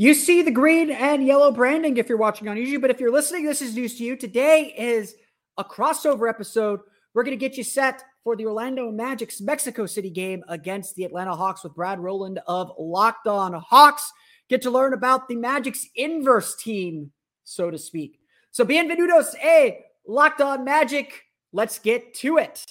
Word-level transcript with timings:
You 0.00 0.14
see 0.14 0.40
the 0.40 0.50
green 0.50 0.90
and 0.90 1.26
yellow 1.26 1.52
branding 1.52 1.98
if 1.98 2.08
you're 2.08 2.16
watching 2.16 2.48
on 2.48 2.56
YouTube, 2.56 2.80
but 2.80 2.88
if 2.88 3.00
you're 3.00 3.12
listening, 3.12 3.44
this 3.44 3.60
is 3.60 3.74
news 3.74 3.98
to 3.98 4.02
you. 4.02 4.16
Today 4.16 4.74
is 4.78 5.14
a 5.58 5.62
crossover 5.62 6.26
episode. 6.26 6.80
We're 7.12 7.22
going 7.22 7.38
to 7.38 7.48
get 7.48 7.58
you 7.58 7.64
set 7.64 8.02
for 8.24 8.34
the 8.34 8.46
Orlando 8.46 8.90
Magic's 8.90 9.42
Mexico 9.42 9.84
City 9.84 10.08
game 10.08 10.42
against 10.48 10.94
the 10.94 11.04
Atlanta 11.04 11.36
Hawks 11.36 11.62
with 11.62 11.74
Brad 11.74 12.00
Rowland 12.00 12.40
of 12.46 12.72
Locked 12.78 13.26
On 13.26 13.52
Hawks. 13.52 14.10
Get 14.48 14.62
to 14.62 14.70
learn 14.70 14.94
about 14.94 15.28
the 15.28 15.36
Magic's 15.36 15.86
inverse 15.94 16.56
team, 16.56 17.12
so 17.44 17.70
to 17.70 17.76
speak. 17.76 18.20
So, 18.52 18.64
bienvenidos, 18.64 19.34
a 19.44 19.84
Locked 20.08 20.40
On 20.40 20.64
Magic. 20.64 21.24
Let's 21.52 21.78
get 21.78 22.14
to 22.14 22.38
it. 22.38 22.64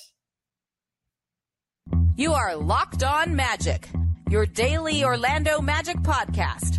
You 2.15 2.33
are 2.33 2.55
Locked 2.55 3.03
On 3.03 3.35
Magic, 3.35 3.87
your 4.31 4.47
daily 4.47 5.03
Orlando 5.03 5.61
Magic 5.61 5.97
podcast, 5.97 6.78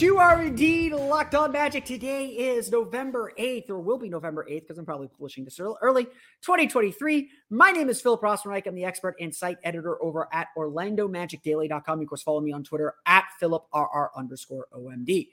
you 0.00 0.18
are 0.18 0.42
indeed 0.42 0.92
locked 0.92 1.34
on 1.34 1.50
magic. 1.50 1.84
Today 1.84 2.26
is 2.26 2.70
November 2.70 3.32
8th, 3.36 3.70
or 3.70 3.80
will 3.80 3.98
be 3.98 4.08
November 4.08 4.46
8th, 4.48 4.60
because 4.60 4.78
I'm 4.78 4.84
probably 4.84 5.08
publishing 5.08 5.44
this 5.44 5.58
early, 5.58 6.04
2023. 6.42 7.28
My 7.50 7.72
name 7.72 7.88
is 7.88 8.00
Philip 8.00 8.20
Rossman-Reich. 8.20 8.66
I'm 8.66 8.76
the 8.76 8.84
expert 8.84 9.16
and 9.18 9.34
site 9.34 9.58
editor 9.64 10.00
over 10.02 10.28
at 10.32 10.48
OrlandoMagicDaily.com. 10.56 11.98
You, 11.98 12.04
of 12.04 12.08
course, 12.08 12.22
follow 12.22 12.40
me 12.40 12.52
on 12.52 12.62
Twitter 12.62 12.94
at 13.06 13.24
PhilipRR 13.42 14.10
underscore 14.16 14.66
OMD. 14.72 15.30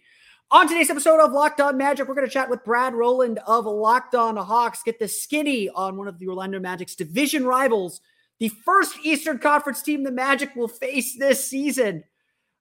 On 0.49 0.67
today's 0.67 0.89
episode 0.89 1.19
of 1.19 1.31
Locked 1.31 1.61
On 1.61 1.77
Magic, 1.77 2.07
we're 2.07 2.15
going 2.15 2.27
to 2.27 2.33
chat 2.33 2.49
with 2.49 2.63
Brad 2.63 2.95
Rowland 2.95 3.39
of 3.45 3.65
Locked 3.65 4.15
On 4.15 4.35
Hawks, 4.35 4.81
get 4.83 4.97
the 4.97 5.07
skinny 5.07 5.69
on 5.69 5.95
one 5.95 6.07
of 6.07 6.17
the 6.17 6.27
Orlando 6.27 6.59
Magic's 6.59 6.95
division 6.95 7.45
rivals, 7.45 8.01
the 8.39 8.49
first 8.49 8.97
Eastern 9.03 9.37
Conference 9.37 9.83
team 9.83 10.03
the 10.03 10.11
Magic 10.11 10.55
will 10.55 10.67
face 10.67 11.15
this 11.17 11.45
season 11.45 12.03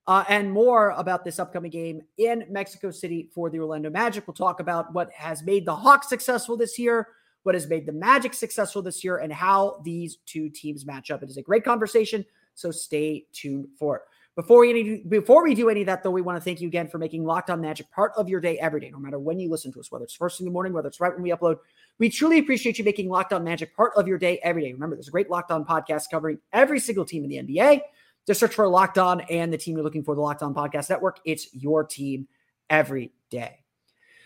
uh, 0.07 0.25
and 0.29 0.51
more 0.51 0.91
about 0.91 1.25
this 1.25 1.39
upcoming 1.39 1.71
game 1.71 2.03
in 2.19 2.45
Mexico 2.51 2.91
City 2.91 3.31
for 3.35 3.49
the 3.49 3.59
Orlando 3.59 3.91
Magic. 3.91 4.27
We'll 4.27 4.35
talk 4.35 4.61
about 4.61 4.93
what 4.93 5.11
has 5.13 5.43
made 5.43 5.65
the 5.65 5.75
Hawks 5.75 6.09
successful 6.09 6.57
this 6.57 6.79
year, 6.79 7.09
what 7.43 7.55
has 7.55 7.67
made 7.69 7.87
the 7.87 7.93
Magic 7.93 8.35
successful 8.35 8.83
this 8.83 9.03
year, 9.03 9.19
and 9.19 9.33
how 9.33 9.81
these 9.85 10.19
two 10.27 10.51
teams 10.51 10.85
match 10.85 11.11
up. 11.11 11.23
It 11.23 11.31
is 11.31 11.39
a 11.39 11.43
great 11.43 11.65
conversation, 11.65 12.25
so 12.55 12.71
stay 12.71 13.27
tuned 13.33 13.69
for 13.79 13.97
it. 13.97 14.03
Before 14.37 14.61
we, 14.63 15.05
before 15.09 15.45
we 15.45 15.55
do 15.55 15.69
any 15.69 15.83
of 15.83 15.87
that, 15.87 16.03
though, 16.03 16.11
we 16.11 16.21
want 16.21 16.37
to 16.37 16.43
thank 16.43 16.61
you 16.61 16.67
again 16.67 16.89
for 16.89 16.99
making 16.99 17.25
Locked 17.25 17.51
On 17.51 17.61
Magic 17.61 17.89
part 17.93 18.13
of 18.17 18.29
your 18.29 18.41
day 18.41 18.59
every 18.59 18.81
day, 18.81 18.91
no 18.91 18.98
matter 18.98 19.19
when 19.19 19.39
you 19.39 19.48
listen 19.48 19.73
to 19.73 19.81
us, 19.81 19.93
whether 19.93 20.05
it's 20.05 20.14
first 20.14 20.41
in 20.41 20.45
the 20.45 20.51
morning, 20.51 20.73
whether 20.73 20.89
it's 20.89 21.01
right 21.01 21.14
when 21.14 21.23
we 21.23 21.31
upload. 21.31 21.59
We 22.01 22.11
truly 22.11 22.41
appreciate 22.41 22.77
you 22.77 22.85
making 22.85 23.09
Locked 23.09 23.33
On 23.33 23.45
Magic 23.45 23.75
part 23.77 23.93
of 23.95 24.09
your 24.09 24.19
day 24.19 24.41
every 24.43 24.63
day. 24.63 24.73
Remember, 24.73 24.97
there's 24.97 25.07
a 25.07 25.13
great 25.13 25.31
Locked 25.31 25.53
On 25.53 25.64
podcast 25.64 26.11
covering 26.11 26.41
every 26.53 26.81
single 26.81 27.05
team 27.05 27.23
in 27.23 27.31
the 27.31 27.37
NBA. 27.37 27.83
Just 28.27 28.40
search 28.40 28.55
for 28.55 28.67
Locked 28.67 28.98
On 28.98 29.20
and 29.23 29.52
the 29.52 29.58
team 29.58 29.77
you're 29.77 29.85
looking 29.85 30.05
for, 30.05 30.14
the 30.14 30.20
Locked 30.20 30.42
On 30.42 30.55
Podcast 30.55 30.89
Network. 30.89 31.20
It's 31.24 31.52
your 31.55 31.85
team 31.85 32.27
every 32.70 33.12
day. 33.30 33.58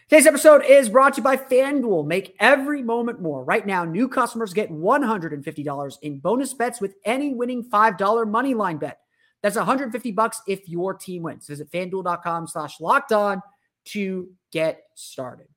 Today's 0.09 0.27
episode 0.27 0.65
is 0.65 0.89
brought 0.89 1.15
to 1.15 1.19
you 1.19 1.23
by 1.23 1.37
FanDuel. 1.37 2.07
Make 2.07 2.35
every 2.41 2.83
moment 2.83 3.21
more. 3.21 3.45
Right 3.45 3.67
now, 3.67 3.85
new 3.85 4.09
customers 4.09 4.55
get 4.55 4.71
$150 4.71 5.99
in 6.01 6.19
bonus 6.19 6.55
bets 6.55 6.81
with 6.81 6.95
any 7.05 7.35
winning 7.35 7.63
$5 7.69 8.31
money 8.31 8.55
line 8.55 8.79
bet. 8.79 9.01
That's 9.43 9.57
150 9.57 10.13
bucks 10.13 10.41
if 10.49 10.67
your 10.69 10.95
team 10.95 11.25
wins. 11.25 11.47
Visit 11.47 11.71
fanduel.com 11.71 12.47
slash 12.47 12.81
locked 12.81 13.13
on 13.13 13.43
to 13.87 14.31
get 14.51 14.81
started. 14.95 15.49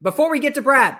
Before 0.00 0.30
we 0.30 0.38
get 0.38 0.54
to 0.54 0.62
Brad, 0.62 0.98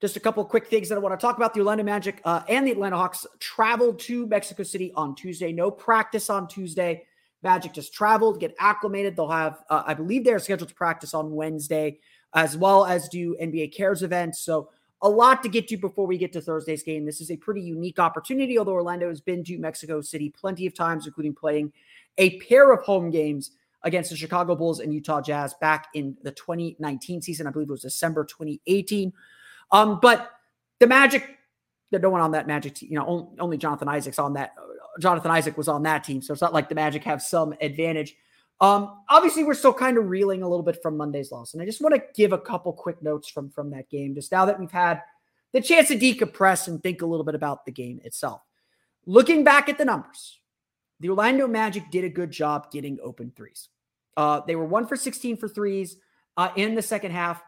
just 0.00 0.16
a 0.16 0.20
couple 0.20 0.44
quick 0.44 0.68
things 0.68 0.88
that 0.88 0.96
I 0.96 0.98
want 0.98 1.18
to 1.18 1.24
talk 1.24 1.36
about. 1.36 1.52
The 1.52 1.60
Orlando 1.60 1.84
Magic 1.84 2.20
uh, 2.24 2.42
and 2.48 2.66
the 2.66 2.72
Atlanta 2.72 2.96
Hawks 2.96 3.26
traveled 3.38 3.98
to 4.00 4.26
Mexico 4.26 4.62
City 4.62 4.92
on 4.96 5.14
Tuesday. 5.14 5.52
No 5.52 5.70
practice 5.70 6.30
on 6.30 6.48
Tuesday. 6.48 7.04
Magic 7.42 7.72
just 7.72 7.92
traveled, 7.92 8.40
get 8.40 8.54
acclimated. 8.58 9.16
They'll 9.16 9.28
have, 9.28 9.62
uh, 9.70 9.82
I 9.86 9.94
believe, 9.94 10.24
they're 10.24 10.38
scheduled 10.38 10.68
to 10.68 10.74
practice 10.74 11.14
on 11.14 11.32
Wednesday, 11.32 11.98
as 12.34 12.56
well 12.56 12.84
as 12.84 13.08
do 13.08 13.36
NBA 13.40 13.74
Cares 13.74 14.02
events. 14.02 14.40
So 14.40 14.70
a 15.02 15.08
lot 15.08 15.42
to 15.42 15.48
get 15.48 15.68
to 15.68 15.76
before 15.76 16.06
we 16.06 16.18
get 16.18 16.32
to 16.34 16.40
Thursday's 16.40 16.82
game. 16.82 17.06
This 17.06 17.20
is 17.20 17.30
a 17.30 17.36
pretty 17.36 17.62
unique 17.62 17.98
opportunity, 17.98 18.58
although 18.58 18.72
Orlando 18.72 19.08
has 19.08 19.20
been 19.20 19.42
to 19.44 19.58
Mexico 19.58 20.00
City 20.00 20.30
plenty 20.30 20.66
of 20.66 20.74
times, 20.74 21.06
including 21.06 21.34
playing 21.34 21.72
a 22.18 22.38
pair 22.40 22.72
of 22.72 22.82
home 22.82 23.10
games 23.10 23.52
against 23.82 24.10
the 24.10 24.16
Chicago 24.16 24.54
Bulls 24.54 24.80
and 24.80 24.92
Utah 24.92 25.22
Jazz 25.22 25.54
back 25.54 25.88
in 25.94 26.16
the 26.22 26.32
2019 26.32 27.22
season. 27.22 27.46
I 27.46 27.50
believe 27.50 27.68
it 27.68 27.72
was 27.72 27.82
December 27.82 28.24
2018. 28.24 29.12
Um, 29.72 29.98
but 30.00 30.30
the 30.78 30.86
Magic, 30.86 31.38
there's 31.90 32.02
no 32.02 32.10
one 32.10 32.20
on 32.20 32.32
that 32.32 32.46
Magic 32.46 32.74
team. 32.74 32.90
You 32.90 32.98
know, 32.98 33.30
only 33.38 33.56
Jonathan 33.56 33.88
Isaac's 33.88 34.18
on 34.18 34.34
that. 34.34 34.54
Jonathan 35.00 35.30
Isaac 35.30 35.56
was 35.56 35.68
on 35.68 35.84
that 35.84 36.04
team, 36.04 36.20
so 36.20 36.32
it's 36.32 36.42
not 36.42 36.52
like 36.52 36.68
the 36.68 36.74
Magic 36.74 37.04
have 37.04 37.22
some 37.22 37.54
advantage. 37.60 38.16
Um, 38.60 39.02
obviously, 39.08 39.44
we're 39.44 39.54
still 39.54 39.72
kind 39.72 39.96
of 39.96 40.08
reeling 40.08 40.42
a 40.42 40.48
little 40.48 40.64
bit 40.64 40.82
from 40.82 40.96
Monday's 40.96 41.32
loss, 41.32 41.54
and 41.54 41.62
I 41.62 41.66
just 41.66 41.80
want 41.80 41.94
to 41.94 42.02
give 42.14 42.32
a 42.32 42.38
couple 42.38 42.72
quick 42.72 43.02
notes 43.02 43.28
from 43.28 43.50
from 43.50 43.70
that 43.70 43.88
game. 43.88 44.14
Just 44.14 44.32
now 44.32 44.44
that 44.44 44.58
we've 44.58 44.70
had 44.70 45.02
the 45.52 45.60
chance 45.60 45.88
to 45.88 45.98
decompress 45.98 46.68
and 46.68 46.82
think 46.82 47.02
a 47.02 47.06
little 47.06 47.24
bit 47.24 47.34
about 47.34 47.64
the 47.64 47.72
game 47.72 48.00
itself. 48.04 48.42
Looking 49.06 49.44
back 49.44 49.68
at 49.68 49.78
the 49.78 49.84
numbers, 49.84 50.38
the 51.00 51.08
Orlando 51.08 51.48
Magic 51.48 51.90
did 51.90 52.04
a 52.04 52.08
good 52.08 52.30
job 52.30 52.70
getting 52.70 52.98
open 53.02 53.32
threes. 53.34 53.68
Uh, 54.16 54.42
they 54.46 54.56
were 54.56 54.66
one 54.66 54.86
for 54.86 54.96
16 54.96 55.38
for 55.38 55.48
threes 55.48 55.96
uh, 56.36 56.50
in 56.56 56.74
the 56.74 56.82
second 56.82 57.12
half. 57.12 57.42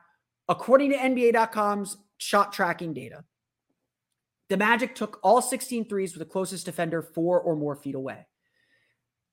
According 0.49 0.91
to 0.91 0.97
NBA.com's 0.97 1.99
shot 2.19 2.53
tracking 2.53 2.95
data, 2.95 3.25
the 4.49 4.57
Magic 4.57 4.95
took 4.95 5.19
all 5.23 5.41
16 5.41 5.89
threes 5.89 6.13
with 6.13 6.27
the 6.27 6.31
closest 6.31 6.67
defender 6.67 7.01
four 7.01 7.41
or 7.41 7.57
more 7.57 7.75
feet 7.75 7.95
away. 7.95 8.27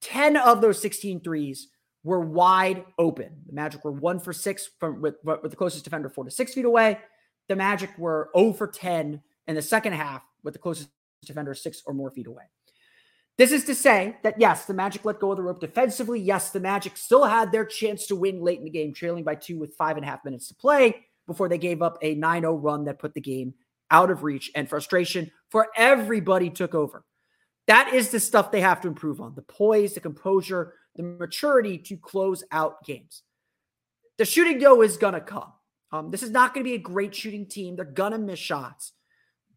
10 0.01 0.37
of 0.37 0.61
those 0.61 0.81
16 0.81 1.19
threes 1.19 1.67
were 2.03 2.21
wide 2.21 2.85
open. 2.97 3.41
The 3.47 3.53
Magic 3.53 3.83
were 3.83 3.91
one 3.91 4.19
for 4.19 4.31
six 4.31 4.69
from 4.79 5.01
with, 5.01 5.15
with 5.23 5.51
the 5.51 5.57
closest 5.57 5.83
defender 5.83 6.09
four 6.09 6.23
to 6.23 6.31
six 6.31 6.53
feet 6.53 6.63
away. 6.65 6.99
The 7.49 7.57
Magic 7.57 7.89
were 7.97 8.29
0 8.37 8.53
for 8.53 8.67
10 8.67 9.21
in 9.47 9.55
the 9.55 9.61
second 9.61 9.93
half 9.93 10.21
with 10.43 10.53
the 10.53 10.59
closest 10.59 10.89
defender 11.25 11.53
six 11.53 11.83
or 11.85 11.93
more 11.93 12.11
feet 12.11 12.27
away. 12.27 12.43
This 13.37 13.51
is 13.51 13.65
to 13.65 13.75
say 13.75 14.17
that 14.23 14.39
yes, 14.39 14.65
the 14.65 14.73
Magic 14.73 15.03
let 15.03 15.19
go 15.19 15.31
of 15.31 15.37
the 15.37 15.43
rope 15.43 15.59
defensively. 15.59 16.19
Yes, 16.19 16.51
the 16.51 16.59
Magic 16.59 16.95
still 16.95 17.25
had 17.25 17.51
their 17.51 17.65
chance 17.65 18.07
to 18.07 18.15
win 18.15 18.41
late 18.41 18.59
in 18.59 18.65
the 18.65 18.69
game, 18.69 18.93
trailing 18.93 19.23
by 19.23 19.35
two 19.35 19.57
with 19.57 19.75
five 19.75 19.97
and 19.97 20.05
a 20.05 20.09
half 20.09 20.23
minutes 20.23 20.47
to 20.47 20.55
play 20.55 21.07
before 21.29 21.47
they 21.47 21.57
gave 21.57 21.81
up 21.81 21.97
a 22.01 22.15
9 22.15 22.41
0 22.41 22.55
run 22.55 22.83
that 22.85 22.99
put 22.99 23.13
the 23.13 23.21
game 23.21 23.53
out 23.89 24.11
of 24.11 24.23
reach 24.23 24.51
and 24.55 24.67
frustration 24.67 25.31
for 25.49 25.67
everybody 25.77 26.49
took 26.49 26.75
over. 26.75 27.05
That 27.67 27.93
is 27.93 28.09
the 28.09 28.19
stuff 28.19 28.51
they 28.51 28.61
have 28.61 28.81
to 28.81 28.87
improve 28.87 29.21
on 29.21 29.35
the 29.35 29.43
poise, 29.43 29.93
the 29.93 29.99
composure, 29.99 30.73
the 30.95 31.03
maturity 31.03 31.77
to 31.77 31.97
close 31.97 32.43
out 32.51 32.83
games. 32.83 33.23
The 34.17 34.25
shooting, 34.25 34.59
though, 34.59 34.81
is 34.81 34.97
going 34.97 35.13
to 35.13 35.21
come. 35.21 35.53
Um, 35.91 36.11
this 36.11 36.23
is 36.23 36.31
not 36.31 36.53
going 36.53 36.63
to 36.63 36.69
be 36.69 36.75
a 36.75 36.79
great 36.79 37.15
shooting 37.15 37.45
team. 37.45 37.75
They're 37.75 37.85
going 37.85 38.11
to 38.11 38.17
miss 38.17 38.39
shots. 38.39 38.93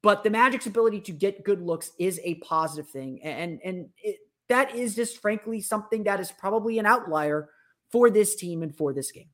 But 0.03 0.25
the 0.25 0.31
Magic's 0.31 0.67
ability 0.67 1.01
to 1.03 1.13
get 1.13 1.45
good 1.45 1.63
looks 1.63 1.91
is 1.99 2.21
a 2.23 2.37
positive 2.37 2.89
thing. 2.91 3.21
And, 3.23 3.61
and 3.65 3.89
it, 3.99 4.19
that 4.49 4.75
is 4.75 4.95
just 4.95 5.19
frankly 5.19 5.61
something 5.61 6.05
that 6.05 6.21
is 6.21 6.31
probably 6.31 6.79
an 6.79 6.87
outlier 6.87 7.49
for 7.91 8.11
this 8.11 8.37
team 8.37 8.63
and 8.63 8.77
for 8.77 8.93
this 8.93 9.11
game. 9.11 9.29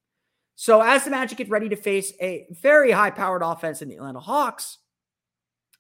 So 0.61 0.83
as 0.83 1.05
the 1.05 1.13
Magic 1.13 1.39
get 1.39 1.49
ready 1.49 1.69
to 1.69 1.77
face 1.77 2.13
a 2.21 2.49
very 2.51 2.91
high 2.91 3.13
powered 3.13 3.43
offense 3.45 3.81
in 3.81 3.89
the 3.89 3.95
Atlanta 3.95 4.19
Hawks, 4.19 4.79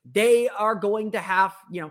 they 0.05 0.49
are 0.49 0.77
going 0.77 1.11
to 1.11 1.19
have, 1.19 1.53
you 1.69 1.81
know, 1.81 1.91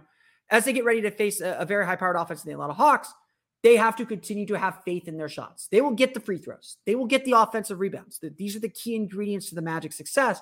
as 0.49 0.63
they 0.63 0.71
get 0.71 0.85
ready 0.85 1.01
to 1.01 1.11
face 1.11 1.41
a, 1.41 1.57
a 1.59 1.65
very 1.65 1.85
high 1.85 1.97
powered 1.97 2.15
offense 2.15 2.45
in 2.45 2.47
the 2.47 2.53
Atlanta 2.53 2.71
Hawks, 2.71 3.13
they 3.61 3.75
have 3.75 3.97
to 3.97 4.05
continue 4.05 4.45
to 4.45 4.57
have 4.57 4.83
faith 4.85 5.09
in 5.09 5.17
their 5.17 5.27
shots. 5.27 5.67
They 5.67 5.81
will 5.81 5.91
get 5.91 6.13
the 6.13 6.21
free 6.21 6.37
throws. 6.37 6.77
They 6.85 6.95
will 6.95 7.07
get 7.07 7.25
the 7.25 7.33
offensive 7.33 7.81
rebounds. 7.81 8.21
These 8.37 8.55
are 8.55 8.61
the 8.61 8.69
key 8.69 8.95
ingredients 8.95 9.49
to 9.49 9.55
the 9.55 9.61
Magic 9.61 9.91
success. 9.91 10.39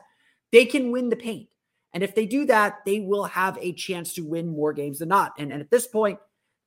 They 0.51 0.65
can 0.65 0.91
win 0.91 1.09
the 1.09 1.15
paint. 1.15 1.49
And 1.93 2.03
if 2.03 2.13
they 2.13 2.27
do 2.27 2.45
that, 2.45 2.85
they 2.85 2.99
will 2.99 3.23
have 3.23 3.57
a 3.59 3.73
chance 3.73 4.13
to 4.13 4.21
win 4.21 4.47
more 4.49 4.71
games 4.71 4.99
than 4.99 5.09
not. 5.09 5.33
And, 5.39 5.51
and 5.51 5.61
at 5.61 5.71
this 5.71 5.87
point, 5.87 6.19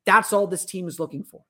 That's 0.06 0.32
all 0.32 0.48
this 0.48 0.64
team 0.64 0.88
is 0.88 0.98
looking 0.98 1.22
for. 1.22 1.44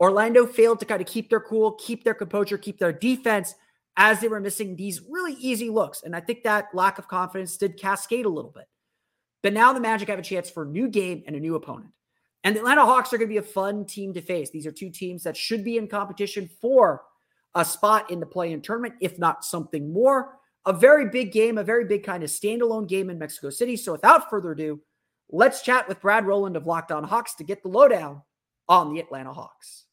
Orlando 0.00 0.46
failed 0.46 0.78
to 0.80 0.86
kind 0.86 1.02
of 1.02 1.06
keep 1.06 1.28
their 1.28 1.40
cool, 1.40 1.72
keep 1.72 2.04
their 2.04 2.14
composure, 2.14 2.56
keep 2.56 2.78
their 2.78 2.92
defense 2.92 3.54
as 3.96 4.20
they 4.20 4.28
were 4.28 4.40
missing 4.40 4.76
these 4.76 5.00
really 5.08 5.34
easy 5.34 5.70
looks. 5.70 6.02
And 6.02 6.14
I 6.14 6.20
think 6.20 6.42
that 6.42 6.74
lack 6.74 6.98
of 6.98 7.08
confidence 7.08 7.56
did 7.56 7.78
cascade 7.78 8.26
a 8.26 8.30
little 8.30 8.50
bit. 8.50 8.68
But 9.42 9.52
now 9.52 9.72
the 9.72 9.80
Magic 9.80 10.08
have 10.08 10.18
a 10.18 10.22
chance 10.22 10.50
for 10.50 10.64
a 10.64 10.68
new 10.68 10.88
game 10.88 11.22
and 11.26 11.36
a 11.36 11.40
new 11.40 11.54
opponent. 11.54 11.92
And 12.44 12.54
the 12.54 12.60
Atlanta 12.60 12.84
Hawks 12.84 13.12
are 13.12 13.18
going 13.18 13.28
to 13.28 13.32
be 13.32 13.38
a 13.38 13.42
fun 13.42 13.86
team 13.86 14.12
to 14.14 14.20
face. 14.20 14.50
These 14.50 14.66
are 14.66 14.72
two 14.72 14.90
teams 14.90 15.22
that 15.24 15.36
should 15.36 15.64
be 15.64 15.78
in 15.78 15.88
competition 15.88 16.48
for 16.60 17.02
a 17.54 17.64
spot 17.64 18.10
in 18.10 18.20
the 18.20 18.26
play 18.26 18.52
in 18.52 18.60
tournament, 18.60 18.94
if 19.00 19.18
not 19.18 19.44
something 19.44 19.92
more. 19.92 20.38
A 20.66 20.72
very 20.72 21.08
big 21.08 21.32
game, 21.32 21.58
a 21.58 21.64
very 21.64 21.86
big 21.86 22.04
kind 22.04 22.22
of 22.22 22.30
standalone 22.30 22.88
game 22.88 23.08
in 23.08 23.18
Mexico 23.18 23.50
City. 23.50 23.76
So 23.76 23.92
without 23.92 24.28
further 24.28 24.52
ado, 24.52 24.80
let's 25.30 25.62
chat 25.62 25.88
with 25.88 26.00
Brad 26.00 26.26
Rowland 26.26 26.56
of 26.56 26.66
Locked 26.66 26.92
On 26.92 27.02
Hawks 27.02 27.34
to 27.36 27.44
get 27.44 27.62
the 27.62 27.68
lowdown 27.68 28.22
on 28.68 28.92
the 28.92 29.00
Atlanta 29.00 29.32
Hawks. 29.32 29.85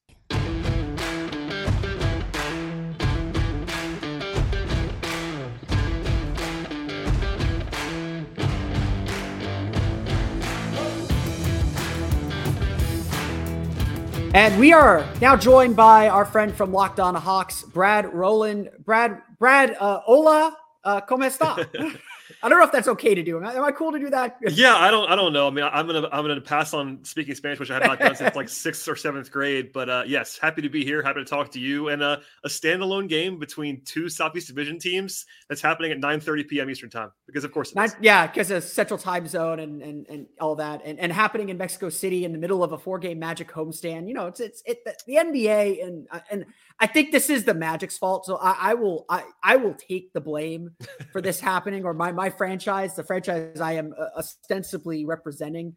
And 14.33 14.59
we 14.59 14.74
are 14.74 15.06
now 15.21 15.35
joined 15.35 15.75
by 15.75 16.09
our 16.09 16.25
friend 16.25 16.51
from 16.56 16.74
Locked 16.74 17.00
On 17.00 17.13
Hawks, 17.13 17.62
Brad 17.62 18.12
Rowland. 18.12 18.71
Brad, 18.83 19.21
Brad, 19.38 19.77
uh, 19.80 20.00
hola, 20.00 20.57
uh, 20.83 21.01
¿cómo 21.01 21.24
está? 21.24 21.69
I 22.41 22.50
don't 22.50 22.59
know 22.59 22.65
if 22.65 22.71
that's 22.71 22.88
okay 22.88 23.13
to 23.13 23.24
do. 23.24 23.38
Am 23.38 23.45
I, 23.45 23.53
am 23.53 23.63
I, 23.63 23.71
cool 23.71 23.91
to 23.91 24.00
do 24.00 24.09
that? 24.09 24.38
Yeah, 24.53 24.75
I 24.75 24.91
don't. 24.91 25.09
I 25.09 25.15
don't 25.15 25.33
know. 25.33 25.47
I 25.47 25.50
mean, 25.50 25.65
I'm 25.65 25.88
gonna 25.88 26.07
I'm 26.12 26.25
gonna 26.25 26.39
pass 26.39 26.74
on 26.74 27.03
speaking 27.03 27.33
Spanish, 27.35 27.59
which 27.59 27.71
I 27.71 27.75
have 27.75 27.83
not 27.83 28.00
done 28.00 28.15
since 28.15 28.35
like 28.35 28.50
sixth 28.63 28.88
or 28.88 28.95
seventh 28.95 29.31
grade. 29.31 29.71
But 29.74 29.89
uh, 29.89 30.03
yes, 30.06 30.38
happy 30.38 30.62
to 30.62 30.69
be 30.69 30.85
here. 30.85 31.01
Happy 31.01 31.19
to 31.19 31.25
talk 31.25 31.51
to 31.51 31.59
you. 31.59 31.89
And 31.89 32.01
uh, 32.01 32.18
a 32.44 32.47
standalone 32.47 33.09
game 33.09 33.39
between 33.39 33.81
two 33.85 34.09
Southeast 34.09 34.47
Division 34.47 34.80
teams 34.80 35.25
that's 35.50 35.62
happening 35.62 35.91
at 35.91 36.00
9:30 36.00 36.47
p.m. 36.47 36.69
Eastern 36.69 36.89
time. 36.89 37.12
Because 37.25 37.44
of 37.44 37.51
course, 37.51 37.74
Nine, 37.75 37.91
yeah, 38.01 38.27
because 38.27 38.51
of 38.51 38.63
Central 38.63 38.97
Time 38.97 39.27
Zone 39.27 39.59
and 39.59 39.81
and 39.81 40.07
and 40.07 40.27
all 40.39 40.56
that, 40.56 40.81
and, 40.85 41.00
and 41.00 41.12
happening 41.12 41.50
in 41.50 41.57
Mexico 41.57 41.89
City 41.89 42.25
in 42.25 42.31
the 42.31 42.38
middle 42.38 42.63
of 42.63 42.71
a 42.71 42.77
four 42.77 43.00
game 43.00 43.19
Magic 43.19 43.51
homestand. 43.51 44.07
You 44.07 44.13
know, 44.13 44.27
it's 44.27 44.39
it's 44.39 44.62
it 44.65 44.83
the, 44.85 44.95
the 45.07 45.15
NBA 45.15 45.85
and 45.85 46.07
uh, 46.12 46.19
and 46.30 46.45
I 46.80 46.88
think 46.88 47.12
this 47.12 47.30
is 47.30 47.45
the 47.45 47.53
Magic's 47.53 47.97
fault. 47.97 48.25
So 48.25 48.38
I, 48.38 48.56
I 48.59 48.74
will 48.74 49.06
I 49.09 49.24
I 49.44 49.56
will 49.56 49.74
take 49.74 50.13
the 50.13 50.21
blame 50.21 50.71
for 51.12 51.21
this 51.21 51.39
happening 51.53 51.85
or 51.85 51.94
my 51.94 52.12
my 52.12 52.23
franchise, 52.30 52.96
the 52.96 53.04
franchise 53.04 53.60
I 53.60 53.74
am 53.74 53.94
uh, 53.98 54.08
ostensibly 54.18 55.06
representing. 55.06 55.75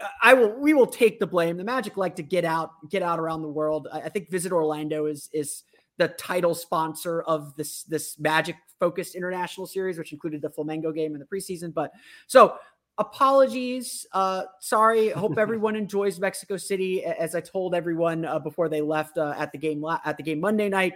Uh, 0.00 0.08
I 0.22 0.34
will 0.34 0.58
we 0.58 0.74
will 0.74 0.86
take 0.86 1.20
the 1.20 1.26
blame. 1.26 1.56
The 1.56 1.64
Magic 1.64 1.96
like 1.96 2.16
to 2.16 2.22
get 2.22 2.44
out 2.44 2.70
get 2.90 3.02
out 3.02 3.18
around 3.18 3.42
the 3.42 3.48
world. 3.48 3.88
I, 3.92 4.02
I 4.02 4.08
think 4.08 4.30
Visit 4.30 4.52
Orlando 4.52 5.06
is 5.06 5.28
is 5.32 5.64
the 5.96 6.08
title 6.08 6.54
sponsor 6.54 7.22
of 7.22 7.54
this 7.56 7.84
this 7.84 8.18
Magic 8.18 8.56
focused 8.80 9.14
international 9.14 9.66
series, 9.66 9.98
which 9.98 10.12
included 10.12 10.42
the 10.42 10.50
Flamengo 10.50 10.94
game 10.94 11.14
in 11.14 11.20
the 11.20 11.26
preseason. 11.26 11.72
But 11.72 11.92
so 12.26 12.58
apologies. 12.98 14.06
Uh, 14.12 14.44
sorry. 14.60 15.08
Hope 15.10 15.38
everyone 15.38 15.76
enjoys 15.76 16.18
Mexico 16.18 16.56
City. 16.56 17.04
As 17.04 17.34
I 17.34 17.40
told 17.40 17.74
everyone 17.74 18.24
uh, 18.24 18.38
before 18.38 18.68
they 18.68 18.80
left 18.80 19.18
uh, 19.18 19.34
at 19.36 19.52
the 19.52 19.58
game 19.58 19.84
at 19.84 20.16
the 20.16 20.22
game 20.22 20.40
Monday 20.40 20.68
night, 20.68 20.94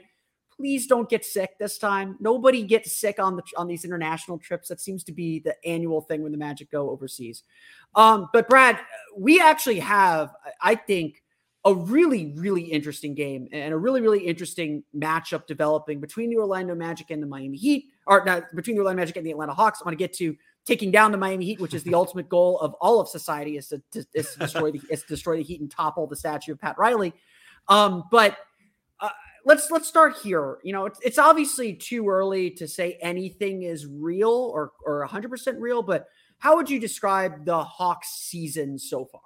please 0.59 0.87
don't 0.87 1.09
get 1.09 1.25
sick 1.25 1.57
this 1.59 1.79
time. 1.79 2.17
Nobody 2.21 2.65
gets 2.65 2.93
sick 2.99 3.19
on 3.19 3.37
the 3.37 3.43
on 3.57 3.69
these 3.69 3.85
international 3.85 4.39
trips. 4.39 4.69
That 4.69 4.81
seems 4.81 5.05
to 5.05 5.13
be 5.13 5.39
the 5.39 5.55
annual 5.65 6.01
thing 6.01 6.23
when 6.23 6.33
the 6.33 6.39
Magic 6.39 6.71
go 6.71 6.91
overseas. 6.91 7.45
Um, 7.95 8.29
but 8.33 8.49
Brad, 8.49 8.79
we 9.17 9.41
actually 9.41 9.81
have, 9.81 10.35
I 10.61 10.75
think. 10.75 11.23
A 11.65 11.75
really, 11.75 12.33
really 12.37 12.63
interesting 12.63 13.15
game 13.15 13.49
and 13.53 13.75
a 13.75 13.77
really, 13.77 14.01
really 14.01 14.21
interesting 14.21 14.85
matchup 14.97 15.47
developing 15.47 16.01
between 16.01 16.31
the 16.31 16.37
Orlando 16.37 16.75
Magic 16.75 17.11
and 17.11 17.21
the 17.21 17.27
Miami 17.27 17.59
Heat, 17.59 17.87
or 18.07 18.25
not 18.25 18.45
between 18.55 18.77
the 18.77 18.81
Orlando 18.81 19.03
Magic 19.03 19.17
and 19.17 19.27
the 19.27 19.33
Atlanta 19.33 19.53
Hawks. 19.53 19.81
I 19.83 19.85
want 19.85 19.93
to 19.93 20.03
get 20.03 20.15
to 20.15 20.37
taking 20.65 20.91
down 20.91 21.13
the 21.13 21.19
Miami 21.19 21.47
Heat, 21.47 21.61
which 21.61 21.75
is 21.75 21.83
the 21.83 21.95
ultimate 22.03 22.29
goal 22.29 22.61
of 22.61 22.75
all 22.75 23.01
of 23.01 23.09
society, 23.09 23.57
is 23.57 23.69
to, 23.69 23.83
to, 23.91 24.05
is 24.15 24.33
to 24.35 24.39
destroy 24.39 24.71
the 24.71 24.81
is 24.89 25.03
to 25.03 25.09
destroy 25.09 25.37
the 25.37 25.43
Heat 25.43 25.61
and 25.61 25.71
topple 25.71 26.07
the 26.07 26.17
statue 26.17 26.53
of 26.53 26.61
Pat 26.61 26.79
Riley. 26.79 27.13
Um, 27.67 28.05
but 28.11 28.39
uh, 29.01 29.11
let's 29.49 29.71
let's 29.71 29.89
start 29.89 30.17
here. 30.23 30.59
You 30.63 30.73
know, 30.73 30.87
it's, 30.87 31.01
it's 31.01 31.19
obviously 31.19 31.73
too 31.73 32.09
early 32.09 32.51
to 32.53 32.69
say 32.69 32.99
anything 33.01 33.63
is 33.63 33.87
real 33.87 34.53
or 34.55 34.73
or 34.87 35.01
100 35.01 35.29
percent 35.29 35.59
real. 35.59 35.83
But 35.83 36.07
how 36.39 36.55
would 36.55 36.71
you 36.71 36.79
describe 36.79 37.45
the 37.45 37.65
Hawks 37.65 38.11
season 38.11 38.79
so 38.79 39.07
far? 39.07 39.23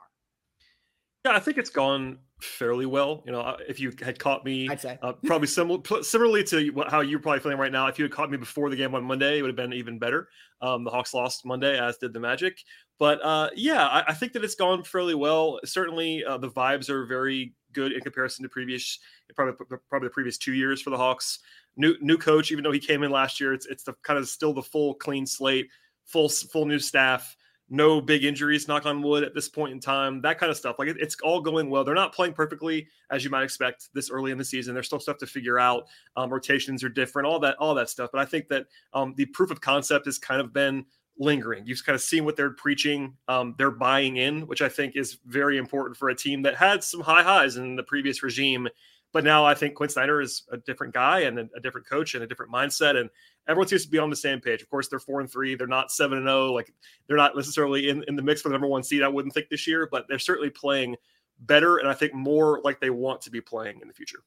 Yeah, 1.26 1.32
I 1.32 1.40
think 1.40 1.58
it's 1.58 1.70
gone 1.70 2.18
fairly 2.40 2.86
well. 2.86 3.22
You 3.26 3.32
know, 3.32 3.40
uh, 3.40 3.56
if 3.68 3.78
you 3.78 3.92
had 4.02 4.18
caught 4.18 4.44
me, 4.44 4.68
I'd 4.68 4.80
say 4.80 4.98
uh, 5.02 5.12
probably 5.24 5.46
similar, 5.46 5.80
similarly 6.02 6.42
to 6.44 6.84
how 6.88 7.00
you're 7.00 7.20
probably 7.20 7.40
feeling 7.40 7.58
right 7.58 7.70
now. 7.70 7.86
If 7.86 7.98
you 7.98 8.04
had 8.04 8.12
caught 8.12 8.30
me 8.30 8.38
before 8.38 8.70
the 8.70 8.76
game 8.76 8.94
on 8.94 9.04
Monday, 9.04 9.38
it 9.38 9.42
would 9.42 9.48
have 9.48 9.56
been 9.56 9.72
even 9.72 9.98
better. 9.98 10.28
Um, 10.60 10.84
the 10.84 10.90
Hawks 10.90 11.14
lost 11.14 11.44
Monday, 11.44 11.78
as 11.78 11.98
did 11.98 12.12
the 12.12 12.20
Magic. 12.20 12.58
But 12.98 13.24
uh, 13.24 13.50
yeah, 13.54 13.86
I, 13.86 14.04
I, 14.08 14.14
think 14.14 14.32
that 14.32 14.44
it's 14.44 14.54
gone 14.54 14.84
fairly 14.84 15.14
well. 15.14 15.60
Certainly, 15.64 16.24
uh, 16.24 16.38
the 16.38 16.50
vibes 16.50 16.88
are 16.88 17.06
very 17.06 17.54
good 17.72 17.92
in 17.92 18.00
comparison 18.00 18.42
to 18.42 18.48
previous, 18.48 18.98
probably 19.34 19.54
probably 19.88 20.08
the 20.08 20.12
previous 20.12 20.38
two 20.38 20.54
years 20.54 20.80
for 20.80 20.90
the 20.90 20.96
Hawks. 20.96 21.40
New 21.76 21.96
new 22.00 22.18
coach, 22.18 22.52
even 22.52 22.62
though 22.64 22.72
he 22.72 22.80
came 22.80 23.02
in 23.02 23.10
last 23.10 23.40
year, 23.40 23.52
it's 23.52 23.66
it's 23.66 23.84
the 23.84 23.94
kind 24.02 24.18
of 24.18 24.28
still 24.28 24.52
the 24.52 24.62
full 24.62 24.94
clean 24.94 25.26
slate, 25.26 25.68
full 26.04 26.28
full 26.28 26.66
new 26.66 26.78
staff 26.78 27.36
no 27.72 28.02
big 28.02 28.22
injuries, 28.22 28.68
knock 28.68 28.84
on 28.84 29.00
wood, 29.00 29.24
at 29.24 29.34
this 29.34 29.48
point 29.48 29.72
in 29.72 29.80
time, 29.80 30.20
that 30.20 30.38
kind 30.38 30.50
of 30.50 30.58
stuff. 30.58 30.76
Like 30.78 30.88
it, 30.88 30.98
it's 31.00 31.16
all 31.22 31.40
going 31.40 31.70
well. 31.70 31.84
They're 31.84 31.94
not 31.94 32.14
playing 32.14 32.34
perfectly 32.34 32.86
as 33.10 33.24
you 33.24 33.30
might 33.30 33.44
expect 33.44 33.88
this 33.94 34.10
early 34.10 34.30
in 34.30 34.36
the 34.36 34.44
season. 34.44 34.74
There's 34.74 34.86
still 34.86 35.00
stuff 35.00 35.16
to 35.18 35.26
figure 35.26 35.58
out. 35.58 35.86
Um, 36.14 36.30
rotations 36.30 36.84
are 36.84 36.90
different, 36.90 37.26
all 37.26 37.40
that, 37.40 37.56
all 37.56 37.74
that 37.74 37.88
stuff. 37.88 38.10
But 38.12 38.20
I 38.20 38.26
think 38.26 38.48
that 38.48 38.66
um, 38.92 39.14
the 39.16 39.24
proof 39.24 39.50
of 39.50 39.62
concept 39.62 40.04
has 40.04 40.18
kind 40.18 40.42
of 40.42 40.52
been 40.52 40.84
lingering. 41.18 41.66
You've 41.66 41.84
kind 41.84 41.94
of 41.94 42.02
seen 42.02 42.24
what 42.24 42.36
they're 42.36 42.50
preaching. 42.50 43.16
Um, 43.28 43.54
they're 43.58 43.70
buying 43.70 44.16
in, 44.16 44.46
which 44.46 44.62
I 44.62 44.68
think 44.68 44.96
is 44.96 45.18
very 45.26 45.58
important 45.58 45.96
for 45.96 46.08
a 46.08 46.14
team 46.14 46.42
that 46.42 46.56
had 46.56 46.82
some 46.82 47.00
high 47.00 47.22
highs 47.22 47.56
in 47.56 47.76
the 47.76 47.82
previous 47.82 48.22
regime. 48.22 48.68
But 49.12 49.24
now 49.24 49.44
I 49.44 49.54
think 49.54 49.74
Quinn 49.74 49.90
Snyder 49.90 50.22
is 50.22 50.44
a 50.50 50.56
different 50.56 50.94
guy 50.94 51.20
and 51.20 51.38
a, 51.38 51.48
a 51.54 51.60
different 51.60 51.86
coach 51.86 52.14
and 52.14 52.24
a 52.24 52.26
different 52.26 52.50
mindset. 52.50 52.98
And 52.98 53.10
everyone 53.46 53.68
seems 53.68 53.84
to 53.84 53.90
be 53.90 53.98
on 53.98 54.08
the 54.08 54.16
same 54.16 54.40
page. 54.40 54.62
Of 54.62 54.70
course, 54.70 54.88
they're 54.88 54.98
four 54.98 55.20
and 55.20 55.30
three. 55.30 55.54
They're 55.54 55.66
not 55.66 55.92
seven 55.92 56.16
and 56.16 56.26
zero. 56.26 56.48
Oh, 56.48 56.52
like 56.54 56.72
they're 57.06 57.16
not 57.18 57.36
necessarily 57.36 57.90
in, 57.90 58.04
in 58.08 58.16
the 58.16 58.22
mix 58.22 58.40
for 58.40 58.48
the 58.48 58.54
number 58.54 58.68
one 58.68 58.82
seed. 58.82 59.02
I 59.02 59.08
wouldn't 59.08 59.34
think 59.34 59.50
this 59.50 59.66
year, 59.66 59.86
but 59.90 60.06
they're 60.08 60.18
certainly 60.18 60.50
playing 60.50 60.96
better, 61.40 61.78
and 61.78 61.88
I 61.88 61.94
think 61.94 62.14
more 62.14 62.60
like 62.64 62.80
they 62.80 62.90
want 62.90 63.20
to 63.22 63.30
be 63.30 63.40
playing 63.40 63.80
in 63.80 63.88
the 63.88 63.94
future. 63.94 64.20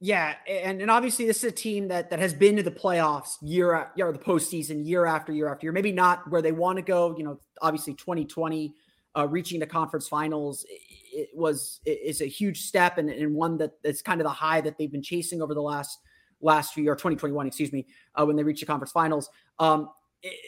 Yeah, 0.00 0.34
and, 0.48 0.82
and 0.82 0.90
obviously 0.90 1.24
this 1.24 1.38
is 1.38 1.44
a 1.44 1.52
team 1.52 1.88
that 1.88 2.10
that 2.10 2.18
has 2.18 2.34
been 2.34 2.56
to 2.56 2.62
the 2.62 2.70
playoffs 2.70 3.36
year 3.40 3.90
or 3.98 4.12
the 4.12 4.18
postseason 4.18 4.86
year 4.86 5.06
after 5.06 5.32
year 5.32 5.50
after 5.50 5.66
year. 5.66 5.72
Maybe 5.72 5.92
not 5.92 6.30
where 6.30 6.42
they 6.42 6.52
want 6.52 6.76
to 6.76 6.82
go. 6.82 7.16
You 7.16 7.24
know, 7.24 7.40
obviously 7.62 7.94
2020 7.94 8.74
uh, 9.16 9.28
reaching 9.28 9.60
the 9.60 9.66
conference 9.66 10.08
finals 10.08 10.66
it 11.14 11.30
was 11.34 11.80
is 11.86 12.20
a 12.20 12.26
huge 12.26 12.62
step 12.62 12.98
and, 12.98 13.08
and 13.08 13.34
one 13.34 13.56
that 13.58 13.72
is 13.84 14.02
kind 14.02 14.20
of 14.20 14.24
the 14.24 14.32
high 14.32 14.60
that 14.60 14.76
they've 14.76 14.90
been 14.90 15.02
chasing 15.02 15.40
over 15.40 15.54
the 15.54 15.62
last 15.62 16.00
last 16.40 16.74
few 16.74 16.90
or 16.90 16.94
2021, 16.94 17.46
excuse 17.46 17.72
me, 17.72 17.86
uh, 18.16 18.24
when 18.26 18.36
they 18.36 18.42
reached 18.42 18.60
the 18.60 18.66
conference 18.66 18.92
finals, 18.92 19.30
um, 19.58 19.88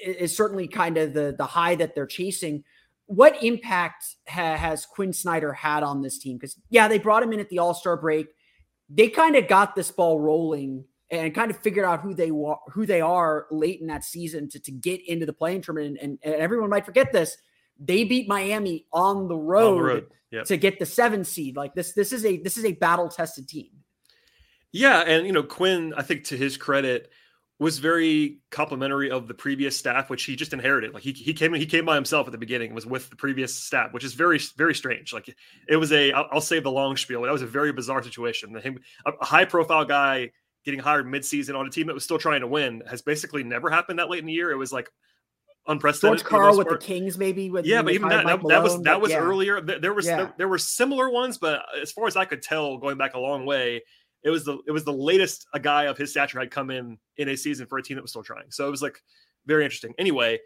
is 0.04 0.36
certainly 0.36 0.66
kind 0.66 0.96
of 0.96 1.12
the 1.12 1.34
the 1.38 1.46
high 1.46 1.74
that 1.76 1.94
they're 1.94 2.06
chasing. 2.06 2.64
What 3.06 3.42
impact 3.42 4.04
ha- 4.26 4.56
has 4.56 4.84
Quinn 4.84 5.12
Snyder 5.12 5.52
had 5.52 5.82
on 5.82 6.02
this 6.02 6.18
team? 6.18 6.36
Because 6.36 6.56
yeah, 6.70 6.88
they 6.88 6.98
brought 6.98 7.22
him 7.22 7.32
in 7.32 7.40
at 7.40 7.48
the 7.48 7.60
All 7.60 7.74
Star 7.74 7.96
break. 7.96 8.26
They 8.88 9.08
kind 9.08 9.36
of 9.36 9.48
got 9.48 9.74
this 9.74 9.90
ball 9.90 10.20
rolling 10.20 10.84
and 11.10 11.34
kind 11.34 11.50
of 11.50 11.58
figured 11.58 11.84
out 11.84 12.00
who 12.00 12.14
they 12.14 12.30
wa- 12.30 12.60
who 12.68 12.86
they 12.86 13.00
are 13.00 13.46
late 13.50 13.80
in 13.80 13.86
that 13.88 14.04
season 14.04 14.48
to, 14.50 14.60
to 14.60 14.72
get 14.72 15.00
into 15.06 15.26
the 15.26 15.32
playing 15.32 15.62
tournament. 15.62 15.98
And, 16.00 16.18
and 16.22 16.34
everyone 16.34 16.70
might 16.70 16.86
forget 16.86 17.12
this. 17.12 17.36
They 17.78 18.04
beat 18.04 18.28
Miami 18.28 18.86
on 18.92 19.28
the 19.28 19.36
road, 19.36 19.68
on 19.68 19.76
the 19.76 19.82
road. 19.82 20.06
Yep. 20.30 20.44
to 20.46 20.56
get 20.56 20.78
the 20.78 20.86
seven 20.86 21.24
seed. 21.24 21.56
Like 21.56 21.74
this, 21.74 21.92
this 21.92 22.12
is 22.12 22.24
a 22.24 22.38
this 22.38 22.56
is 22.56 22.64
a 22.64 22.72
battle 22.72 23.08
tested 23.08 23.48
team. 23.48 23.70
Yeah, 24.72 25.00
and 25.00 25.26
you 25.26 25.32
know 25.32 25.42
Quinn, 25.42 25.94
I 25.96 26.02
think 26.02 26.24
to 26.24 26.36
his 26.36 26.56
credit, 26.56 27.10
was 27.58 27.78
very 27.78 28.38
complimentary 28.50 29.10
of 29.10 29.28
the 29.28 29.34
previous 29.34 29.76
staff, 29.76 30.10
which 30.10 30.24
he 30.24 30.36
just 30.36 30.52
inherited. 30.52 30.92
Like 30.92 31.02
he 31.02 31.12
he 31.12 31.32
came 31.32 31.54
he 31.54 31.66
came 31.66 31.84
by 31.84 31.94
himself 31.94 32.26
at 32.26 32.32
the 32.32 32.38
beginning, 32.38 32.68
and 32.68 32.74
was 32.74 32.86
with 32.86 33.08
the 33.08 33.16
previous 33.16 33.54
staff, 33.54 33.92
which 33.92 34.04
is 34.04 34.14
very 34.14 34.38
very 34.56 34.74
strange. 34.74 35.12
Like 35.12 35.34
it 35.68 35.76
was 35.76 35.92
a 35.92 36.12
I'll, 36.12 36.28
I'll 36.32 36.40
say 36.40 36.60
the 36.60 36.70
long 36.70 36.96
spiel. 36.96 37.22
That 37.22 37.32
was 37.32 37.42
a 37.42 37.46
very 37.46 37.72
bizarre 37.72 38.02
situation. 38.02 38.54
Him 38.56 38.80
a 39.06 39.24
high 39.24 39.46
profile 39.46 39.84
guy 39.84 40.32
getting 40.64 40.80
hired 40.80 41.06
midseason 41.06 41.56
on 41.56 41.66
a 41.66 41.70
team 41.70 41.86
that 41.86 41.94
was 41.94 42.04
still 42.04 42.18
trying 42.18 42.40
to 42.40 42.46
win 42.46 42.82
has 42.90 43.00
basically 43.00 43.44
never 43.44 43.70
happened 43.70 44.00
that 44.00 44.10
late 44.10 44.18
in 44.18 44.26
the 44.26 44.32
year. 44.32 44.50
It 44.50 44.56
was 44.56 44.72
like 44.72 44.90
unprecedented. 45.66 46.20
George 46.20 46.28
Karl 46.28 46.58
with 46.58 46.68
the 46.68 46.76
Kings, 46.76 47.16
maybe. 47.16 47.50
With 47.50 47.64
yeah, 47.64 47.82
but 47.82 47.94
even 47.94 48.08
that, 48.08 48.26
that, 48.26 48.40
that, 48.48 48.62
was 48.62 48.82
that 48.82 49.00
was 49.00 49.12
yeah. 49.12 49.18
earlier. 49.18 49.60
There, 49.60 49.78
there 49.78 49.94
was 49.94 50.06
yeah. 50.06 50.16
there, 50.16 50.34
there, 50.38 50.48
were 50.48 50.58
similar 50.58 51.08
ones, 51.08 51.38
but 51.38 51.62
as 51.80 51.92
far 51.92 52.06
as 52.06 52.16
I 52.16 52.24
could 52.26 52.42
tell, 52.42 52.76
going 52.78 52.98
back 52.98 53.14
a 53.14 53.18
long 53.18 53.46
way, 53.46 53.82
it 54.26 54.30
was 54.30 54.44
the 54.44 54.58
it 54.66 54.72
was 54.72 54.82
the 54.82 54.92
latest 54.92 55.46
a 55.54 55.60
guy 55.60 55.84
of 55.84 55.96
his 55.96 56.10
stature 56.10 56.40
had 56.40 56.50
come 56.50 56.70
in 56.70 56.98
in 57.16 57.28
a 57.28 57.36
season 57.36 57.64
for 57.64 57.78
a 57.78 57.82
team 57.82 57.94
that 57.94 58.02
was 58.02 58.10
still 58.10 58.24
trying. 58.24 58.50
So 58.50 58.66
it 58.66 58.70
was 58.70 58.82
like 58.82 59.00
very 59.46 59.64
interesting. 59.64 59.94
Anyway, 59.98 60.40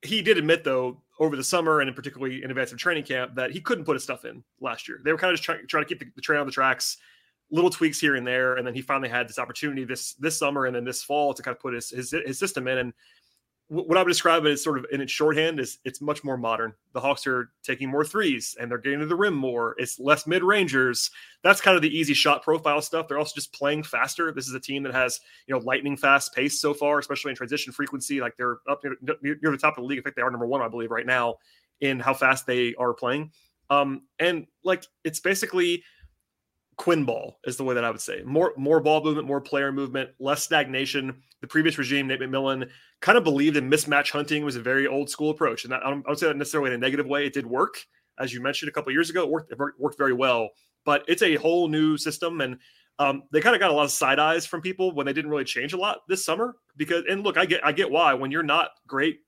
he 0.00 0.22
did 0.22 0.38
admit 0.38 0.64
though 0.64 1.02
over 1.20 1.36
the 1.36 1.44
summer 1.44 1.80
and 1.80 1.88
in 1.88 1.94
particularly 1.94 2.42
in 2.42 2.50
advance 2.50 2.72
of 2.72 2.78
training 2.78 3.04
camp 3.04 3.34
that 3.34 3.50
he 3.50 3.60
couldn't 3.60 3.84
put 3.84 3.94
his 3.94 4.02
stuff 4.02 4.24
in 4.24 4.42
last 4.58 4.88
year. 4.88 5.02
They 5.04 5.12
were 5.12 5.18
kind 5.18 5.30
of 5.30 5.38
just 5.38 5.44
trying, 5.68 5.84
to 5.84 5.88
keep 5.88 5.98
the, 6.00 6.06
the 6.16 6.22
train 6.22 6.40
on 6.40 6.46
the 6.46 6.52
tracks, 6.52 6.96
little 7.50 7.68
tweaks 7.68 8.00
here 8.00 8.16
and 8.16 8.26
there, 8.26 8.56
and 8.56 8.66
then 8.66 8.74
he 8.74 8.80
finally 8.80 9.10
had 9.10 9.28
this 9.28 9.38
opportunity 9.38 9.84
this 9.84 10.14
this 10.14 10.38
summer 10.38 10.64
and 10.64 10.74
then 10.74 10.84
this 10.84 11.02
fall 11.02 11.34
to 11.34 11.42
kind 11.42 11.54
of 11.54 11.60
put 11.60 11.74
his 11.74 11.90
his, 11.90 12.14
his 12.26 12.38
system 12.38 12.66
in. 12.68 12.78
And 12.78 12.92
what 13.68 13.96
I 13.96 14.02
would 14.02 14.10
describe 14.10 14.44
it 14.44 14.52
as 14.52 14.62
sort 14.62 14.78
of 14.78 14.84
in 14.92 15.00
its 15.00 15.10
shorthand 15.10 15.58
is 15.58 15.78
it's 15.84 16.02
much 16.02 16.22
more 16.22 16.36
modern. 16.36 16.74
The 16.92 17.00
Hawks 17.00 17.26
are 17.26 17.50
taking 17.62 17.88
more 17.88 18.04
threes 18.04 18.54
and 18.60 18.70
they're 18.70 18.78
getting 18.78 18.98
to 19.00 19.06
the 19.06 19.16
rim 19.16 19.34
more. 19.34 19.74
It's 19.78 19.98
less 19.98 20.26
mid 20.26 20.42
rangers. 20.42 21.10
That's 21.42 21.62
kind 21.62 21.74
of 21.74 21.82
the 21.82 21.96
easy 21.96 22.12
shot 22.12 22.42
profile 22.42 22.82
stuff. 22.82 23.08
They're 23.08 23.18
also 23.18 23.34
just 23.34 23.54
playing 23.54 23.84
faster. 23.84 24.30
This 24.32 24.48
is 24.48 24.54
a 24.54 24.60
team 24.60 24.82
that 24.82 24.92
has 24.92 25.18
you 25.46 25.54
know 25.54 25.60
lightning 25.64 25.96
fast 25.96 26.34
pace 26.34 26.60
so 26.60 26.74
far, 26.74 26.98
especially 26.98 27.30
in 27.30 27.36
transition 27.36 27.72
frequency. 27.72 28.20
Like 28.20 28.36
they're 28.36 28.58
up 28.68 28.82
near, 29.22 29.38
near 29.42 29.50
the 29.50 29.58
top 29.58 29.78
of 29.78 29.82
the 29.82 29.88
league. 29.88 29.98
In 29.98 30.04
fact, 30.04 30.16
they 30.16 30.22
are 30.22 30.30
number 30.30 30.46
one, 30.46 30.60
I 30.60 30.68
believe, 30.68 30.90
right 30.90 31.06
now 31.06 31.36
in 31.80 32.00
how 32.00 32.12
fast 32.12 32.46
they 32.46 32.74
are 32.74 32.92
playing. 32.92 33.32
Um, 33.70 34.02
and 34.18 34.46
like 34.62 34.84
it's 35.04 35.20
basically 35.20 35.82
Quinn 36.76 37.04
ball 37.04 37.38
is 37.44 37.56
the 37.56 37.64
way 37.64 37.74
that 37.74 37.84
I 37.84 37.90
would 37.90 38.00
say. 38.00 38.22
More 38.24 38.52
more 38.56 38.80
ball 38.80 39.02
movement, 39.02 39.26
more 39.26 39.40
player 39.40 39.72
movement, 39.72 40.10
less 40.18 40.42
stagnation. 40.42 41.22
The 41.40 41.46
previous 41.46 41.78
regime, 41.78 42.06
Nate 42.06 42.20
McMillan, 42.20 42.68
kind 43.00 43.18
of 43.18 43.24
believed 43.24 43.56
in 43.56 43.70
mismatch 43.70 44.10
hunting 44.10 44.44
was 44.44 44.56
a 44.56 44.62
very 44.62 44.86
old 44.86 45.10
school 45.10 45.30
approach, 45.30 45.64
and 45.64 45.72
that, 45.72 45.84
I 45.84 45.90
don't, 45.90 46.00
I 46.00 46.08
don't 46.08 46.18
say 46.18 46.26
that 46.26 46.36
necessarily 46.36 46.70
in 46.70 46.74
a 46.74 46.78
negative 46.78 47.06
way. 47.06 47.26
It 47.26 47.34
did 47.34 47.46
work, 47.46 47.74
as 48.18 48.32
you 48.32 48.42
mentioned 48.42 48.68
a 48.68 48.72
couple 48.72 48.92
years 48.92 49.10
ago. 49.10 49.22
It 49.22 49.30
worked 49.30 49.52
it 49.52 49.58
worked 49.78 49.98
very 49.98 50.12
well, 50.12 50.50
but 50.84 51.04
it's 51.06 51.22
a 51.22 51.36
whole 51.36 51.68
new 51.68 51.96
system, 51.96 52.40
and 52.40 52.58
um, 52.98 53.24
they 53.32 53.40
kind 53.40 53.54
of 53.54 53.60
got 53.60 53.70
a 53.70 53.74
lot 53.74 53.84
of 53.84 53.90
side 53.90 54.18
eyes 54.18 54.46
from 54.46 54.60
people 54.60 54.94
when 54.94 55.06
they 55.06 55.12
didn't 55.12 55.30
really 55.30 55.44
change 55.44 55.72
a 55.72 55.78
lot 55.78 55.98
this 56.08 56.24
summer. 56.24 56.56
Because 56.76 57.04
and 57.08 57.22
look, 57.22 57.36
I 57.36 57.46
get 57.46 57.64
I 57.64 57.72
get 57.72 57.90
why 57.90 58.14
when 58.14 58.30
you're 58.30 58.42
not 58.42 58.70
great, 58.86 59.20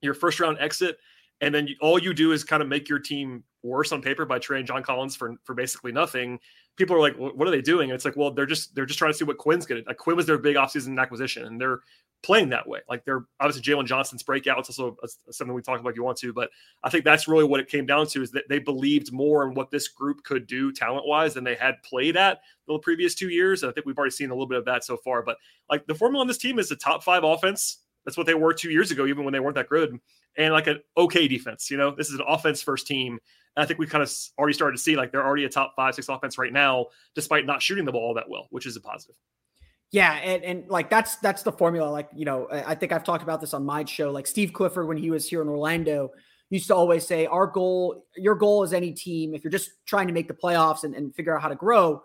your 0.00 0.14
first 0.14 0.40
round 0.40 0.58
exit, 0.60 0.96
and 1.40 1.54
then 1.54 1.66
you, 1.66 1.74
all 1.80 1.98
you 1.98 2.14
do 2.14 2.32
is 2.32 2.44
kind 2.44 2.62
of 2.62 2.68
make 2.68 2.88
your 2.88 2.98
team 2.98 3.44
worse 3.62 3.92
on 3.92 4.00
paper 4.02 4.24
by 4.24 4.38
trading 4.38 4.66
John 4.66 4.82
Collins 4.82 5.16
for 5.16 5.34
for 5.44 5.54
basically 5.54 5.92
nothing 5.92 6.38
people 6.80 6.96
are 6.96 7.00
like, 7.00 7.16
what 7.16 7.46
are 7.46 7.50
they 7.50 7.60
doing? 7.60 7.90
And 7.90 7.94
it's 7.94 8.06
like, 8.06 8.16
well, 8.16 8.30
they're 8.30 8.46
just 8.46 8.74
they're 8.74 8.86
just 8.86 8.98
trying 8.98 9.12
to 9.12 9.18
see 9.18 9.24
what 9.24 9.36
Quinn's 9.38 9.66
getting. 9.66 9.84
Like 9.86 9.98
Quinn 9.98 10.16
was 10.16 10.26
their 10.26 10.38
big 10.38 10.56
offseason 10.56 10.98
acquisition, 10.98 11.44
and 11.44 11.60
they're 11.60 11.80
playing 12.22 12.48
that 12.50 12.66
way. 12.66 12.80
Like 12.88 13.04
they're 13.04 13.26
obviously 13.38 13.62
Jalen 13.62 13.86
Johnson's 13.86 14.22
breakout. 14.22 14.58
It's 14.58 14.70
also 14.70 14.96
something 15.30 15.54
we 15.54 15.62
talk 15.62 15.78
about 15.78 15.90
if 15.90 15.96
you 15.96 16.02
want 16.02 16.18
to, 16.18 16.32
but 16.32 16.50
I 16.82 16.90
think 16.90 17.04
that's 17.04 17.28
really 17.28 17.44
what 17.44 17.60
it 17.60 17.68
came 17.68 17.86
down 17.86 18.06
to 18.08 18.22
is 18.22 18.30
that 18.32 18.44
they 18.48 18.58
believed 18.58 19.12
more 19.12 19.46
in 19.46 19.54
what 19.54 19.70
this 19.70 19.88
group 19.88 20.22
could 20.24 20.46
do 20.46 20.72
talent 20.72 21.06
wise 21.06 21.34
than 21.34 21.44
they 21.44 21.54
had 21.54 21.82
played 21.82 22.16
at 22.16 22.40
the 22.66 22.78
previous 22.78 23.14
two 23.14 23.28
years. 23.28 23.62
And 23.62 23.70
I 23.70 23.72
think 23.72 23.86
we've 23.86 23.96
already 23.96 24.12
seen 24.12 24.30
a 24.30 24.34
little 24.34 24.46
bit 24.46 24.58
of 24.58 24.64
that 24.66 24.84
so 24.84 24.96
far. 24.98 25.22
But 25.22 25.36
like 25.70 25.86
the 25.86 25.94
formula 25.94 26.22
on 26.22 26.28
this 26.28 26.38
team 26.38 26.58
is 26.58 26.70
a 26.70 26.76
top 26.76 27.02
five 27.02 27.24
offense. 27.24 27.78
That's 28.04 28.16
what 28.16 28.26
they 28.26 28.34
were 28.34 28.54
two 28.54 28.70
years 28.70 28.90
ago, 28.90 29.06
even 29.06 29.24
when 29.24 29.32
they 29.32 29.40
weren't 29.40 29.56
that 29.56 29.68
good, 29.68 29.98
and 30.40 30.52
like 30.52 30.66
an 30.66 30.80
okay 30.96 31.28
defense. 31.28 31.70
You 31.70 31.76
know, 31.76 31.94
this 31.94 32.08
is 32.08 32.14
an 32.14 32.24
offense 32.26 32.62
first 32.62 32.86
team, 32.86 33.18
and 33.56 33.62
I 33.62 33.66
think 33.66 33.78
we 33.78 33.86
kind 33.86 34.02
of 34.02 34.12
already 34.38 34.54
started 34.54 34.76
to 34.76 34.82
see 34.82 34.96
like 34.96 35.12
they're 35.12 35.24
already 35.24 35.44
a 35.44 35.48
top 35.48 35.74
five, 35.76 35.94
six 35.94 36.08
offense 36.08 36.38
right 36.38 36.52
now, 36.52 36.86
despite 37.14 37.46
not 37.46 37.62
shooting 37.62 37.84
the 37.84 37.92
ball 37.92 38.14
that 38.14 38.28
well, 38.28 38.46
which 38.50 38.66
is 38.66 38.76
a 38.76 38.80
positive. 38.80 39.16
Yeah, 39.92 40.12
and, 40.14 40.42
and 40.44 40.68
like 40.68 40.88
that's 40.88 41.16
that's 41.16 41.42
the 41.42 41.52
formula. 41.52 41.90
Like 41.90 42.08
you 42.14 42.24
know, 42.24 42.48
I 42.50 42.74
think 42.74 42.92
I've 42.92 43.04
talked 43.04 43.22
about 43.22 43.40
this 43.40 43.52
on 43.52 43.64
my 43.64 43.84
show. 43.84 44.10
Like 44.10 44.26
Steve 44.26 44.52
Clifford, 44.52 44.88
when 44.88 44.96
he 44.96 45.10
was 45.10 45.28
here 45.28 45.42
in 45.42 45.48
Orlando, 45.48 46.10
used 46.48 46.68
to 46.68 46.74
always 46.74 47.06
say, 47.06 47.26
"Our 47.26 47.46
goal, 47.46 48.06
your 48.16 48.36
goal 48.36 48.62
is 48.62 48.72
any 48.72 48.92
team, 48.92 49.34
if 49.34 49.44
you're 49.44 49.50
just 49.50 49.70
trying 49.86 50.06
to 50.06 50.14
make 50.14 50.28
the 50.28 50.34
playoffs 50.34 50.84
and, 50.84 50.94
and 50.94 51.14
figure 51.14 51.36
out 51.36 51.42
how 51.42 51.48
to 51.48 51.56
grow, 51.56 52.02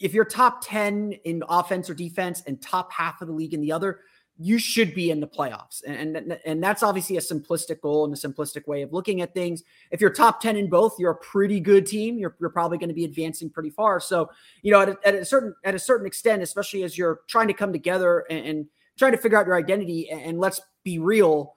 if 0.00 0.12
you're 0.12 0.24
top 0.24 0.60
ten 0.62 1.12
in 1.24 1.42
offense 1.48 1.88
or 1.88 1.94
defense 1.94 2.42
and 2.46 2.60
top 2.60 2.90
half 2.92 3.20
of 3.20 3.28
the 3.28 3.34
league 3.34 3.54
in 3.54 3.60
the 3.60 3.70
other, 3.70 4.00
you 4.42 4.58
should 4.58 4.94
be 4.94 5.10
in 5.10 5.20
the 5.20 5.26
playoffs. 5.26 5.82
And, 5.86 6.16
and, 6.16 6.38
and 6.46 6.64
that's 6.64 6.82
obviously 6.82 7.18
a 7.18 7.20
simplistic 7.20 7.82
goal 7.82 8.06
and 8.06 8.14
a 8.14 8.16
simplistic 8.16 8.66
way 8.66 8.80
of 8.80 8.90
looking 8.90 9.20
at 9.20 9.34
things. 9.34 9.62
If 9.90 10.00
you're 10.00 10.08
top 10.08 10.40
10 10.40 10.56
in 10.56 10.70
both, 10.70 10.94
you're 10.98 11.10
a 11.10 11.16
pretty 11.16 11.60
good 11.60 11.84
team. 11.86 12.18
You're, 12.18 12.34
you're 12.40 12.48
probably 12.48 12.78
going 12.78 12.88
to 12.88 12.94
be 12.94 13.04
advancing 13.04 13.50
pretty 13.50 13.68
far. 13.68 14.00
So, 14.00 14.30
you 14.62 14.72
know, 14.72 14.80
at 14.80 14.88
a, 14.88 14.98
at 15.04 15.14
a 15.14 15.24
certain 15.26 15.54
at 15.62 15.74
a 15.74 15.78
certain 15.78 16.06
extent, 16.06 16.42
especially 16.42 16.84
as 16.84 16.96
you're 16.96 17.20
trying 17.26 17.48
to 17.48 17.52
come 17.52 17.70
together 17.70 18.24
and, 18.30 18.46
and 18.46 18.66
trying 18.96 19.12
to 19.12 19.18
figure 19.18 19.38
out 19.38 19.46
your 19.46 19.56
identity, 19.56 20.08
and, 20.10 20.22
and 20.22 20.40
let's 20.40 20.62
be 20.84 20.98
real, 20.98 21.54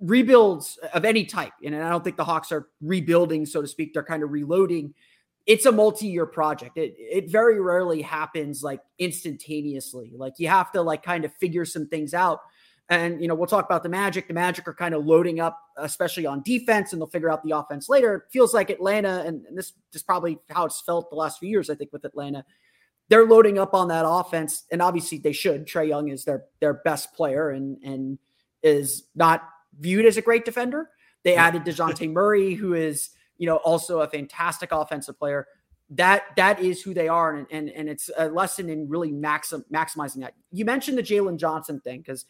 rebuilds 0.00 0.76
of 0.92 1.04
any 1.04 1.24
type. 1.24 1.52
And 1.64 1.76
I 1.76 1.88
don't 1.88 2.02
think 2.02 2.16
the 2.16 2.24
Hawks 2.24 2.50
are 2.50 2.66
rebuilding, 2.80 3.46
so 3.46 3.62
to 3.62 3.68
speak. 3.68 3.94
They're 3.94 4.02
kind 4.02 4.24
of 4.24 4.32
reloading 4.32 4.92
it's 5.48 5.64
a 5.64 5.72
multi-year 5.72 6.26
project. 6.26 6.76
It 6.76 6.94
it 6.98 7.30
very 7.30 7.58
rarely 7.58 8.02
happens 8.02 8.62
like 8.62 8.80
instantaneously. 8.98 10.12
Like 10.14 10.34
you 10.36 10.46
have 10.48 10.70
to 10.72 10.82
like 10.82 11.02
kind 11.02 11.24
of 11.24 11.32
figure 11.34 11.64
some 11.64 11.88
things 11.88 12.14
out. 12.14 12.40
And 12.90 13.20
you 13.20 13.28
know, 13.28 13.34
we'll 13.34 13.48
talk 13.48 13.64
about 13.64 13.82
the 13.82 13.88
Magic. 13.88 14.28
The 14.28 14.34
Magic 14.34 14.68
are 14.68 14.74
kind 14.74 14.94
of 14.94 15.06
loading 15.06 15.40
up, 15.40 15.58
especially 15.78 16.26
on 16.26 16.42
defense, 16.42 16.92
and 16.92 17.00
they'll 17.00 17.08
figure 17.08 17.30
out 17.30 17.42
the 17.42 17.56
offense 17.56 17.88
later. 17.88 18.14
It 18.14 18.22
feels 18.30 18.54
like 18.54 18.70
Atlanta, 18.70 19.24
and, 19.26 19.44
and 19.46 19.56
this 19.56 19.72
is 19.92 20.02
probably 20.02 20.38
how 20.50 20.66
it's 20.66 20.80
felt 20.82 21.10
the 21.10 21.16
last 21.16 21.38
few 21.38 21.48
years. 21.48 21.70
I 21.70 21.74
think 21.74 21.92
with 21.92 22.04
Atlanta, 22.04 22.44
they're 23.08 23.26
loading 23.26 23.58
up 23.58 23.74
on 23.74 23.88
that 23.88 24.04
offense, 24.06 24.64
and 24.70 24.80
obviously 24.80 25.18
they 25.18 25.32
should. 25.32 25.66
Trae 25.66 25.88
Young 25.88 26.08
is 26.08 26.24
their 26.24 26.44
their 26.60 26.74
best 26.74 27.14
player, 27.14 27.50
and 27.50 27.78
and 27.82 28.18
is 28.62 29.04
not 29.14 29.48
viewed 29.80 30.04
as 30.04 30.18
a 30.18 30.22
great 30.22 30.44
defender. 30.44 30.90
They 31.24 31.36
added 31.36 31.64
Dejounte 31.64 32.10
Murray, 32.10 32.54
who 32.54 32.74
is 32.74 33.10
you 33.38 33.46
know, 33.46 33.56
also 33.56 34.00
a 34.00 34.08
fantastic 34.08 34.70
offensive 34.72 35.18
player. 35.18 35.46
That 35.90 36.24
that 36.36 36.60
is 36.60 36.82
who 36.82 36.92
they 36.92 37.08
are, 37.08 37.34
and 37.34 37.46
and, 37.50 37.70
and 37.70 37.88
it's 37.88 38.10
a 38.16 38.28
lesson 38.28 38.68
in 38.68 38.88
really 38.88 39.10
maxim, 39.10 39.64
maximizing 39.72 40.20
that. 40.20 40.34
You 40.52 40.64
mentioned 40.64 40.98
the 40.98 41.02
Jalen 41.02 41.38
Johnson 41.38 41.80
thing 41.80 42.00
because 42.00 42.26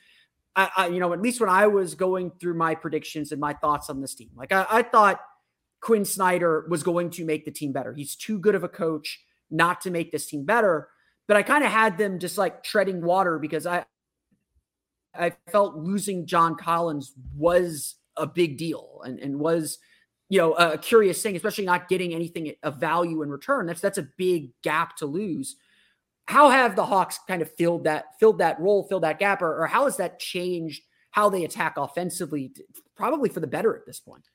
I, 0.55 0.71
I, 0.77 0.87
you 0.89 1.01
know, 1.01 1.13
at 1.13 1.21
least 1.21 1.41
when 1.41 1.51
I 1.51 1.67
was 1.67 1.95
going 1.95 2.31
through 2.41 2.55
my 2.55 2.75
predictions 2.75 3.33
and 3.33 3.41
my 3.41 3.55
thoughts 3.55 3.91
on 3.91 4.01
this 4.01 4.15
team, 4.15 4.31
like 4.37 4.53
I, 4.53 4.67
I 4.71 4.83
thought 4.83 5.21
Quinn 5.81 6.05
Snyder 6.05 6.67
was 6.69 6.83
going 6.83 7.11
to 7.11 7.25
make 7.25 7.45
the 7.45 7.51
team 7.51 7.73
better. 7.73 7.93
He's 7.93 8.15
too 8.15 8.39
good 8.39 8.55
of 8.55 8.65
a 8.65 8.69
coach 8.69 9.25
not 9.51 9.81
to 9.83 9.91
make 9.91 10.13
this 10.13 10.27
team 10.27 10.45
better. 10.45 10.89
But 11.27 11.37
I 11.37 11.43
kind 11.43 11.65
of 11.65 11.71
had 11.71 11.99
them 11.99 12.19
just 12.19 12.39
like 12.39 12.63
treading 12.63 13.03
water 13.03 13.39
because 13.39 13.67
I 13.67 13.85
I 15.15 15.35
felt 15.51 15.77
losing 15.77 16.27
John 16.27 16.55
Collins 16.55 17.13
was 17.37 17.97
a 18.17 18.27
big 18.27 18.57
deal 18.57 19.03
and, 19.05 19.19
and 19.19 19.39
was 19.39 19.79
you 20.29 20.39
know, 20.39 20.53
a 20.55 20.77
curious 20.77 21.23
thing, 21.23 21.37
especially 21.37 21.65
not 21.65 21.89
getting 21.89 22.15
anything 22.15 22.53
of 22.63 22.77
value 22.77 23.23
in 23.23 23.31
return. 23.31 23.67
That's 23.67 23.81
that's 23.81 23.99
a 23.99 24.09
big 24.17 24.51
gap 24.63 24.97
to 24.97 25.07
lose. 25.07 25.57
How 26.27 26.51
have 26.51 26.77
the 26.77 26.85
Hawks 26.85 27.19
kind 27.27 27.41
of 27.41 27.51
filled 27.55 27.85
that 27.85 28.19
filled 28.21 28.39
that 28.39 28.61
role, 28.61 28.85
filled 28.85 29.05
that 29.05 29.19
gap, 29.19 29.41
or, 29.41 29.63
or 29.63 29.67
how 29.67 29.85
has 29.85 29.97
that 29.97 30.19
changed 30.19 30.83
how 31.11 31.31
they 31.31 31.45
attack 31.45 31.79
offensively? 31.79 32.53
Probably 32.95 33.31
for 33.31 33.41
the 33.41 33.47
better 33.47 33.75
at 33.75 33.87
this 33.87 34.01
point. 34.01 34.29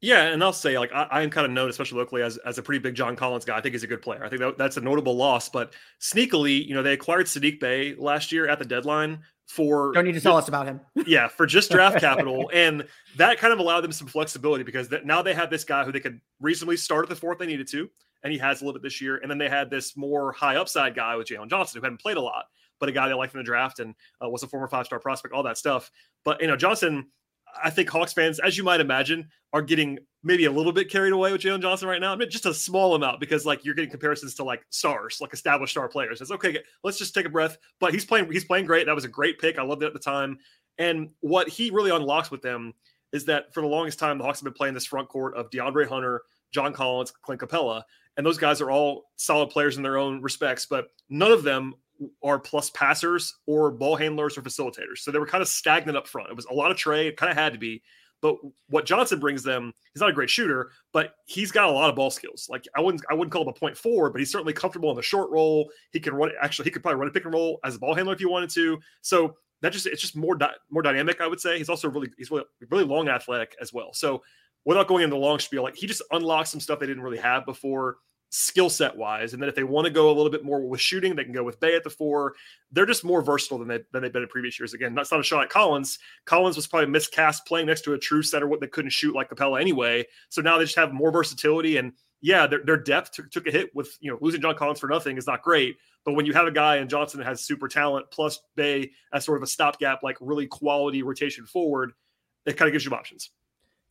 Yeah, 0.00 0.24
and 0.24 0.42
I'll 0.42 0.52
say 0.52 0.78
like 0.78 0.92
I, 0.92 1.22
am 1.22 1.30
kind 1.30 1.46
of 1.46 1.52
known, 1.52 1.70
especially 1.70 1.98
locally, 1.98 2.22
as, 2.22 2.36
as 2.38 2.58
a 2.58 2.62
pretty 2.62 2.78
big 2.78 2.94
John 2.94 3.16
Collins 3.16 3.44
guy. 3.44 3.56
I 3.56 3.60
think 3.60 3.74
he's 3.74 3.82
a 3.82 3.86
good 3.88 4.02
player. 4.02 4.24
I 4.24 4.28
think 4.28 4.40
that, 4.40 4.58
that's 4.58 4.76
a 4.76 4.80
notable 4.80 5.16
loss. 5.16 5.48
But 5.48 5.72
sneakily, 6.00 6.66
you 6.66 6.74
know, 6.74 6.82
they 6.82 6.92
acquired 6.92 7.26
Saddiq 7.26 7.60
Bey 7.60 7.94
last 7.94 8.30
year 8.30 8.46
at 8.46 8.58
the 8.58 8.64
deadline, 8.64 9.20
for 9.46 9.92
don't 9.92 10.04
need 10.04 10.14
to 10.14 10.20
tell 10.20 10.36
us 10.36 10.48
about 10.48 10.66
him. 10.66 10.80
yeah, 11.06 11.28
for 11.28 11.46
just 11.46 11.70
draft 11.70 12.00
capital, 12.00 12.50
and 12.52 12.86
that 13.16 13.38
kind 13.38 13.52
of 13.52 13.58
allowed 13.58 13.82
them 13.82 13.92
some 13.92 14.08
flexibility 14.08 14.64
because 14.64 14.88
that 14.88 15.06
now 15.06 15.22
they 15.22 15.34
had 15.34 15.50
this 15.50 15.64
guy 15.64 15.84
who 15.84 15.92
they 15.92 16.00
could 16.00 16.20
reasonably 16.40 16.76
start 16.76 17.04
at 17.04 17.08
the 17.08 17.16
fourth 17.16 17.38
they 17.38 17.46
needed 17.46 17.68
to, 17.68 17.88
and 18.22 18.32
he 18.32 18.38
has 18.38 18.60
a 18.60 18.64
little 18.64 18.78
bit 18.78 18.82
this 18.82 19.00
year. 19.00 19.18
And 19.18 19.30
then 19.30 19.38
they 19.38 19.48
had 19.48 19.70
this 19.70 19.96
more 19.96 20.32
high 20.32 20.56
upside 20.56 20.94
guy 20.94 21.16
with 21.16 21.28
Jalen 21.28 21.48
Johnson 21.48 21.80
who 21.80 21.84
hadn't 21.84 22.00
played 22.00 22.16
a 22.16 22.20
lot, 22.20 22.46
but 22.80 22.88
a 22.88 22.92
guy 22.92 23.08
they 23.08 23.14
liked 23.14 23.34
in 23.34 23.38
the 23.38 23.44
draft 23.44 23.78
and 23.78 23.94
uh, 24.22 24.28
was 24.28 24.42
a 24.42 24.48
former 24.48 24.68
five 24.68 24.86
star 24.86 24.98
prospect, 24.98 25.32
all 25.32 25.44
that 25.44 25.58
stuff. 25.58 25.90
But 26.24 26.40
you 26.40 26.48
know, 26.48 26.56
Johnson 26.56 27.06
I 27.62 27.70
think 27.70 27.88
Hawks 27.88 28.12
fans, 28.12 28.38
as 28.38 28.56
you 28.56 28.64
might 28.64 28.80
imagine, 28.80 29.28
are 29.52 29.62
getting 29.62 29.98
maybe 30.22 30.44
a 30.46 30.50
little 30.50 30.72
bit 30.72 30.90
carried 30.90 31.12
away 31.12 31.32
with 31.32 31.40
Jalen 31.40 31.62
Johnson 31.62 31.88
right 31.88 32.00
now. 32.00 32.12
I 32.12 32.16
mean, 32.16 32.28
just 32.28 32.46
a 32.46 32.54
small 32.54 32.94
amount 32.94 33.20
because 33.20 33.46
like 33.46 33.64
you're 33.64 33.74
getting 33.74 33.90
comparisons 33.90 34.34
to 34.34 34.44
like 34.44 34.64
stars, 34.70 35.18
like 35.20 35.32
established 35.32 35.72
star 35.72 35.88
players. 35.88 36.20
It's 36.20 36.30
okay. 36.30 36.58
Let's 36.82 36.98
just 36.98 37.14
take 37.14 37.26
a 37.26 37.30
breath. 37.30 37.56
But 37.78 37.92
he's 37.92 38.04
playing. 38.04 38.30
He's 38.30 38.44
playing 38.44 38.66
great. 38.66 38.86
That 38.86 38.94
was 38.94 39.04
a 39.04 39.08
great 39.08 39.38
pick. 39.38 39.58
I 39.58 39.62
loved 39.62 39.82
it 39.82 39.86
at 39.86 39.92
the 39.92 39.98
time. 39.98 40.38
And 40.78 41.10
what 41.20 41.48
he 41.48 41.70
really 41.70 41.90
unlocks 41.90 42.30
with 42.30 42.42
them 42.42 42.74
is 43.12 43.24
that 43.26 43.54
for 43.54 43.60
the 43.60 43.66
longest 43.66 43.98
time, 43.98 44.18
the 44.18 44.24
Hawks 44.24 44.40
have 44.40 44.44
been 44.44 44.52
playing 44.52 44.74
this 44.74 44.84
front 44.84 45.08
court 45.08 45.34
of 45.36 45.48
DeAndre 45.50 45.86
Hunter, 45.88 46.22
John 46.52 46.72
Collins, 46.72 47.12
Clint 47.22 47.40
Capela, 47.40 47.82
and 48.16 48.26
those 48.26 48.38
guys 48.38 48.60
are 48.60 48.70
all 48.70 49.04
solid 49.16 49.50
players 49.50 49.76
in 49.76 49.82
their 49.82 49.96
own 49.96 50.20
respects. 50.22 50.66
But 50.66 50.88
none 51.08 51.32
of 51.32 51.42
them 51.42 51.74
are 52.22 52.38
plus 52.38 52.70
passers 52.70 53.34
or 53.46 53.70
ball 53.70 53.96
handlers 53.96 54.36
or 54.36 54.42
facilitators. 54.42 54.98
So 54.98 55.10
they 55.10 55.18
were 55.18 55.26
kind 55.26 55.42
of 55.42 55.48
stagnant 55.48 55.96
up 55.96 56.06
front. 56.06 56.30
It 56.30 56.36
was 56.36 56.46
a 56.46 56.54
lot 56.54 56.70
of 56.70 56.76
Trae. 56.76 57.08
It 57.08 57.16
kind 57.16 57.30
of 57.30 57.36
had 57.36 57.52
to 57.52 57.58
be. 57.58 57.82
But 58.22 58.36
what 58.68 58.86
Johnson 58.86 59.20
brings 59.20 59.42
them, 59.42 59.72
he's 59.92 60.00
not 60.00 60.10
a 60.10 60.14
great 60.14 60.30
shooter, 60.30 60.70
but 60.92 61.14
he's 61.26 61.52
got 61.52 61.68
a 61.68 61.72
lot 61.72 61.90
of 61.90 61.96
ball 61.96 62.10
skills. 62.10 62.46
Like 62.50 62.64
I 62.74 62.80
wouldn't, 62.80 63.04
I 63.10 63.14
wouldn't 63.14 63.30
call 63.32 63.42
him 63.42 63.48
a 63.48 63.52
point 63.52 63.76
four, 63.76 64.10
but 64.10 64.18
he's 64.18 64.32
certainly 64.32 64.52
comfortable 64.52 64.90
in 64.90 64.96
the 64.96 65.02
short 65.02 65.30
roll. 65.30 65.70
He 65.92 66.00
can 66.00 66.14
run. 66.14 66.30
Actually, 66.40 66.64
he 66.64 66.70
could 66.70 66.82
probably 66.82 66.98
run 66.98 67.08
a 67.08 67.12
pick 67.12 67.24
and 67.24 67.34
roll 67.34 67.60
as 67.64 67.76
a 67.76 67.78
ball 67.78 67.94
handler 67.94 68.14
if 68.14 68.20
you 68.20 68.30
wanted 68.30 68.50
to. 68.50 68.78
So 69.02 69.36
that 69.62 69.72
just 69.72 69.86
it's 69.86 70.00
just 70.00 70.16
more 70.16 70.34
di- 70.34 70.54
more 70.70 70.82
dynamic. 70.82 71.20
I 71.20 71.26
would 71.26 71.40
say 71.40 71.58
he's 71.58 71.68
also 71.68 71.90
really 71.90 72.08
he's 72.16 72.30
really 72.30 72.44
really 72.70 72.84
long 72.84 73.08
athletic 73.08 73.54
as 73.60 73.72
well. 73.72 73.92
So 73.92 74.22
without 74.64 74.88
going 74.88 75.04
into 75.04 75.14
the 75.14 75.20
long 75.20 75.38
spiel, 75.38 75.62
like 75.62 75.76
he 75.76 75.86
just 75.86 76.02
unlocks 76.10 76.50
some 76.50 76.60
stuff 76.60 76.80
they 76.80 76.86
didn't 76.86 77.02
really 77.02 77.18
have 77.18 77.44
before 77.44 77.98
skill 78.30 78.68
set 78.68 78.96
wise. 78.96 79.32
And 79.32 79.42
then 79.42 79.48
if 79.48 79.54
they 79.54 79.64
want 79.64 79.86
to 79.86 79.90
go 79.90 80.08
a 80.08 80.14
little 80.14 80.30
bit 80.30 80.44
more 80.44 80.66
with 80.66 80.80
shooting, 80.80 81.14
they 81.14 81.24
can 81.24 81.32
go 81.32 81.44
with 81.44 81.60
Bey 81.60 81.76
at 81.76 81.84
the 81.84 81.90
four. 81.90 82.34
They're 82.72 82.86
just 82.86 83.04
more 83.04 83.22
versatile 83.22 83.58
than, 83.58 83.68
they, 83.68 83.80
than 83.92 84.02
they've 84.02 84.12
been 84.12 84.22
in 84.22 84.28
previous 84.28 84.58
years. 84.58 84.74
Again, 84.74 84.94
that's 84.94 85.10
not 85.10 85.20
a 85.20 85.24
shot 85.24 85.44
at 85.44 85.50
Collins. 85.50 85.98
Collins 86.24 86.56
was 86.56 86.66
probably 86.66 86.88
miscast 86.88 87.46
playing 87.46 87.66
next 87.66 87.82
to 87.82 87.94
a 87.94 87.98
true 87.98 88.22
center 88.22 88.48
that 88.60 88.72
couldn't 88.72 88.90
shoot 88.90 89.14
like 89.14 89.30
Capela 89.30 89.60
anyway. 89.60 90.04
So 90.28 90.42
now 90.42 90.58
they 90.58 90.64
just 90.64 90.76
have 90.76 90.92
more 90.92 91.10
versatility. 91.10 91.76
And 91.76 91.92
yeah, 92.20 92.46
their, 92.46 92.64
their 92.64 92.76
depth 92.76 93.12
took, 93.12 93.30
took 93.30 93.46
a 93.46 93.50
hit 93.50 93.70
with, 93.74 93.96
you 94.00 94.10
know, 94.10 94.18
losing 94.20 94.40
John 94.40 94.56
Collins 94.56 94.80
for 94.80 94.88
nothing 94.88 95.16
is 95.16 95.26
not 95.26 95.42
great. 95.42 95.76
But 96.04 96.14
when 96.14 96.26
you 96.26 96.32
have 96.32 96.46
a 96.46 96.52
guy 96.52 96.76
in 96.76 96.88
Johnson 96.88 97.18
that 97.18 97.26
has 97.26 97.44
super 97.44 97.68
talent 97.68 98.06
plus 98.10 98.40
Bey 98.54 98.90
as 99.12 99.24
sort 99.24 99.38
of 99.38 99.42
a 99.42 99.46
stopgap, 99.46 100.02
like 100.02 100.16
really 100.20 100.46
quality 100.46 101.02
rotation 101.02 101.46
forward, 101.46 101.92
it 102.44 102.56
kind 102.56 102.68
of 102.68 102.72
gives 102.72 102.84
you 102.84 102.92
options. 102.92 103.30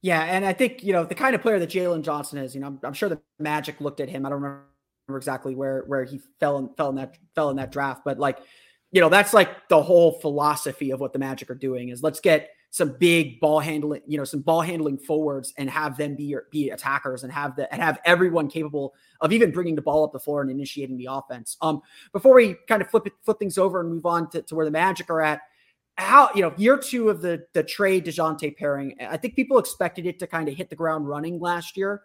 Yeah, 0.02 0.22
and 0.22 0.46
I 0.46 0.54
think 0.54 0.84
you 0.84 0.94
know 0.94 1.04
the 1.04 1.16
kind 1.16 1.36
of 1.36 1.42
player 1.42 1.60
that 1.60 1.70
Jalen 1.70 2.04
Johnson 2.04 2.38
is. 2.38 2.54
You 2.54 2.62
know, 2.62 2.68
I'm, 2.68 2.80
I'm, 2.84 2.94
sure 2.94 3.10
the 3.10 3.20
Magic 3.40 3.82
looked 3.82 4.00
at 4.00 4.10
him. 4.10 4.25
I 4.25 4.30
don't 4.30 4.42
remember 4.42 4.66
exactly 5.10 5.56
where 5.56 5.84
where 5.88 6.04
he 6.04 6.20
fell 6.40 6.58
in 6.60 6.70
fell 6.75 6.90
in 6.90 6.96
that 6.96 7.18
fell 7.34 7.50
in 7.50 7.58
that 7.58 7.72
draft, 7.72 8.04
but 8.06 8.20
like, 8.20 8.40
you 8.92 9.02
know, 9.02 9.10
that's 9.10 9.34
like 9.34 9.68
the 9.70 9.82
whole 9.82 10.20
philosophy 10.20 10.92
of 10.92 11.00
what 11.00 11.14
the 11.14 11.20
Magic 11.20 11.50
are 11.50 11.56
doing 11.56 11.90
is 11.90 12.04
let's 12.04 12.20
get 12.20 12.50
some 12.75 12.94
big 13.00 13.40
ball 13.40 13.62
handling, 13.62 14.02
you 14.06 14.18
know, 14.18 14.25
some 14.25 14.42
ball 14.42 14.60
handling 14.60 14.98
forwards 14.98 15.54
and 15.58 15.70
have 15.70 15.96
them 15.96 16.14
be 16.14 16.36
be 16.52 16.72
attackers 16.72 17.24
and 17.24 17.32
have 17.32 17.56
the 17.56 17.72
and 17.74 17.82
have 17.82 18.00
everyone 18.04 18.50
capable 18.50 18.94
of 19.22 19.32
even 19.32 19.50
bringing 19.50 19.75
the 19.75 19.82
ball 19.82 20.04
up 20.04 20.12
the 20.12 20.20
floor 20.20 20.42
and 20.42 20.52
initiating 20.52 20.98
the 20.98 21.08
offense. 21.10 21.56
Um, 21.62 21.82
before 22.12 22.36
we 22.36 22.58
kind 22.68 22.82
of 22.82 22.90
flip 22.90 23.08
it, 23.08 23.14
flip 23.24 23.40
things 23.40 23.58
over 23.58 23.80
and 23.80 23.90
move 23.90 24.06
on 24.06 24.30
to, 24.32 24.42
to 24.42 24.56
where 24.56 24.66
the 24.66 24.72
Magic 24.72 25.10
are 25.10 25.22
at 25.22 25.40
how 25.98 26.30
you 26.36 26.42
know 26.42 26.54
year 26.58 26.78
two 26.78 27.10
of 27.10 27.22
the 27.22 27.46
the 27.54 27.64
Trae 27.64 28.04
Dejounte 28.04 28.58
pairing. 28.58 28.96
I 29.02 29.18
think 29.18 29.36
people 29.36 29.58
expected 29.58 30.06
it 30.06 30.20
to 30.20 30.28
kind 30.28 30.50
of 30.50 30.56
hit 30.56 30.70
the 30.70 30.75
ground 30.75 31.08
running 31.08 31.40
last 31.40 31.78
year. 31.78 32.04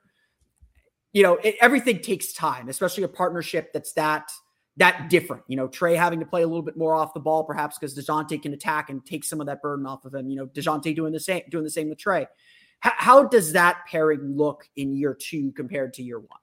You 1.13 1.25
know, 1.25 1.37
it, 1.37 1.57
everything 1.61 2.01
takes 2.01 2.33
time, 2.33 2.69
especially 2.69 3.03
a 3.03 3.09
partnership 3.09 3.73
that's 3.73 3.93
that 3.95 4.31
that 4.77 5.11
different. 5.11 5.43
You 5.49 5.57
know, 5.57 5.69
Trae 5.69 5.97
having 5.97 6.21
to 6.21 6.27
play 6.27 6.43
a 6.43 6.47
little 6.47 6.63
bit 6.63 6.77
more 6.77 6.95
off 6.95 7.15
the 7.15 7.21
ball, 7.21 7.43
perhaps 7.45 7.79
because 7.79 7.99
Dejounte 7.99 8.41
can 8.41 8.53
attack 8.53 8.91
and 8.91 9.05
take 9.05 9.25
some 9.25 9.41
of 9.41 9.47
that 9.47 9.61
burden 9.61 9.87
off 9.87 10.05
of 10.05 10.15
him. 10.15 10.31
You 10.31 10.37
know, 10.37 10.47
Dejounte 10.47 10.95
doing 10.95 11.13
the 11.13 11.21
same 11.21 11.43
doing 11.51 11.65
the 11.65 11.71
same 11.71 11.89
with 11.89 11.99
Trae. 11.99 12.27
H- 12.85 12.93
how 12.97 13.25
does 13.25 13.53
that 13.53 13.79
pairing 13.91 14.37
look 14.37 14.69
in 14.77 14.95
year 14.95 15.15
two 15.15 15.51
compared 15.53 15.95
to 15.95 16.03
year 16.03 16.21
one? 16.21 16.39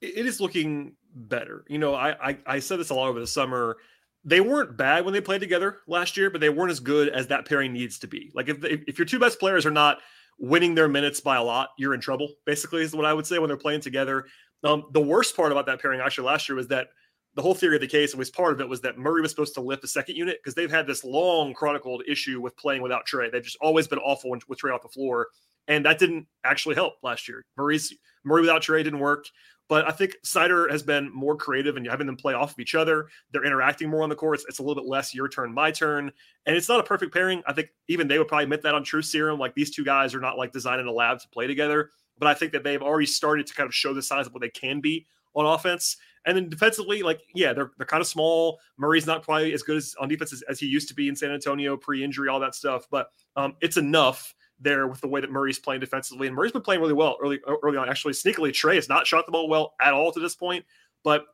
It 0.00 0.26
is 0.26 0.40
looking 0.40 0.94
better. 1.14 1.64
You 1.68 1.78
know, 1.78 1.94
I 1.94 2.30
I, 2.30 2.38
I 2.46 2.58
said 2.58 2.78
this 2.80 2.88
a 2.88 2.94
lot 2.94 3.08
over 3.08 3.20
the 3.20 3.26
summer 3.26 3.76
they 4.24 4.40
weren't 4.40 4.76
bad 4.76 5.04
when 5.04 5.12
they 5.12 5.20
played 5.20 5.40
together 5.40 5.78
last 5.86 6.16
year, 6.16 6.30
but 6.30 6.40
they 6.40 6.48
weren't 6.48 6.70
as 6.70 6.80
good 6.80 7.08
as 7.10 7.26
that 7.28 7.46
pairing 7.46 7.72
needs 7.72 7.98
to 8.00 8.06
be. 8.06 8.30
Like 8.34 8.48
if 8.48 8.64
if 8.64 8.98
your 8.98 9.06
two 9.06 9.18
best 9.18 9.38
players 9.38 9.66
are 9.66 9.70
not 9.70 9.98
winning 10.38 10.74
their 10.74 10.88
minutes 10.88 11.20
by 11.20 11.36
a 11.36 11.42
lot, 11.42 11.70
you're 11.78 11.94
in 11.94 12.00
trouble. 12.00 12.28
Basically, 12.46 12.82
is 12.82 12.94
what 12.94 13.04
I 13.04 13.12
would 13.12 13.26
say 13.26 13.38
when 13.38 13.48
they're 13.48 13.56
playing 13.56 13.80
together. 13.80 14.26
Um, 14.62 14.84
the 14.92 15.00
worst 15.00 15.36
part 15.36 15.52
about 15.52 15.66
that 15.66 15.80
pairing 15.80 16.00
actually 16.00 16.26
last 16.26 16.48
year 16.48 16.56
was 16.56 16.68
that 16.68 16.88
the 17.34 17.42
whole 17.42 17.54
theory 17.54 17.74
of 17.74 17.80
the 17.80 17.88
case, 17.88 18.12
and 18.12 18.18
was 18.18 18.30
part 18.30 18.52
of 18.52 18.60
it, 18.60 18.68
was 18.68 18.80
that 18.82 18.96
Murray 18.96 19.20
was 19.20 19.30
supposed 19.30 19.54
to 19.54 19.60
lift 19.60 19.82
the 19.82 19.88
second 19.88 20.16
unit 20.16 20.38
because 20.42 20.54
they've 20.54 20.70
had 20.70 20.86
this 20.86 21.04
long 21.04 21.52
chronicled 21.52 22.02
issue 22.06 22.40
with 22.40 22.56
playing 22.56 22.80
without 22.80 23.06
Trae. 23.06 23.30
They've 23.30 23.42
just 23.42 23.58
always 23.60 23.88
been 23.88 23.98
awful 23.98 24.30
with 24.30 24.58
Trae 24.58 24.74
off 24.74 24.82
the 24.82 24.88
floor, 24.88 25.28
and 25.68 25.84
that 25.84 25.98
didn't 25.98 26.26
actually 26.44 26.76
help 26.76 26.94
last 27.02 27.28
year. 27.28 27.44
Murray's 27.56 27.92
Murray 28.24 28.40
without 28.40 28.62
Trae 28.62 28.82
didn't 28.84 29.00
work. 29.00 29.26
But 29.68 29.88
I 29.88 29.92
think 29.92 30.16
Snyder 30.22 30.68
has 30.68 30.82
been 30.82 31.10
more 31.12 31.36
creative 31.36 31.76
and 31.76 31.86
having 31.86 32.06
them 32.06 32.16
play 32.16 32.34
off 32.34 32.52
of 32.52 32.58
each 32.58 32.74
other. 32.74 33.08
They're 33.32 33.44
interacting 33.44 33.88
more 33.88 34.02
on 34.02 34.10
the 34.10 34.14
court. 34.14 34.36
It's, 34.36 34.44
it's, 34.48 34.58
a 34.58 34.62
little 34.62 34.82
bit 34.82 34.88
less 34.88 35.14
your 35.14 35.28
turn, 35.28 35.54
my 35.54 35.70
turn. 35.70 36.12
And 36.44 36.54
it's 36.54 36.68
not 36.68 36.80
a 36.80 36.82
perfect 36.82 37.14
pairing. 37.14 37.42
I 37.46 37.54
think 37.54 37.68
even 37.88 38.06
they 38.06 38.18
would 38.18 38.28
probably 38.28 38.44
admit 38.44 38.62
that 38.62 38.74
on 38.74 38.84
True 38.84 39.00
Serum. 39.00 39.38
Like 39.38 39.54
these 39.54 39.70
two 39.70 39.84
guys 39.84 40.14
are 40.14 40.20
not 40.20 40.36
like 40.36 40.52
designed 40.52 40.80
in 40.80 40.86
a 40.86 40.92
lab 40.92 41.18
to 41.20 41.28
play 41.28 41.46
together. 41.46 41.90
But 42.18 42.28
I 42.28 42.34
think 42.34 42.52
that 42.52 42.62
they've 42.62 42.82
already 42.82 43.06
started 43.06 43.46
to 43.46 43.54
kind 43.54 43.66
of 43.66 43.74
show 43.74 43.94
the 43.94 44.02
signs 44.02 44.26
of 44.26 44.34
what 44.34 44.42
they 44.42 44.50
can 44.50 44.80
be 44.80 45.06
on 45.34 45.46
offense. 45.46 45.96
And 46.26 46.36
then 46.36 46.48
defensively, 46.48 47.02
like, 47.02 47.20
yeah, 47.34 47.52
they're, 47.52 47.72
they're 47.76 47.86
kind 47.86 48.00
of 48.00 48.06
small. 48.06 48.58
Murray's 48.78 49.06
not 49.06 49.22
probably 49.22 49.52
as 49.52 49.62
good 49.62 49.76
as 49.76 49.94
on 50.00 50.08
defense 50.08 50.32
as, 50.32 50.42
as 50.42 50.60
he 50.60 50.66
used 50.66 50.88
to 50.88 50.94
be 50.94 51.08
in 51.08 51.16
San 51.16 51.30
Antonio 51.30 51.76
pre 51.76 52.04
injury, 52.04 52.28
all 52.28 52.40
that 52.40 52.54
stuff. 52.54 52.86
But 52.90 53.08
um, 53.36 53.56
it's 53.60 53.76
enough 53.76 54.34
there 54.64 54.88
with 54.88 55.00
the 55.00 55.08
way 55.08 55.20
that 55.20 55.30
Murray's 55.30 55.58
playing 55.58 55.80
defensively. 55.80 56.26
And 56.26 56.34
Murray's 56.34 56.52
been 56.52 56.62
playing 56.62 56.80
really 56.80 56.94
well 56.94 57.16
early 57.22 57.40
uh, 57.46 57.54
early 57.62 57.76
on. 57.76 57.88
Actually, 57.88 58.14
sneakily, 58.14 58.50
Trae 58.50 58.74
has 58.74 58.88
not 58.88 59.06
shot 59.06 59.26
the 59.26 59.32
ball 59.32 59.48
well 59.48 59.74
at 59.80 59.94
all 59.94 60.10
to 60.12 60.20
this 60.20 60.34
point. 60.34 60.64
But 61.04 61.26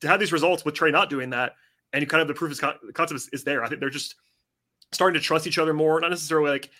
to 0.00 0.08
have 0.08 0.20
these 0.20 0.32
results 0.32 0.64
with 0.64 0.74
Trae 0.74 0.92
not 0.92 1.10
doing 1.10 1.30
that, 1.30 1.54
and 1.92 2.02
you 2.02 2.06
kind 2.06 2.22
of 2.22 2.28
the 2.28 2.34
proof 2.34 2.52
is 2.52 2.60
the 2.60 2.92
concept 2.92 3.20
is, 3.20 3.28
is, 3.32 3.44
there. 3.44 3.64
I 3.64 3.68
think 3.68 3.80
they're 3.80 3.90
just 3.90 4.14
starting 4.92 5.20
to 5.20 5.24
trust 5.24 5.46
each 5.46 5.58
other 5.58 5.74
more. 5.74 6.00
Not 6.00 6.10
necessarily 6.10 6.50
like 6.50 6.70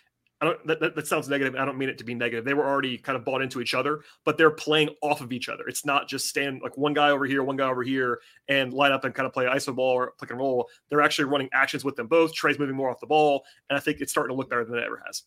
I 0.40 0.44
don't 0.44 0.66
that, 0.66 0.80
that, 0.80 0.94
that 0.94 1.06
sounds 1.06 1.28
negative. 1.28 1.56
I 1.56 1.64
don't 1.64 1.78
mean 1.78 1.88
it 1.88 1.98
to 1.98 2.04
be 2.04 2.14
negative. 2.14 2.44
They 2.44 2.54
were 2.54 2.66
already 2.66 2.96
kind 2.96 3.16
of 3.16 3.24
bought 3.24 3.42
into 3.42 3.60
each 3.60 3.74
other, 3.74 4.02
but 4.24 4.38
they're 4.38 4.50
playing 4.50 4.90
off 5.02 5.20
of 5.20 5.32
each 5.32 5.48
other. 5.48 5.66
It's 5.66 5.84
not 5.84 6.08
just 6.08 6.28
stand 6.28 6.60
like 6.62 6.76
one 6.76 6.94
guy 6.94 7.10
over 7.10 7.26
here, 7.26 7.42
one 7.42 7.56
guy 7.56 7.68
over 7.68 7.82
here, 7.82 8.20
and 8.48 8.72
line 8.72 8.92
up 8.92 9.04
and 9.04 9.14
kind 9.14 9.26
of 9.26 9.32
play 9.32 9.46
iso 9.46 9.74
ball 9.74 9.94
or 9.94 10.12
pick 10.20 10.30
and 10.30 10.38
roll. 10.38 10.68
They're 10.88 11.02
actually 11.02 11.24
running 11.24 11.48
actions 11.52 11.84
with 11.84 11.96
them 11.96 12.06
both. 12.06 12.32
Trae's 12.32 12.58
moving 12.58 12.76
more 12.76 12.90
off 12.90 13.00
the 13.00 13.06
ball, 13.06 13.44
and 13.68 13.76
I 13.76 13.80
think 13.80 14.00
it's 14.00 14.12
starting 14.12 14.34
to 14.34 14.38
look 14.38 14.48
better 14.48 14.64
than 14.64 14.78
it 14.78 14.84
ever 14.84 15.02
has. 15.06 15.24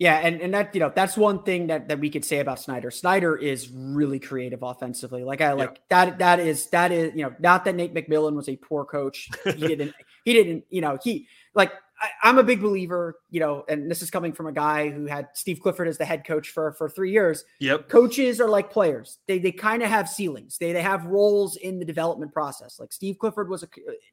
Yeah, 0.00 0.16
and, 0.16 0.40
and 0.40 0.54
that 0.54 0.74
you 0.74 0.80
know 0.80 0.90
that's 0.92 1.14
one 1.14 1.42
thing 1.42 1.66
that, 1.66 1.88
that 1.88 2.00
we 2.00 2.08
could 2.08 2.24
say 2.24 2.38
about 2.40 2.58
Snyder. 2.58 2.90
Snyder 2.90 3.36
is 3.36 3.70
really 3.70 4.18
creative 4.18 4.62
offensively. 4.62 5.24
Like 5.24 5.42
I 5.42 5.52
like 5.52 5.78
yeah. 5.90 6.06
that 6.06 6.18
that 6.20 6.40
is 6.40 6.68
that 6.70 6.90
is 6.90 7.14
you 7.14 7.22
know 7.22 7.34
not 7.38 7.66
that 7.66 7.74
Nate 7.74 7.92
McMillan 7.92 8.34
was 8.34 8.48
a 8.48 8.56
poor 8.56 8.86
coach. 8.86 9.28
He 9.44 9.52
didn't 9.68 9.94
he 10.24 10.32
didn't 10.32 10.64
you 10.70 10.80
know 10.80 10.98
he 11.04 11.28
like 11.54 11.70
I, 12.00 12.30
am 12.30 12.38
a 12.38 12.42
big 12.42 12.62
believer 12.62 13.16
you 13.28 13.40
know, 13.40 13.62
and 13.68 13.90
this 13.90 14.00
is 14.00 14.10
coming 14.10 14.32
from 14.32 14.46
a 14.46 14.52
guy 14.52 14.88
who 14.88 15.04
had 15.04 15.28
Steve 15.34 15.60
Clifford 15.60 15.86
as 15.86 15.98
the 15.98 16.06
head 16.06 16.24
coach 16.24 16.48
for 16.48 16.72
for 16.72 16.88
three 16.88 17.12
years. 17.12 17.44
Yep, 17.58 17.90
coaches 17.90 18.40
are 18.40 18.48
like 18.48 18.72
players. 18.72 19.18
They 19.28 19.38
they 19.38 19.52
kind 19.52 19.82
of 19.82 19.90
have 19.90 20.08
ceilings. 20.08 20.56
They 20.56 20.72
they 20.72 20.80
have 20.80 21.04
roles 21.04 21.56
in 21.56 21.78
the 21.78 21.84
development 21.84 22.32
process. 22.32 22.80
Like 22.80 22.94
Steve 22.94 23.18
Clifford 23.18 23.50
was 23.50 23.64
a 23.64 23.68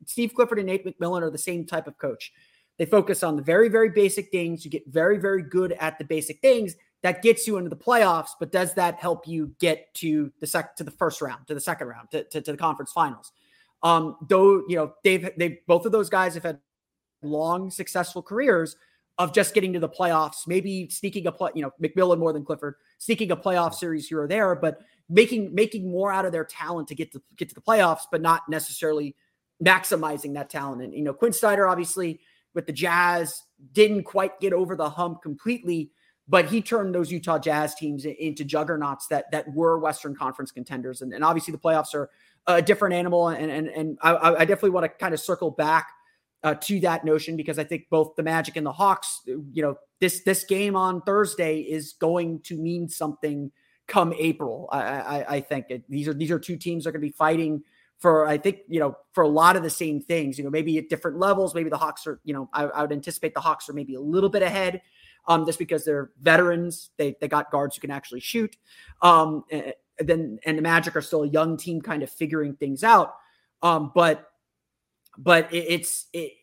Steve 0.06 0.34
Clifford 0.36 0.60
and 0.60 0.68
Nate 0.68 0.86
McMillan 0.86 1.22
are 1.22 1.32
the 1.32 1.38
same 1.38 1.66
type 1.66 1.88
of 1.88 1.98
coach. 1.98 2.34
They 2.78 2.86
focus 2.86 3.24
on 3.24 3.36
the 3.36 3.42
very, 3.42 3.70
very 3.70 3.90
basic 3.90 4.30
things. 4.30 4.64
You 4.64 4.72
get 4.72 4.88
very, 4.88 5.18
very 5.18 5.42
good 5.42 5.72
at 5.74 5.98
the 5.98 6.06
basic 6.06 6.42
things. 6.42 6.76
That 7.04 7.22
gets 7.22 7.48
you 7.48 7.58
into 7.58 7.70
the 7.70 7.76
playoffs, 7.76 8.30
but 8.40 8.52
does 8.52 8.74
that 8.74 8.96
help 8.96 9.28
you 9.28 9.54
get 9.60 9.94
to 9.96 10.32
the 10.40 10.48
sec 10.48 10.76
to 10.78 10.84
the 10.84 10.92
first 10.92 11.22
round, 11.22 11.48
to 11.48 11.54
the 11.54 11.62
second 11.62 11.88
round, 11.88 12.10
to, 12.12 12.24
to, 12.26 12.42
to 12.42 12.52
the 12.52 12.58
conference 12.58 12.92
finals? 12.92 13.32
Um, 13.84 14.18
though 14.28 14.64
you 14.68 14.76
know 14.76 14.94
they've 15.04 15.30
they 15.38 15.60
both 15.68 15.86
of 15.86 15.92
those 15.92 16.10
guys 16.10 16.34
have 16.34 16.44
had 16.44 16.60
long, 17.22 17.70
successful 17.70 18.24
careers 18.24 18.76
of 19.18 19.34
just 19.34 19.54
getting 19.54 19.74
to 19.74 19.80
the 19.80 19.90
playoffs, 19.90 20.48
maybe 20.48 20.90
sneaking 20.90 21.26
a 21.28 21.32
play, 21.32 21.52
you 21.56 21.62
know, 21.62 21.72
McMillan 21.82 22.20
more 22.20 22.34
than 22.34 22.46
Clifford, 22.46 22.76
sneaking 23.00 23.32
a 23.32 23.38
playoff 23.38 23.74
series 23.74 24.08
here 24.08 24.22
or 24.22 24.28
there, 24.28 24.56
but 24.56 24.80
making 25.10 25.54
making 25.54 25.90
more 25.90 26.12
out 26.12 26.26
of 26.26 26.32
their 26.32 26.46
talent 26.46 26.88
to 26.88 26.96
get 26.96 27.12
to 27.12 27.22
get 27.36 27.50
to 27.50 27.56
the 27.56 27.62
playoffs, 27.62 28.04
but 28.12 28.22
not 28.22 28.48
necessarily 28.50 29.16
maximizing 29.64 30.34
that 30.34 30.50
talent. 30.50 30.82
And 30.82 30.94
you 30.94 31.04
know, 31.04 31.14
Quinn 31.14 31.34
Snyder 31.34 31.68
obviously 31.68 32.20
with 32.58 32.66
the 32.66 32.74
Jazz, 32.74 33.44
didn't 33.72 34.04
quite 34.04 34.40
get 34.42 34.52
over 34.52 34.76
the 34.76 34.90
hump 34.90 35.22
completely, 35.22 35.92
but 36.28 36.48
he 36.48 36.60
turned 36.60 36.94
those 36.94 37.12
Utah 37.12 37.38
Jazz 37.38 37.76
teams 37.76 38.04
into 38.04 38.44
juggernauts 38.44 39.06
that 39.08 39.32
that 39.32 39.54
were 39.54 39.78
Western 39.78 40.16
Conference 40.16 40.52
contenders. 40.52 41.04
And, 41.04 41.14
and 41.14 41.24
obviously 41.24 41.52
the 41.52 41.60
playoffs 41.60 41.94
are 41.94 42.10
a 42.48 42.62
different 42.62 42.96
animal. 42.96 43.30
And 43.30 43.52
and 43.52 43.68
and 43.68 43.98
I, 44.02 44.16
I 44.16 44.46
definitely 44.46 44.72
want 44.72 44.86
to 44.86 44.90
kind 44.90 45.14
of 45.14 45.20
circle 45.20 45.52
back 45.52 45.88
uh, 46.44 46.56
to 46.62 46.80
that 46.80 47.06
notion 47.06 47.38
because 47.38 47.60
I 47.60 47.64
think 47.64 47.84
both 47.92 48.16
the 48.16 48.24
Magic 48.24 48.56
and 48.56 48.66
the 48.66 48.72
Hawks, 48.74 49.22
you 49.26 49.62
know, 49.62 49.76
this 50.00 50.24
this 50.24 50.44
game 50.44 50.76
on 50.76 51.02
Thursday 51.02 51.60
is 51.60 51.94
going 51.94 52.42
to 52.42 52.58
mean 52.58 52.90
something 52.90 53.52
come 53.88 54.14
April. 54.18 54.68
I, 54.72 54.80
I, 54.82 55.36
I 55.36 55.42
think 55.42 55.68
these 55.88 56.08
are 56.08 56.14
these 56.14 56.32
are 56.32 56.40
two 56.40 56.58
teams 56.58 56.84
that 56.84 56.90
are 56.90 56.94
going 56.94 57.02
to 57.04 57.08
be 57.08 57.14
fighting 57.14 57.64
for 58.00 58.28
I 58.28 58.38
think 58.38 58.60
you 58.68 58.80
know 58.80 58.96
for 59.14 59.24
a 59.24 59.28
lot 59.28 59.56
of 59.56 59.64
the 59.64 59.70
same 59.70 60.02
things. 60.02 60.38
You 60.38 60.44
know, 60.44 60.50
maybe 60.50 60.78
at 60.78 60.90
different 60.90 61.18
levels. 61.18 61.56
Maybe 61.56 61.70
the 61.70 61.78
Hawks 61.78 62.06
are 62.08 62.20
you 62.24 62.34
know 62.34 62.50
I, 62.54 62.66
I 62.66 62.82
would 62.82 62.92
anticipate 62.92 63.34
the 63.34 63.42
Hawks 63.42 63.70
are 63.70 63.74
maybe 63.74 63.96
a 63.96 64.02
little 64.02 64.30
bit 64.30 64.44
ahead, 64.44 64.82
um, 65.28 65.46
just 65.46 65.60
because 65.60 65.86
they're 65.86 66.12
veterans. 66.22 66.92
They 66.98 67.16
they 67.20 67.28
got 67.28 67.52
guards 67.52 67.76
who 67.76 67.82
can 67.82 67.92
actually 67.92 68.22
shoot. 68.22 68.56
Um, 69.02 69.44
and 69.52 69.74
then 70.08 70.40
and 70.46 70.58
the 70.58 70.62
Magic 70.62 70.96
are 70.96 71.02
still 71.02 71.24
a 71.24 71.28
young 71.28 71.58
team, 71.58 71.82
kind 71.82 72.04
of 72.04 72.10
figuring 72.10 72.56
things 72.56 72.84
out. 72.84 73.16
Um, 73.62 73.92
but 73.96 74.30
but 75.18 75.52
it, 75.52 75.66
it's 75.70 76.06
it, 76.14 76.34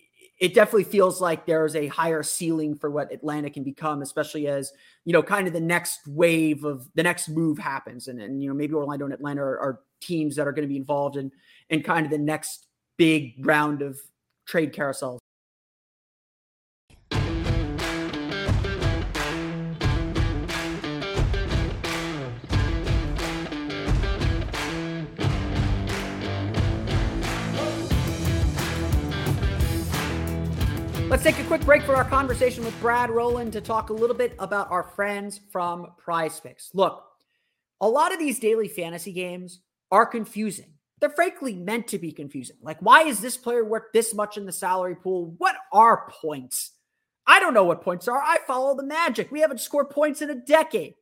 it 0.40 0.54
definitely 0.54 0.84
feels 0.84 1.20
like 1.20 1.46
there's 1.46 1.76
a 1.76 1.86
higher 1.86 2.22
ceiling 2.22 2.74
for 2.74 2.90
what 2.90 3.12
Atlanta 3.12 3.50
can 3.50 3.62
become, 3.62 4.02
especially 4.02 4.48
as 4.48 4.72
you 5.04 5.12
know, 5.12 5.22
kind 5.22 5.46
of 5.46 5.52
the 5.52 5.60
next 5.60 6.00
wave 6.06 6.64
of 6.64 6.88
the 6.94 7.02
next 7.02 7.28
move 7.28 7.58
happens, 7.58 8.08
and 8.08 8.20
and 8.20 8.42
you 8.42 8.48
know 8.48 8.54
maybe 8.54 8.74
Orlando 8.74 9.04
and 9.04 9.14
Atlanta 9.14 9.42
are, 9.42 9.60
are 9.60 9.80
teams 10.04 10.36
that 10.36 10.46
are 10.46 10.52
going 10.52 10.66
to 10.66 10.68
be 10.68 10.76
involved 10.76 11.16
in 11.16 11.32
in 11.70 11.82
kind 11.82 12.04
of 12.04 12.12
the 12.12 12.18
next 12.18 12.66
big 12.96 13.34
round 13.44 13.82
of 13.82 13.98
trade 14.46 14.72
carousels. 14.72 15.18
Let's 31.14 31.22
take 31.22 31.38
a 31.38 31.44
quick 31.44 31.64
break 31.64 31.84
for 31.84 31.94
our 31.94 32.04
conversation 32.04 32.64
with 32.64 32.78
Brad 32.80 33.08
Rowland 33.08 33.52
to 33.52 33.60
talk 33.60 33.90
a 33.90 33.92
little 33.92 34.16
bit 34.16 34.34
about 34.40 34.68
our 34.72 34.82
friends 34.82 35.40
from 35.52 35.92
Prize. 35.96 36.42
Look, 36.74 37.04
a 37.80 37.88
lot 37.88 38.12
of 38.12 38.18
these 38.18 38.40
daily 38.40 38.66
fantasy 38.66 39.12
games 39.12 39.60
are 39.94 40.04
confusing. 40.04 40.72
They're 40.98 41.08
frankly 41.08 41.54
meant 41.54 41.86
to 41.88 42.00
be 42.00 42.10
confusing. 42.10 42.56
Like, 42.60 42.78
why 42.80 43.04
is 43.04 43.20
this 43.20 43.36
player 43.36 43.64
worth 43.64 43.92
this 43.92 44.12
much 44.12 44.36
in 44.36 44.44
the 44.44 44.50
salary 44.50 44.96
pool? 44.96 45.36
What 45.38 45.54
are 45.72 46.10
points? 46.20 46.72
I 47.28 47.38
don't 47.38 47.54
know 47.54 47.62
what 47.62 47.80
points 47.80 48.08
are. 48.08 48.20
I 48.20 48.38
follow 48.44 48.74
the 48.74 48.82
magic. 48.82 49.30
We 49.30 49.40
haven't 49.40 49.60
scored 49.60 49.90
points 49.90 50.20
in 50.20 50.30
a 50.30 50.34
decade. 50.34 50.94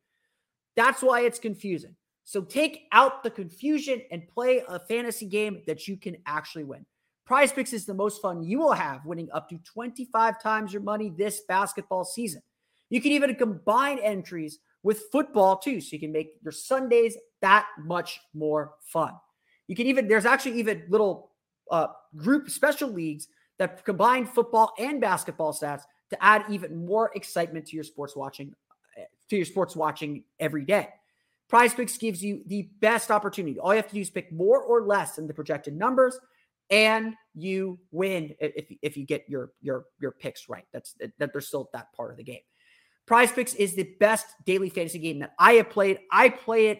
That's 0.75 1.01
why 1.01 1.21
it's 1.21 1.39
confusing. 1.39 1.95
So 2.23 2.41
take 2.41 2.83
out 2.91 3.23
the 3.23 3.31
confusion 3.31 4.03
and 4.11 4.27
play 4.27 4.61
a 4.67 4.77
fantasy 4.77 5.25
game 5.25 5.63
that 5.65 5.87
you 5.87 5.97
can 5.97 6.17
actually 6.27 6.65
win. 6.65 6.85
Prize 7.25 7.51
Picks 7.51 7.73
is 7.73 7.87
the 7.87 7.95
most 7.95 8.21
fun 8.21 8.43
you 8.43 8.59
will 8.59 8.73
have, 8.73 9.03
winning 9.07 9.29
up 9.33 9.49
to 9.49 9.57
25 9.57 10.39
times 10.39 10.71
your 10.71 10.83
money 10.83 11.11
this 11.17 11.41
basketball 11.47 12.05
season. 12.05 12.43
You 12.91 13.01
can 13.01 13.11
even 13.11 13.33
combine 13.33 13.97
entries 13.97 14.59
with 14.83 15.03
football 15.11 15.57
too, 15.57 15.81
so 15.81 15.89
you 15.93 15.99
can 15.99 16.11
make 16.11 16.33
your 16.43 16.51
Sundays 16.51 17.17
that 17.41 17.65
much 17.79 18.19
more 18.33 18.73
fun. 18.81 19.13
You 19.67 19.75
can 19.75 19.87
even, 19.87 20.07
there's 20.07 20.25
actually 20.25 20.59
even 20.59 20.83
little 20.89 21.31
uh, 21.71 21.87
group 22.15 22.49
special 22.49 22.89
leagues 22.89 23.27
that 23.59 23.83
combine 23.85 24.25
football 24.25 24.73
and 24.77 24.99
basketball 24.99 25.53
stats 25.53 25.83
to 26.09 26.23
add 26.23 26.45
even 26.49 26.85
more 26.85 27.11
excitement 27.15 27.65
to 27.67 27.75
your 27.75 27.83
sports 27.83 28.15
watching, 28.15 28.53
to 29.29 29.35
your 29.35 29.45
sports 29.45 29.75
watching 29.75 30.23
every 30.39 30.65
day. 30.65 30.89
Prize 31.49 31.73
Picks 31.73 31.97
gives 31.97 32.23
you 32.23 32.41
the 32.47 32.69
best 32.79 33.11
opportunity. 33.11 33.59
All 33.59 33.73
you 33.73 33.77
have 33.77 33.87
to 33.87 33.93
do 33.93 34.01
is 34.01 34.09
pick 34.09 34.31
more 34.31 34.61
or 34.61 34.81
less 34.81 35.15
than 35.15 35.27
the 35.27 35.33
projected 35.33 35.75
numbers, 35.75 36.19
and 36.69 37.13
you 37.35 37.79
win 37.91 38.33
if, 38.39 38.65
if 38.81 38.97
you 38.97 39.05
get 39.05 39.25
your 39.27 39.51
your 39.61 39.85
your 39.99 40.11
picks 40.11 40.49
right. 40.49 40.65
That's 40.71 40.95
that 41.19 41.31
there's 41.31 41.47
still 41.47 41.69
that 41.73 41.93
part 41.93 42.11
of 42.11 42.17
the 42.17 42.23
game. 42.23 42.41
Prize 43.05 43.31
Picks 43.31 43.53
is 43.53 43.75
the 43.75 43.89
best 43.99 44.27
daily 44.45 44.69
fantasy 44.69 44.99
game 44.99 45.19
that 45.19 45.33
I 45.37 45.53
have 45.53 45.69
played. 45.69 45.99
I 46.11 46.29
play 46.29 46.67
it 46.67 46.79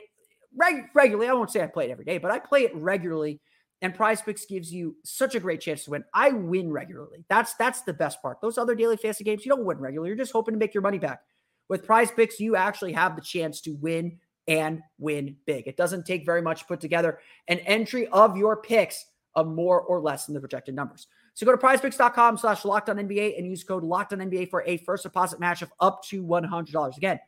reg- 0.55 0.89
regularly. 0.93 1.29
I 1.29 1.33
won't 1.33 1.51
say 1.51 1.61
I 1.61 1.67
play 1.67 1.85
it 1.85 1.91
every 1.91 2.05
day, 2.05 2.17
but 2.17 2.31
I 2.31 2.39
play 2.39 2.63
it 2.63 2.75
regularly. 2.75 3.41
And 3.81 3.93
Prize 3.93 4.21
Picks 4.21 4.45
gives 4.45 4.71
you 4.71 4.95
such 5.03 5.35
a 5.35 5.39
great 5.41 5.59
chance 5.59 5.83
to 5.83 5.91
win. 5.91 6.05
I 6.13 6.29
win 6.29 6.71
regularly. 6.71 7.25
That's 7.27 7.53
that's 7.55 7.81
the 7.81 7.91
best 7.91 8.21
part. 8.21 8.39
Those 8.41 8.57
other 8.57 8.75
daily 8.75 8.95
fantasy 8.95 9.25
games, 9.25 9.45
you 9.45 9.53
don't 9.53 9.65
win 9.65 9.79
regularly. 9.79 10.07
You're 10.07 10.17
just 10.17 10.31
hoping 10.31 10.53
to 10.53 10.59
make 10.59 10.73
your 10.73 10.83
money 10.83 10.99
back. 10.99 11.21
With 11.67 11.85
Prize 11.85 12.09
Picks, 12.09 12.39
you 12.39 12.55
actually 12.55 12.93
have 12.93 13.15
the 13.15 13.21
chance 13.21 13.59
to 13.61 13.71
win 13.75 14.19
and 14.47 14.81
win 14.99 15.35
big. 15.45 15.67
It 15.67 15.77
doesn't 15.77 16.05
take 16.05 16.25
very 16.25 16.41
much 16.41 16.61
to 16.61 16.65
put 16.65 16.79
together 16.79 17.19
an 17.49 17.59
entry 17.59 18.07
of 18.07 18.37
your 18.37 18.57
picks 18.57 19.05
of 19.35 19.47
more 19.47 19.81
or 19.81 19.99
less 19.99 20.25
than 20.25 20.35
the 20.35 20.39
projected 20.39 20.75
numbers. 20.75 21.07
So 21.33 21.45
go 21.45 21.51
to 21.51 21.57
prizepicks.com 21.57 22.37
slash 22.37 22.63
locked 22.63 22.89
on 22.89 22.97
NBA 22.97 23.37
and 23.37 23.47
use 23.47 23.63
code 23.63 23.83
locked 23.83 24.13
on 24.13 24.19
NBA 24.19 24.49
for 24.49 24.63
a 24.67 24.77
first 24.77 25.03
deposit 25.03 25.39
match 25.39 25.61
of 25.61 25.71
up 25.79 26.03
to 26.05 26.23
$100. 26.23 26.97
Again, 26.97 27.19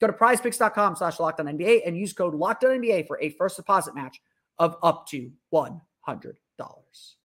go 0.00 0.06
to 0.06 0.12
prizepicks.com 0.12 0.96
slash 0.96 1.18
locked 1.18 1.40
on 1.40 1.46
NBA 1.46 1.80
and 1.86 1.96
use 1.96 2.12
code 2.12 2.34
locked 2.34 2.64
on 2.64 2.70
NBA 2.80 3.06
for 3.06 3.18
a 3.20 3.30
first 3.30 3.56
deposit 3.56 3.94
match 3.94 4.20
of 4.58 4.76
up 4.82 5.06
to 5.08 5.30
$100. 5.52 5.80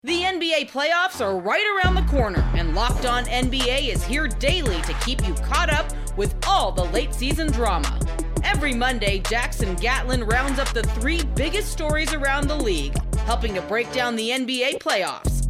The 0.02 0.22
NBA 0.22 0.70
playoffs 0.70 1.20
are 1.20 1.38
right 1.38 1.64
around 1.76 1.94
the 1.94 2.10
corner, 2.10 2.40
and 2.54 2.74
Locked 2.74 3.04
On 3.04 3.24
NBA 3.24 3.88
is 3.88 4.02
here 4.02 4.26
daily 4.26 4.80
to 4.82 4.94
keep 5.04 5.26
you 5.28 5.34
caught 5.34 5.68
up 5.68 5.92
with 6.16 6.34
all 6.46 6.72
the 6.72 6.84
late 6.84 7.14
season 7.14 7.48
drama. 7.52 8.00
Every 8.42 8.74
Monday, 8.74 9.18
Jackson 9.18 9.74
Gatlin 9.74 10.24
rounds 10.24 10.58
up 10.58 10.68
the 10.68 10.82
three 10.82 11.22
biggest 11.36 11.70
stories 11.70 12.14
around 12.14 12.48
the 12.48 12.56
league, 12.56 12.96
helping 13.18 13.54
to 13.54 13.60
break 13.62 13.92
down 13.92 14.16
the 14.16 14.30
NBA 14.30 14.78
playoffs. 14.78 15.49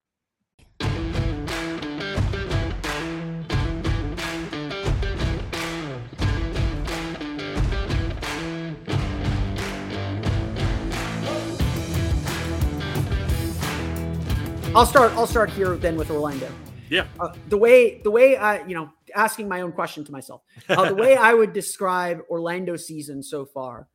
I'll 14.73 14.85
start. 14.85 15.11
I'll 15.13 15.27
start 15.27 15.49
here 15.49 15.75
then 15.75 15.97
with 15.97 16.09
Orlando. 16.09 16.49
Yeah. 16.89 17.05
Uh, 17.19 17.33
the 17.49 17.57
way 17.57 17.99
the 18.03 18.11
way 18.11 18.37
I 18.37 18.65
you 18.65 18.73
know 18.73 18.89
asking 19.13 19.49
my 19.49 19.61
own 19.61 19.73
question 19.73 20.05
to 20.05 20.11
myself. 20.13 20.43
Uh, 20.69 20.87
the 20.87 20.95
way 20.95 21.17
I 21.17 21.33
would 21.33 21.51
describe 21.51 22.21
Orlando 22.29 22.77
season 22.77 23.21
so 23.21 23.45
far 23.45 23.89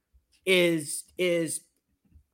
is 0.45 1.05
is 1.17 1.62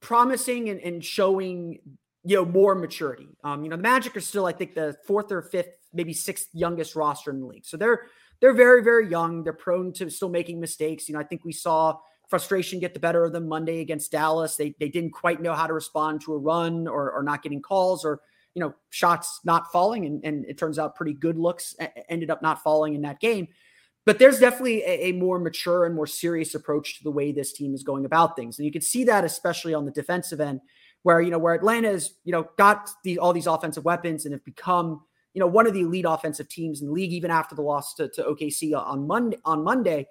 promising 0.01 0.71
and, 0.71 0.81
and 0.81 1.05
showing 1.05 1.79
you 2.25 2.37
know 2.37 2.45
more 2.45 2.75
maturity. 2.75 3.29
Um, 3.45 3.63
you 3.63 3.71
know 3.71 3.77
the 3.77 3.83
Magic 3.83 4.17
are 4.17 4.21
still 4.21 4.47
I 4.47 4.53
think 4.53 4.75
the 4.75 4.97
fourth 5.07 5.31
or 5.31 5.43
fifth, 5.43 5.79
maybe 5.93 6.13
sixth 6.13 6.49
youngest 6.53 6.97
roster 6.97 7.31
in 7.31 7.39
the 7.39 7.47
league. 7.47 7.65
So 7.65 7.77
they're 7.77 8.07
they're 8.41 8.55
very 8.55 8.83
very 8.83 9.09
young. 9.09 9.45
They're 9.45 9.53
prone 9.53 9.93
to 9.95 10.11
still 10.11 10.31
making 10.31 10.59
mistakes. 10.59 11.09
You 11.09 11.15
know 11.15 11.21
I 11.21 11.25
think 11.25 11.45
we 11.45 11.53
saw 11.53 11.97
frustration 12.29 12.81
get 12.81 12.93
the 12.93 12.99
better 12.99 13.25
of 13.25 13.33
them 13.33 13.47
Monday 13.47 13.83
against 13.83 14.11
Dallas. 14.11 14.57
They 14.57 14.75
they 14.81 14.89
didn't 14.89 15.13
quite 15.13 15.41
know 15.41 15.55
how 15.55 15.69
to 15.69 15.73
respond 15.73 16.23
to 16.23 16.35
a 16.35 16.39
run 16.39 16.89
or 16.89 17.13
or 17.13 17.23
not 17.23 17.45
getting 17.45 17.63
calls 17.63 18.05
or 18.05 18.21
you 18.55 18.61
know, 18.61 18.75
shots 18.91 19.41
not 19.45 19.73
falling, 19.73 20.07
and, 20.07 20.25
and 20.25 20.45
it 20.47 20.59
turns 20.59 20.79
out 20.79 20.95
pretty 20.95 21.15
good 21.15 21.38
looks 21.38 21.75
ended 22.09 22.31
up 22.31 22.43
not 22.43 22.62
falling 22.62 22.95
in 22.95 23.03
that 23.03 23.21
game. 23.21 23.49
But 24.05 24.19
there's 24.19 24.41
definitely 24.41 24.83
a, 24.83 25.09
a, 25.09 25.12
more 25.12 25.38
mature 25.38 25.85
and 25.85 25.95
more 25.95 26.09
serious 26.09 26.57
approach 26.57 26.99
to 26.99 27.05
the 27.05 27.11
way 27.11 27.31
this 27.31 27.53
team 27.53 27.73
is 27.73 27.85
going 27.85 28.05
about 28.05 28.37
things, 28.37 28.59
and 28.59 28.67
you 28.67 28.73
can 28.73 28.83
see 28.83 29.05
that 29.05 29.25
especially 29.25 29.75
on 29.75 29.85
the 29.85 29.93
defensive 29.93 30.41
end, 30.41 30.61
where 31.03 31.21
you 31.21 31.31
know 31.31 31.38
where 31.38 31.55
Atlanta 31.55 31.88
has 31.88 32.15
you 32.25 32.33
know 32.33 32.49
got 32.59 32.91
the, 33.05 33.19
all 33.19 33.33
these 33.33 33.47
offensive 33.47 33.85
weapons 33.85 34.25
and 34.25 34.33
have 34.33 34.45
become 34.45 35.03
you 35.35 35.41
know 35.41 35.47
one 35.47 35.67
of 35.67 35.73
the 35.73 35.83
elite 35.83 36.05
offensive 36.07 36.49
teams 36.49 36.81
in 36.81 36.88
the 36.88 36.93
league, 36.93 37.12
even 37.12 37.31
after 37.31 37.55
the 37.55 37.62
loss 37.62 37.95
to, 37.95 38.09
to 38.09 38.23
OKC 38.23 38.77
on 38.77 39.07
Monday. 39.07 39.38
On 39.45 39.62
Monday, 39.62 40.09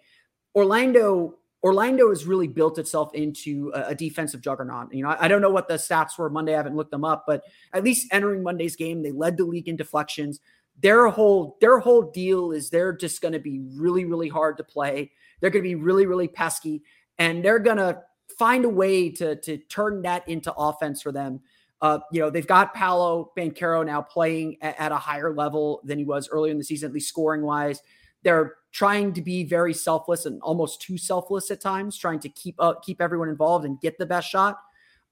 Orlando 0.55 1.35
Orlando 1.63 2.09
has 2.09 2.25
really 2.25 2.47
built 2.47 2.79
itself 2.79 3.13
into 3.13 3.71
a, 3.75 3.89
a, 3.89 3.95
defensive 3.95 4.41
juggernaut. 4.41 4.93
You 4.93 5.03
know, 5.03 5.09
I, 5.09 5.25
I, 5.25 5.27
don't 5.27 5.41
know 5.41 5.51
what 5.51 5.67
the 5.67 5.75
stats 5.75 6.17
were 6.17 6.29
Monday. 6.29 6.53
I 6.53 6.57
haven't 6.57 6.75
looked 6.75 6.91
them 6.91 7.05
up, 7.05 7.25
but 7.27 7.43
at 7.73 7.83
least 7.83 8.07
entering 8.11 8.41
Monday's 8.41 8.75
game, 8.75 9.03
they 9.03 9.11
led 9.11 9.37
the 9.37 9.45
league 9.45 9.67
in 9.67 9.75
deflections. 9.75 10.39
Their 10.81 11.07
whole 11.09 11.57
their 11.61 11.79
whole 11.79 12.01
deal 12.01 12.51
is 12.51 12.69
they're 12.69 12.93
just 12.93 13.21
going 13.21 13.33
to 13.33 13.39
be 13.39 13.59
really 13.75 14.05
really 14.05 14.29
hard 14.29 14.57
to 14.57 14.63
play. 14.63 15.11
They're 15.39 15.51
going 15.51 15.63
to 15.63 15.69
be 15.69 15.75
really 15.75 16.07
really 16.07 16.27
pesky, 16.27 16.81
and 17.19 17.45
they're 17.45 17.59
going 17.59 17.77
to 17.77 18.01
find 18.39 18.65
a 18.65 18.69
way 18.69 19.09
to 19.11 19.35
to 19.35 19.57
turn 19.57 20.01
that 20.03 20.27
into 20.27 20.51
offense 20.53 21.01
for 21.01 21.11
them. 21.11 21.41
Uh, 21.81 21.99
you 22.11 22.21
know, 22.21 22.29
they've 22.29 22.47
got 22.47 22.73
Paolo 22.73 23.31
Banchero 23.37 23.85
now 23.85 24.01
playing 24.01 24.57
at, 24.61 24.79
at 24.79 24.91
a 24.91 24.97
higher 24.97 25.33
level 25.33 25.81
than 25.83 25.97
he 25.97 26.05
was 26.05 26.29
earlier 26.29 26.51
in 26.51 26.57
the 26.57 26.63
season, 26.63 26.87
at 26.87 26.93
least 26.93 27.09
scoring 27.09 27.41
wise. 27.41 27.81
They're 28.23 28.55
trying 28.71 29.13
to 29.13 29.21
be 29.21 29.43
very 29.43 29.73
selfless 29.73 30.25
and 30.25 30.41
almost 30.41 30.81
too 30.81 30.97
selfless 30.97 31.51
at 31.51 31.61
times, 31.61 31.97
trying 31.97 32.19
to 32.19 32.29
keep 32.29 32.59
keep 32.83 33.01
everyone 33.01 33.29
involved 33.29 33.65
and 33.65 33.79
get 33.81 33.97
the 33.97 34.05
best 34.05 34.29
shot. 34.29 34.59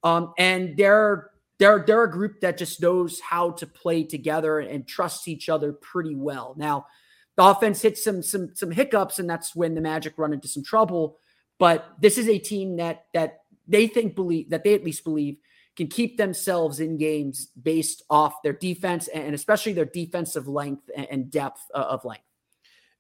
Um, 0.04 0.34
and 0.38 0.78
they're 0.78 1.32
they're 1.60 1.84
they're 1.86 2.04
a 2.04 2.12
group 2.12 2.40
that 2.42 2.58
just 2.58 2.82
knows 2.82 3.20
how 3.20 3.52
to 3.52 3.68
play 3.68 4.04
together 4.04 4.60
and, 4.60 4.70
and 4.70 4.88
trusts 4.88 5.28
each 5.28 5.50
other 5.50 5.74
pretty 5.74 6.16
well. 6.16 6.56
Now, 6.58 6.86
the 7.36 7.44
offense 7.44 7.82
hits 7.82 8.04
some 8.04 8.24
some 8.24 8.56
some 8.56 8.72
hiccups, 8.72 9.20
and 9.20 9.30
that's 9.30 9.56
when 9.56 9.76
the 9.76 9.82
Magic 9.82 10.18
run 10.18 10.34
into 10.34 10.48
some 10.48 10.64
trouble. 10.64 11.18
But 11.58 11.86
this 12.02 12.18
is 12.18 12.30
a 12.30 12.40
team 12.40 12.78
that 12.78 13.06
that 13.14 13.42
they 13.68 13.88
think 13.88 14.16
believe 14.16 14.50
that 14.50 14.64
they 14.64 14.74
at 14.74 14.84
least 14.84 15.04
believe 15.04 15.38
can 15.76 15.88
keep 15.88 16.18
themselves 16.18 16.80
in 16.80 16.98
games 16.98 17.48
based 17.62 18.04
off 18.10 18.42
their 18.44 18.54
defense 18.54 19.08
and 19.08 19.34
especially 19.34 19.72
their 19.72 19.86
defensive 19.86 20.48
length 20.48 20.90
and 20.94 21.32
depth 21.32 21.62
uh, 21.74 21.78
of 21.78 22.04
length. 22.04 22.29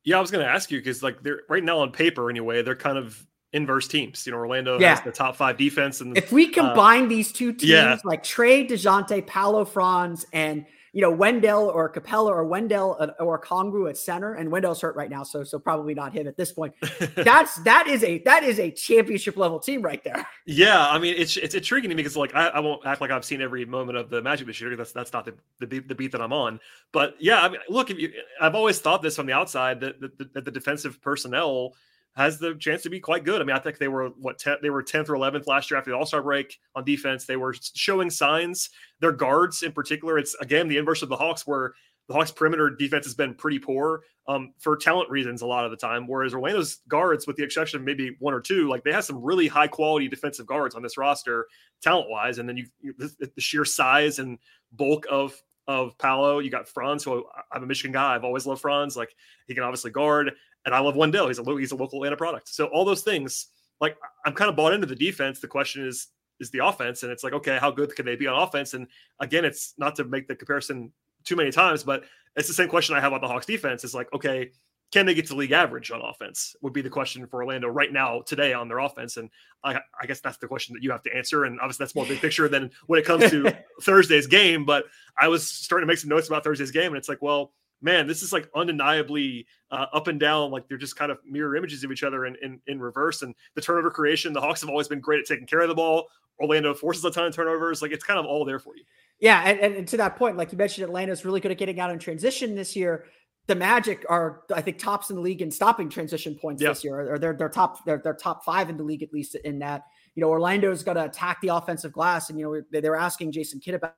Yeah, 0.04 0.18
I 0.18 0.22
was 0.22 0.32
going 0.32 0.46
to 0.46 0.52
ask 0.52 0.72
you 0.72 0.80
because 0.80 1.04
like 1.04 1.22
they're 1.22 1.42
right 1.50 1.64
now 1.64 1.80
on 1.80 1.92
paper 1.92 2.30
anyway, 2.30 2.62
they're 2.62 2.76
kind 2.76 2.98
of 2.98 3.26
inverse 3.54 3.88
teams. 3.88 4.26
You 4.26 4.32
know, 4.32 4.38
Orlando 4.38 4.80
yeah. 4.80 4.96
has 4.96 5.02
the 5.04 5.12
top 5.12 5.36
five 5.36 5.58
defense, 5.58 6.02
and 6.02 6.18
if 6.18 6.32
we 6.32 6.48
uh, 6.48 6.54
combine 6.54 7.06
uh, 7.06 7.10
these 7.10 7.32
two 7.32 7.52
teams, 7.52 7.70
yeah. 7.70 7.98
like 8.04 8.24
Trae, 8.24 8.70
Dejounte, 8.70 9.26
Paolo, 9.28 9.66
Franz, 9.66 10.26
and 10.34 10.66
you 10.94 11.02
know 11.02 11.12
Wendell 11.12 11.70
or 11.70 11.92
Capela 11.92 12.30
or 12.30 12.46
Wendell 12.46 13.14
or 13.20 13.40
Okongwu 13.40 13.90
at 13.90 13.98
center, 13.98 14.34
and 14.34 14.52
Wendell's 14.52 14.82
hurt 14.82 14.96
right 14.96 15.10
now, 15.10 15.24
so 15.24 15.44
so 15.44 15.60
probably 15.60 15.94
not 15.94 16.14
him 16.14 16.28
at 16.28 16.38
this 16.38 16.52
point. 16.52 16.74
That's 17.16 17.56
that 17.64 17.88
is 17.88 18.04
a 18.04 18.20
that 18.20 18.44
is 18.44 18.60
a 18.60 18.72
championship 18.72 19.38
level 19.38 19.60
team 19.60 19.82
right 19.82 20.04
there. 20.04 20.28
Yeah, 20.46 20.90
I 20.90 21.00
mean 21.00 21.16
it's 21.18 21.38
it's 21.38 21.56
intriguing 21.56 21.90
to 21.90 21.96
me 21.96 22.04
because 22.04 22.18
like 22.18 22.36
I, 22.36 22.48
I, 22.48 22.60
won't 22.60 22.86
act 22.86 23.02
like 23.02 23.12
I've 23.12 23.26
seen 23.26 23.42
every 23.42 23.66
moment 23.66 23.98
of 23.98 24.10
the 24.10 24.22
Magic 24.22 24.48
this 24.48 24.60
year. 24.60 24.76
That's 24.76 24.92
that's 24.92 25.14
not 25.14 25.26
the 25.26 25.36
the 25.60 25.68
beat, 25.68 25.88
the 25.88 25.96
beat 25.96 26.12
that 26.12 26.22
I'm 26.22 26.34
on. 26.34 26.60
But 26.92 27.16
yeah, 27.20 27.42
I 27.42 27.50
mean, 27.50 27.60
look, 27.70 27.90
if 27.90 28.00
you, 28.00 28.12
I've 28.42 28.56
always 28.56 28.80
thought 28.80 29.02
this 29.02 29.16
from 29.16 29.26
the 29.26 29.34
outside 29.34 29.80
that 29.82 30.00
the, 30.00 30.30
the, 30.34 30.42
the 30.42 30.52
defensive 30.52 31.02
personnel 31.02 31.76
has 32.20 32.38
the 32.38 32.54
chance 32.56 32.82
to 32.82 32.90
be 32.90 33.00
quite 33.00 33.24
good. 33.24 33.42
I 33.42 33.46
mean, 33.46 33.56
I 33.56 33.60
think 33.60 33.78
they 33.78 33.88
were 33.88 34.10
what 34.10 34.38
10, 34.38 34.58
they 34.62 34.70
were 34.70 34.84
10th 34.84 35.08
or 35.08 35.14
11th 35.14 35.48
last 35.48 35.72
year 35.72 35.78
after 35.78 35.90
the 35.90 35.96
All 35.98 36.06
Star 36.06 36.22
break 36.22 36.60
on 36.76 36.84
defense. 36.84 37.26
They 37.26 37.38
were 37.38 37.56
showing 37.74 38.10
signs. 38.10 38.72
Their 39.00 39.14
guards, 39.14 39.64
in 39.64 39.72
particular, 39.72 40.20
it's 40.20 40.36
again 40.36 40.68
the 40.68 40.76
inverse 40.76 41.02
of 41.02 41.08
the 41.08 41.16
Hawks, 41.16 41.48
where 41.48 41.74
the 42.10 42.14
Hawks 42.14 42.30
perimeter 42.30 42.70
defense 42.70 43.06
has 43.06 43.14
been 43.14 43.36
pretty 43.36 43.58
poor 43.58 44.02
um, 44.28 44.54
for 44.60 44.76
talent 44.76 45.10
reasons 45.10 45.44
a 45.44 45.46
lot 45.46 45.64
of 45.64 45.72
the 45.72 45.78
time. 45.78 46.08
Whereas 46.08 46.34
Orlando's 46.34 46.80
guards, 46.90 47.26
with 47.26 47.38
the 47.38 47.44
exception 47.44 47.80
of 47.80 47.86
maybe 47.86 48.18
one 48.20 48.34
or 48.34 48.42
two, 48.42 48.68
like 48.68 48.84
they 48.84 48.92
have 48.92 49.06
some 49.06 49.24
really 49.24 49.48
high 49.48 49.68
quality 49.68 50.10
defensive 50.10 50.46
guards 50.46 50.76
on 50.76 50.82
this 50.82 50.98
roster, 50.98 51.48
talent 51.82 52.10
wise. 52.10 52.38
And 52.38 52.50
then 52.50 52.58
you, 52.58 52.66
you 52.82 52.94
the, 52.98 53.32
the, 53.34 53.42
sheer 53.42 53.64
size 53.64 54.20
and 54.20 54.38
bulk 54.74 55.06
of 55.10 55.42
of 55.70 55.96
Paolo. 56.00 56.40
You 56.40 56.50
got 56.50 56.68
Franz, 56.68 57.04
who 57.04 57.24
I'm 57.52 57.64
a 57.64 57.66
Michigan 57.66 57.94
guy. 57.94 58.16
I've 58.16 58.26
always 58.26 58.46
loved 58.46 58.60
Franz. 58.60 58.98
Like 58.98 59.16
he 59.48 59.54
can 59.54 59.64
obviously 59.64 59.92
guard, 59.92 60.32
and 60.66 60.76
I 60.76 60.80
love 60.80 60.96
Wendell. 60.96 61.28
He's 61.28 61.40
a 61.40 61.44
he's 61.58 61.72
a 61.72 61.76
local 61.76 62.00
Atlanta 62.00 62.18
product. 62.18 62.50
So 62.50 62.66
all 62.68 62.86
those 62.86 63.02
things, 63.02 63.48
like 63.80 63.98
I'm 64.26 64.34
kind 64.34 64.50
of 64.50 64.56
bought 64.56 64.74
into 64.74 64.88
the 64.88 64.96
defense. 64.96 65.40
The 65.40 65.48
question 65.48 65.86
is 65.86 66.08
is 66.40 66.50
the 66.52 66.66
offense, 66.66 67.04
and 67.04 67.12
it's 67.12 67.24
like 67.24 67.34
okay, 67.34 67.58
how 67.60 67.72
good 67.72 67.96
can 67.96 68.06
they 68.06 68.16
be 68.16 68.28
on 68.28 68.42
offense? 68.42 68.74
And 68.74 68.88
again, 69.20 69.46
it's 69.46 69.74
not 69.78 69.96
to 69.96 70.04
make 70.04 70.28
the 70.28 70.36
comparison 70.36 70.92
too 71.26 71.36
many 71.36 71.52
times, 71.52 71.84
but 71.84 72.04
it's 72.36 72.48
the 72.48 72.54
same 72.54 72.70
question 72.70 72.96
I 72.96 73.02
have 73.02 73.12
about 73.12 73.22
the 73.22 73.28
Hawks 73.28 73.46
defense. 73.46 73.84
It's 73.84 73.94
like, 73.94 74.12
okay, 74.14 74.52
can 74.92 75.06
they 75.06 75.14
get 75.14 75.28
to 75.28 75.36
league 75.36 75.52
average 75.52 75.92
on 75.92 76.02
offense? 76.02 76.56
Would 76.62 76.74
be 76.74 76.82
the 76.82 76.90
question 76.90 77.26
for 77.28 77.44
Orlando 77.44 77.68
right 77.68 77.92
now, 77.92 78.22
today 78.22 78.54
on 78.54 78.68
their 78.68 78.80
offense. 78.80 79.18
And 79.18 79.30
I, 79.64 79.80
I 80.02 80.06
guess 80.08 80.20
that's 80.20 80.38
the 80.38 80.48
question 80.48 80.74
that 80.74 80.84
you 80.84 80.92
have 80.92 81.04
to 81.04 81.16
answer. 81.16 81.46
And 81.46 81.60
obviously, 81.60 81.84
that's 81.84 81.96
more 81.96 82.06
big 82.06 82.20
picture 82.20 82.48
than 82.48 82.72
when 82.88 83.00
it 83.00 83.06
comes 83.06 83.30
to 83.30 83.56
Thursday's 83.82 84.26
game. 84.26 84.66
But 84.66 84.86
I 85.20 85.28
was 85.28 85.48
starting 85.48 85.88
to 85.88 85.92
make 85.92 86.00
some 86.00 86.10
notes 86.10 86.28
about 86.28 86.44
Thursday's 86.44 86.72
game, 86.72 86.88
and 86.88 86.98
it's 86.98 87.10
like, 87.10 87.22
well, 87.22 87.54
man, 87.82 88.08
this 88.08 88.22
is 88.22 88.34
like 88.34 88.50
undeniably 88.56 89.46
uh, 89.72 89.86
up 89.94 90.08
and 90.08 90.20
down. 90.20 90.52
Like 90.52 90.68
they're 90.68 90.78
just 90.78 90.96
kind 90.96 91.12
of 91.12 91.20
mirror 91.26 91.56
images 91.56 91.84
of 91.84 91.92
each 91.92 92.04
other 92.04 92.26
in, 92.26 92.36
in, 92.42 92.60
in 92.68 92.80
reverse. 92.80 93.22
And 93.22 93.34
the 93.56 93.62
turnover 93.62 93.92
creation, 93.92 94.34
the 94.34 94.42
Hawks 94.42 94.62
have 94.62 94.70
always 94.70 94.88
been 94.88 95.00
great 95.00 95.20
at 95.20 95.26
taking 95.26 95.48
care 95.48 95.62
of 95.62 95.70
the 95.70 95.76
ball. 95.76 96.08
Orlando 96.40 96.74
forces 96.74 97.04
a 97.04 97.12
ton 97.12 97.26
of 97.26 97.36
turnovers. 97.36 97.82
Like 97.82 97.92
it's 97.92 98.04
kind 98.04 98.20
of 98.20 98.26
all 98.26 98.46
there 98.46 98.60
for 98.60 98.76
you. 98.76 98.84
Yeah, 99.20 99.42
and, 99.42 99.76
and 99.76 99.88
to 99.90 99.98
that 99.98 100.16
point, 100.16 100.38
like 100.38 100.52
you 100.52 100.58
mentioned, 100.58 100.86
Atlanta's 100.86 101.26
really 101.26 101.42
good 101.42 101.52
at 101.52 101.58
getting 101.58 101.80
out 101.80 101.92
in 101.92 102.00
transition 102.00 102.56
this 102.56 102.76
year. 102.76 103.06
The 103.48 103.56
Magic 103.56 104.06
are, 104.08 104.44
I 104.54 104.62
think, 104.62 104.78
tops 104.78 105.10
in 105.10 105.16
the 105.16 105.22
league 105.22 105.42
in 105.42 105.52
stopping 105.52 105.90
transition 105.90 106.36
points 106.36 106.62
this 106.62 106.84
year, 106.84 107.14
or 107.14 107.20
they're 107.20 107.34
they're 107.34 107.50
top 107.50 107.84
they're, 107.84 108.00
they're 108.02 108.14
top 108.14 108.46
five 108.46 108.70
in 108.70 108.78
the 108.78 108.84
league 108.84 109.04
at 109.04 109.12
least 109.12 109.36
in 109.36 109.60
that. 109.60 109.86
You 110.16 110.22
know, 110.22 110.30
Orlando's 110.30 110.84
got 110.84 110.94
to 110.94 111.06
attack 111.06 111.42
the 111.42 111.50
offensive 111.50 111.92
glass, 111.92 112.30
and 112.30 112.40
you 112.40 112.46
know 112.46 112.62
they, 112.72 112.80
they 112.80 112.90
were 112.90 113.00
asking 113.00 113.32
Jason 113.32 113.60
Kidd 113.60 113.74
about, 113.74 113.96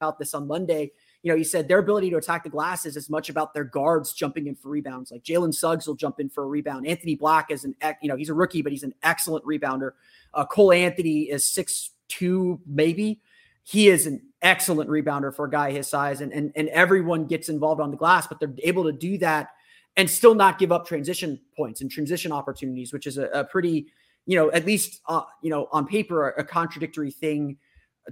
about 0.00 0.18
this 0.18 0.34
on 0.34 0.46
Monday. 0.46 0.92
You 1.22 1.30
know, 1.30 1.36
he 1.36 1.44
said 1.44 1.68
their 1.68 1.78
ability 1.78 2.10
to 2.10 2.16
attack 2.16 2.42
the 2.42 2.50
glass 2.50 2.84
is 2.84 2.96
as 2.96 3.08
much 3.08 3.28
about 3.28 3.54
their 3.54 3.64
guards 3.64 4.12
jumping 4.12 4.48
in 4.48 4.56
for 4.56 4.70
rebounds. 4.70 5.12
Like 5.12 5.22
Jalen 5.22 5.54
Suggs 5.54 5.86
will 5.86 5.94
jump 5.94 6.18
in 6.18 6.28
for 6.28 6.42
a 6.42 6.46
rebound. 6.46 6.86
Anthony 6.86 7.14
Black 7.14 7.50
is 7.50 7.64
an, 7.64 7.76
you 8.02 8.08
know, 8.08 8.16
he's 8.16 8.28
a 8.28 8.34
rookie, 8.34 8.62
but 8.62 8.72
he's 8.72 8.82
an 8.82 8.94
excellent 9.02 9.44
rebounder. 9.44 9.92
Uh, 10.34 10.44
Cole 10.44 10.72
Anthony 10.72 11.30
is 11.30 11.44
six 11.44 11.90
two, 12.08 12.60
maybe 12.66 13.20
he 13.64 13.88
is 13.88 14.06
an 14.06 14.20
excellent 14.42 14.90
rebounder 14.90 15.34
for 15.34 15.44
a 15.44 15.50
guy 15.50 15.70
his 15.70 15.88
size, 15.88 16.20
and 16.20 16.32
and 16.32 16.52
and 16.56 16.68
everyone 16.68 17.26
gets 17.26 17.48
involved 17.48 17.80
on 17.80 17.90
the 17.90 17.96
glass, 17.96 18.26
but 18.26 18.40
they're 18.40 18.54
able 18.62 18.84
to 18.84 18.92
do 18.92 19.18
that 19.18 19.48
and 19.96 20.08
still 20.08 20.34
not 20.34 20.58
give 20.58 20.72
up 20.72 20.86
transition 20.86 21.38
points 21.56 21.80
and 21.80 21.90
transition 21.90 22.32
opportunities, 22.32 22.92
which 22.92 23.06
is 23.06 23.18
a, 23.18 23.26
a 23.26 23.44
pretty, 23.44 23.86
you 24.26 24.36
know, 24.36 24.50
at 24.52 24.66
least 24.66 25.00
uh, 25.06 25.22
you 25.42 25.50
know 25.50 25.68
on 25.72 25.86
paper 25.86 26.30
a, 26.30 26.40
a 26.40 26.44
contradictory 26.44 27.10
thing 27.10 27.56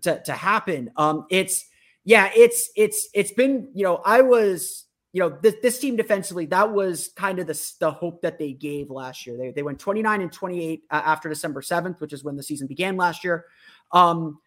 to 0.03 0.23
to 0.23 0.33
happen. 0.33 0.91
Um, 0.97 1.27
it's 1.31 1.67
yeah, 2.05 2.31
it's 2.35 2.71
it's 2.77 3.09
it's 3.15 3.33
been 3.33 3.71
you 3.75 3.85
know 3.85 4.01
I 4.05 4.23
was 4.23 4.87
you 5.13 5.21
know 5.21 5.37
this, 5.43 5.57
this 5.63 5.79
team 5.79 5.97
defensively 5.97 6.47
that 6.47 6.73
was 6.73 7.11
kind 7.17 7.39
of 7.39 7.47
the 7.47 7.73
the 7.81 7.91
hope 7.91 8.23
that 8.23 8.39
they 8.39 8.53
gave 8.53 8.91
last 8.91 9.27
year. 9.27 9.37
They 9.37 9.51
they 9.51 9.63
went 9.63 9.79
29 9.79 10.21
and 10.21 10.33
28 10.33 10.83
uh, 10.91 10.95
after 10.95 11.29
December 11.29 11.61
7th, 11.61 12.01
which 12.01 12.13
is 12.13 12.25
when 12.25 12.37
the 12.37 12.43
season 12.43 12.67
began 12.67 12.97
last 12.97 13.25
year. 13.25 13.47
Um, 13.93 14.39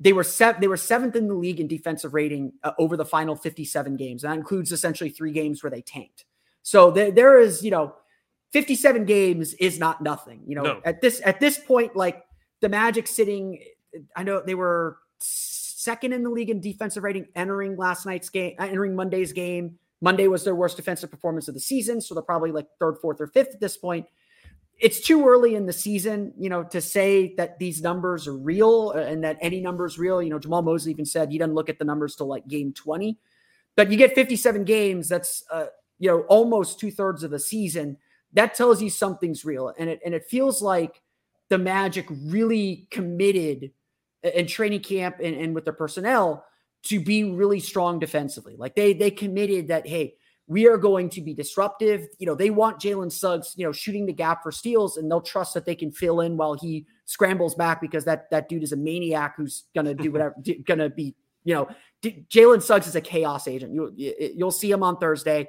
they 0.00 0.12
were 0.12 0.24
set. 0.24 0.60
They 0.60 0.68
were 0.68 0.76
seventh 0.76 1.16
in 1.16 1.26
the 1.28 1.34
league 1.34 1.60
in 1.60 1.66
defensive 1.66 2.14
rating 2.14 2.52
uh, 2.62 2.72
over 2.78 2.96
the 2.96 3.04
final 3.04 3.34
57 3.34 3.96
games. 3.96 4.22
And 4.22 4.32
that 4.32 4.38
includes 4.38 4.70
essentially 4.70 5.10
three 5.10 5.32
games 5.32 5.62
where 5.62 5.70
they 5.70 5.82
tanked. 5.82 6.24
So 6.62 6.90
there, 6.90 7.10
there 7.10 7.40
is, 7.40 7.64
you 7.64 7.70
know, 7.70 7.94
57 8.52 9.04
games 9.04 9.54
is 9.54 9.78
not 9.78 10.02
nothing. 10.02 10.42
You 10.46 10.56
know, 10.56 10.62
no. 10.62 10.80
at 10.84 11.00
this 11.00 11.20
at 11.24 11.40
this 11.40 11.58
point, 11.58 11.96
like 11.96 12.24
the 12.60 12.68
Magic 12.68 13.06
sitting, 13.06 13.60
I 14.14 14.22
know 14.22 14.40
they 14.40 14.54
were 14.54 14.98
second 15.78 16.12
in 16.12 16.22
the 16.22 16.30
league 16.30 16.50
in 16.50 16.60
defensive 16.60 17.02
rating 17.02 17.26
entering 17.34 17.76
last 17.76 18.06
night's 18.06 18.28
game, 18.28 18.54
uh, 18.58 18.64
entering 18.64 18.96
Monday's 18.96 19.32
game. 19.32 19.78
Monday 20.00 20.28
was 20.28 20.44
their 20.44 20.54
worst 20.54 20.76
defensive 20.76 21.10
performance 21.10 21.48
of 21.48 21.54
the 21.54 21.60
season, 21.60 22.00
so 22.00 22.14
they're 22.14 22.22
probably 22.22 22.52
like 22.52 22.66
third, 22.78 22.98
fourth, 23.02 23.20
or 23.20 23.26
fifth 23.26 23.54
at 23.54 23.60
this 23.60 23.76
point 23.76 24.06
it's 24.80 25.00
too 25.00 25.26
early 25.26 25.54
in 25.54 25.66
the 25.66 25.72
season, 25.72 26.32
you 26.38 26.48
know, 26.48 26.62
to 26.62 26.80
say 26.80 27.34
that 27.34 27.58
these 27.58 27.82
numbers 27.82 28.28
are 28.28 28.36
real 28.36 28.92
uh, 28.94 29.00
and 29.00 29.24
that 29.24 29.36
any 29.40 29.60
number 29.60 29.84
is 29.84 29.98
real. 29.98 30.22
You 30.22 30.30
know, 30.30 30.38
Jamahl 30.38 30.64
Mosley 30.64 30.92
even 30.92 31.04
said 31.04 31.30
he 31.30 31.38
doesn't 31.38 31.54
look 31.54 31.68
at 31.68 31.78
the 31.78 31.84
numbers 31.84 32.14
till 32.14 32.28
like 32.28 32.46
game 32.46 32.72
20. 32.72 33.18
But 33.76 33.90
you 33.90 33.96
get 33.96 34.14
57 34.14 34.64
games, 34.64 35.08
that's 35.08 35.44
uh, 35.50 35.66
you 35.98 36.08
know, 36.08 36.20
almost 36.22 36.78
two-thirds 36.78 37.24
of 37.24 37.30
the 37.30 37.38
season. 37.38 37.96
That 38.32 38.54
tells 38.54 38.80
you 38.80 38.90
something's 38.90 39.44
real. 39.44 39.72
And 39.78 39.88
it 39.88 40.00
and 40.04 40.14
it 40.14 40.26
feels 40.26 40.62
like 40.62 41.02
the 41.48 41.58
Magic 41.58 42.06
really 42.10 42.86
committed 42.90 43.72
in 44.22 44.46
training 44.46 44.80
camp 44.80 45.16
and, 45.22 45.36
and 45.36 45.54
with 45.54 45.64
their 45.64 45.72
personnel 45.72 46.44
to 46.84 47.00
be 47.00 47.24
really 47.24 47.60
strong 47.60 47.98
defensively. 47.98 48.56
Like 48.56 48.74
they 48.74 48.92
they 48.92 49.10
committed 49.10 49.68
that, 49.68 49.86
hey, 49.86 50.14
we 50.46 50.66
are 50.66 50.78
going 50.78 51.10
to 51.10 51.20
be 51.20 51.34
disruptive. 51.34 52.08
You 52.18 52.26
know, 52.26 52.34
they 52.34 52.50
want 52.50 52.80
Jalen 52.80 53.12
Suggs, 53.12 53.52
you 53.56 53.66
know, 53.66 53.72
shooting 53.72 54.06
the 54.06 54.12
gap 54.12 54.42
for 54.42 54.50
steals, 54.50 54.96
and 54.96 55.10
they'll 55.10 55.20
trust 55.20 55.54
that 55.54 55.66
they 55.66 55.74
can 55.74 55.92
fill 55.92 56.20
in 56.20 56.36
while 56.36 56.54
he 56.54 56.86
scrambles 57.04 57.54
back 57.54 57.80
because 57.80 58.04
that 58.06 58.30
that 58.30 58.48
dude 58.48 58.62
is 58.62 58.72
a 58.72 58.76
maniac 58.76 59.34
who's 59.36 59.64
gonna 59.74 59.94
do 59.94 60.10
whatever, 60.10 60.34
gonna 60.64 60.88
be, 60.88 61.14
you 61.44 61.54
know, 61.54 61.68
Jalen 62.02 62.62
Suggs 62.62 62.86
is 62.86 62.96
a 62.96 63.00
chaos 63.00 63.46
agent. 63.46 63.74
You 63.74 63.92
you'll 63.96 64.50
see 64.50 64.70
him 64.70 64.82
on 64.82 64.98
Thursday. 64.98 65.48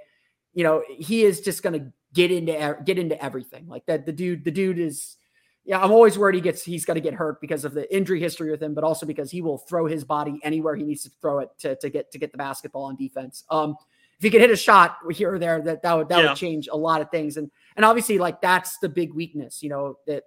You 0.54 0.64
know, 0.64 0.84
he 0.90 1.24
is 1.24 1.42
just 1.42 1.64
gonna 1.64 1.92
get 2.14 2.32
into 2.32 2.78
get 2.84 3.00
into 3.00 3.22
everything 3.24 3.68
like 3.68 3.86
that. 3.86 4.06
The 4.06 4.12
dude, 4.12 4.44
the 4.44 4.52
dude 4.52 4.80
is. 4.80 5.16
Yeah, 5.66 5.82
I'm 5.82 5.92
always 5.92 6.18
worried 6.18 6.36
he 6.36 6.42
gets 6.42 6.64
he's 6.64 6.86
going 6.86 6.96
to 6.96 7.02
get 7.02 7.14
hurt 7.14 7.40
because 7.42 7.64
of 7.64 7.74
the 7.74 7.94
injury 7.96 8.20
history 8.20 8.50
with 8.50 8.62
him, 8.62 8.74
but 8.74 8.84
also 8.84 9.06
because 9.06 9.30
he 9.30 9.42
will 9.42 9.60
throw 9.60 9.86
his 9.86 10.04
body 10.04 10.40
anywhere 10.44 10.76
he 10.76 10.84
needs 10.84 11.04
to 11.04 11.12
throw 11.22 11.40
it 11.40 11.50
to, 11.60 11.76
to 11.76 11.90
get 11.90 12.12
to 12.12 12.18
get 12.18 12.32
the 12.32 12.38
basketball 12.38 12.86
on 12.86 12.96
defense. 12.96 13.44
Um, 13.52 13.76
if 14.18 14.24
he 14.24 14.30
could 14.30 14.42
hit 14.42 14.52
a 14.52 14.58
shot 14.58 14.98
here 15.12 15.36
or 15.36 15.40
there, 15.40 15.62
that 15.62 15.82
that 15.84 15.94
would 15.94 16.10
that 16.10 16.20
yeah. 16.20 16.30
would 16.30 16.38
change 16.38 16.68
a 16.72 16.78
lot 16.78 17.02
of 17.02 17.10
things. 17.12 17.38
And 17.38 17.52
and 17.76 17.86
obviously, 17.86 18.18
like 18.18 18.42
that's 18.42 18.78
the 18.80 18.90
big 18.90 19.14
weakness, 19.14 19.62
you 19.62 19.70
know, 19.70 19.98
that 20.08 20.24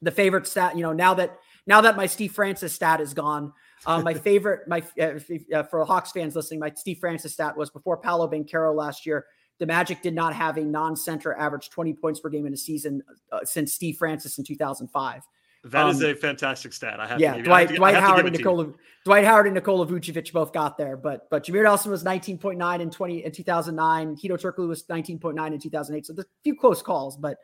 the 0.00 0.10
favorite 0.10 0.46
stat, 0.46 0.76
you 0.76 0.82
know, 0.82 0.92
now 0.92 1.14
that 1.14 1.38
now 1.66 1.82
that 1.82 1.96
my 1.96 2.06
Steve 2.06 2.32
Francis 2.32 2.72
stat 2.72 3.00
is 3.00 3.14
gone, 3.14 3.52
um, 3.86 4.04
my 4.04 4.14
favorite, 4.14 4.66
my 4.68 4.82
uh, 5.00 5.18
uh, 5.54 5.62
for 5.64 5.84
Hawks 5.84 6.12
fans 6.12 6.34
listening, 6.36 6.60
my 6.60 6.72
Steve 6.74 6.98
Francis 6.98 7.32
stat 7.32 7.56
was 7.56 7.70
before 7.70 7.96
Paolo 7.96 8.28
Banchero 8.28 8.74
last 8.74 9.06
year. 9.06 9.26
The 9.58 9.66
Magic 9.66 10.02
did 10.02 10.14
not 10.14 10.34
have 10.34 10.56
a 10.56 10.62
non-center 10.62 11.34
average 11.34 11.70
20 11.70 11.94
points 11.94 12.20
per 12.20 12.28
game 12.28 12.46
in 12.46 12.52
a 12.52 12.56
season 12.56 13.02
uh, 13.30 13.40
since 13.44 13.72
Steve 13.72 13.96
Francis 13.96 14.38
in 14.38 14.44
2005. 14.44 15.22
That 15.64 15.84
um, 15.84 15.90
is 15.90 16.02
a 16.02 16.14
fantastic 16.16 16.72
stat. 16.72 16.98
I 16.98 17.06
have 17.06 17.20
yeah, 17.20 17.36
to, 17.36 17.42
Dwight, 17.42 17.68
to, 17.68 17.76
Dwight 17.76 17.94
Howard 17.94 18.26
and 18.26 18.36
Nikola 18.36 18.72
Dwight 19.04 19.24
Howard 19.24 19.46
and 19.46 19.54
Nikola 19.54 19.86
Vucevic 19.86 20.32
both 20.32 20.52
got 20.52 20.76
there, 20.76 20.96
but 20.96 21.30
but 21.30 21.44
Jameer 21.44 21.62
Nelson 21.62 21.92
was 21.92 22.02
19.9 22.02 22.80
in 22.80 22.90
20 22.90 23.24
in 23.24 23.30
2009. 23.30 24.16
Hedo 24.16 24.30
Turkoglu 24.30 24.66
was 24.66 24.82
19.9 24.84 25.52
in 25.52 25.60
2008. 25.60 26.06
So 26.06 26.12
there's 26.12 26.26
a 26.26 26.42
few 26.42 26.56
close 26.56 26.82
calls, 26.82 27.16
but 27.16 27.38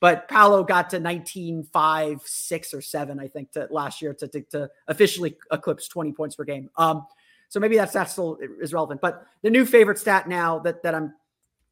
but 0.00 0.28
Paolo 0.28 0.64
got 0.64 0.88
to 0.90 1.00
19.5, 1.00 2.20
six 2.24 2.72
or 2.72 2.80
seven, 2.80 3.18
I 3.18 3.28
think, 3.28 3.50
to 3.52 3.66
last 3.70 4.00
year 4.00 4.14
to, 4.14 4.28
to, 4.28 4.42
to 4.42 4.70
officially 4.86 5.36
eclipse 5.50 5.88
20 5.88 6.12
points 6.12 6.36
per 6.36 6.44
game. 6.44 6.70
Um, 6.76 7.04
so 7.48 7.58
maybe 7.58 7.76
that's 7.76 7.92
that 7.92 8.10
still 8.10 8.38
is 8.60 8.72
relevant. 8.72 9.00
But 9.00 9.26
the 9.42 9.50
new 9.50 9.66
favorite 9.66 9.98
stat 9.98 10.28
now 10.28 10.58
that 10.60 10.82
that 10.84 10.94
I'm 10.94 11.14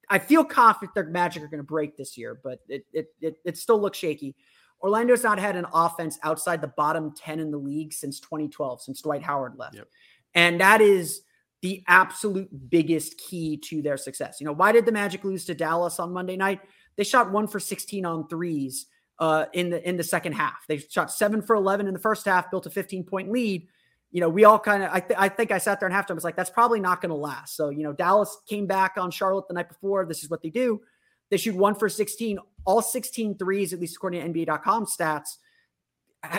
I 0.09 0.19
feel 0.19 0.45
confident 0.45 0.95
their 0.95 1.05
Magic 1.05 1.43
are 1.43 1.49
going 1.49 1.59
to 1.59 1.65
break 1.65 1.97
this 1.97 2.17
year, 2.17 2.39
but 2.43 2.61
it, 2.69 2.87
it 2.93 3.09
it 3.21 3.37
it 3.45 3.59
still 3.59 3.81
looks 3.81 3.99
shaky. 3.99 4.35
Orlando's 4.83 5.23
not 5.23 5.39
had 5.39 5.57
an 5.57 5.67
offense 5.73 6.19
outside 6.23 6.61
the 6.61 6.69
bottom 6.69 7.13
10 7.17 7.41
in 7.41 7.51
the 7.51 7.57
league 7.57 7.93
since 7.93 8.21
2012, 8.21 8.83
since 8.83 9.01
Dwight 9.01 9.23
Howard 9.23 9.55
left. 9.57 9.77
Yep. 9.77 9.89
And 10.35 10.61
that 10.61 10.81
is 10.81 11.23
the 11.63 11.83
absolute 11.89 12.49
biggest 12.69 13.19
key 13.19 13.57
to 13.57 13.81
their 13.81 13.97
success. 13.97 14.37
You 14.39 14.47
know, 14.47 14.53
why 14.53 14.73
did 14.73 14.85
the 14.85 14.93
Magic 14.93 15.25
lose 15.25 15.47
to 15.47 15.55
Dallas 15.55 15.99
on 15.99 16.13
Monday 16.13 16.37
night? 16.37 16.61
They 16.97 17.05
shot 17.05 17.33
one 17.33 17.49
for 17.49 17.59
16 17.59 18.05
on 18.05 18.29
threes 18.29 18.87
uh, 19.19 19.47
in 19.55 19.71
the 19.71 19.87
in 19.89 19.97
the 19.97 20.05
second 20.05 20.33
half. 20.33 20.67
They 20.69 20.79
shot 20.79 21.11
seven 21.11 21.43
for 21.43 21.57
11 21.57 21.87
in 21.87 21.95
the 21.95 22.01
first 22.01 22.27
half, 22.27 22.51
built 22.51 22.67
a 22.67 22.71
15 22.71 23.05
point 23.05 23.31
lead. 23.31 23.67
You 24.11 24.21
know, 24.21 24.29
we 24.29 24.45
all 24.45 24.59
kind 24.59 24.83
of, 24.83 24.91
I, 24.93 25.01
th- 25.01 25.19
I 25.19 25.29
think 25.29 25.51
I 25.51 25.59
sat 25.59 25.81
there 25.81 25.89
and 25.89 25.95
halftime 25.95 26.15
was 26.15 26.25
like, 26.25 26.37
that's 26.37 26.51
probably 26.51 26.81
not 26.81 27.01
going 27.01 27.11
to 27.11 27.17
last. 27.17 27.57
So, 27.57 27.71
you 27.71 27.83
know, 27.83 27.93
Dallas 27.93 28.37
came 28.49 28.67
back 28.67 28.95
on 28.97 29.11
Charlotte 29.11 29.49
the 29.49 29.55
night 29.55 29.69
before. 29.69 30.07
This 30.07 30.23
is 30.23 30.31
what 30.31 30.43
they 30.43 30.51
do. 30.51 30.81
They 31.31 31.37
shoot 31.37 31.57
one 31.57 31.75
for 31.75 31.89
16, 31.89 32.39
all 32.65 32.83
16 32.83 33.37
threes, 33.37 33.73
at 33.73 33.81
least 33.81 33.97
according 33.97 34.33
to 34.33 34.47
NBA.com 34.47 34.87
stats. 34.87 35.37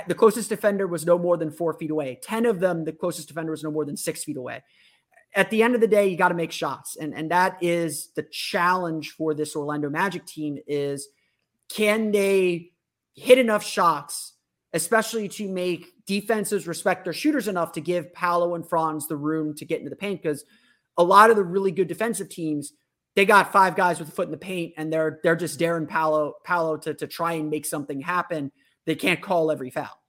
The 0.08 0.16
closest 0.16 0.50
defender 0.50 0.88
was 0.88 1.06
no 1.06 1.18
more 1.18 1.38
than 1.38 1.52
four 1.52 1.74
feet 1.74 1.92
away. 1.92 2.20
10 2.24 2.46
of 2.46 2.60
them, 2.60 2.84
the 2.84 2.92
closest 2.92 3.28
defender 3.28 3.52
was 3.52 3.64
no 3.64 3.72
more 3.72 3.86
than 3.86 3.98
six 3.98 4.24
feet 4.24 4.38
away. 4.38 4.64
At 5.36 5.50
the 5.50 5.62
end 5.62 5.76
of 5.76 5.82
the 5.82 5.88
day, 5.88 6.08
you 6.08 6.18
got 6.18 6.30
to 6.30 6.36
make 6.36 6.52
shots. 6.52 6.96
And, 6.96 7.14
and 7.14 7.32
that 7.32 7.58
is 7.62 8.10
the 8.16 8.24
challenge 8.24 9.12
for 9.12 9.34
this 9.34 9.56
Orlando 9.56 9.90
Magic 9.90 10.26
team 10.26 10.58
is 10.68 11.10
can 11.70 12.12
they 12.12 12.72
hit 13.14 13.38
enough 13.38 13.64
shots, 13.64 14.34
especially 14.74 15.28
to 15.28 15.48
make 15.48 15.88
defenses 16.08 16.68
respect 16.68 17.04
their 17.04 17.14
shooters 17.14 17.48
enough 17.48 17.74
to 17.74 17.82
give 17.82 18.14
Paolo 18.14 18.56
and 18.56 18.68
Franz 18.68 19.08
the 19.08 19.18
room 19.18 19.54
to 19.56 19.66
get 19.66 19.80
into 19.80 19.92
the 19.92 19.96
paint? 19.96 20.24
Because 20.24 20.44
a 20.98 21.04
lot 21.04 21.30
of 21.30 21.36
the 21.36 21.44
really 21.44 21.72
good 21.72 21.88
defensive 21.88 22.30
teams, 22.30 22.74
they 23.16 23.26
got 23.26 23.52
five 23.52 23.76
guys 23.76 24.00
with 24.00 24.10
a 24.10 24.12
foot 24.12 24.28
in 24.28 24.32
the 24.32 24.38
paint, 24.38 24.74
and 24.78 24.92
they're 24.92 25.20
they're 25.22 25.36
just 25.36 25.60
daring 25.60 25.86
Paolo 25.86 26.34
Paolo 26.44 26.78
to 26.78 26.94
to 26.96 27.06
try 27.06 27.34
and 27.34 27.50
make 27.50 27.66
something 27.66 28.02
happen. 28.02 28.52
They 28.86 28.96
can't 28.96 29.22
call 29.22 29.52
every 29.52 29.70
foul. 29.70 30.02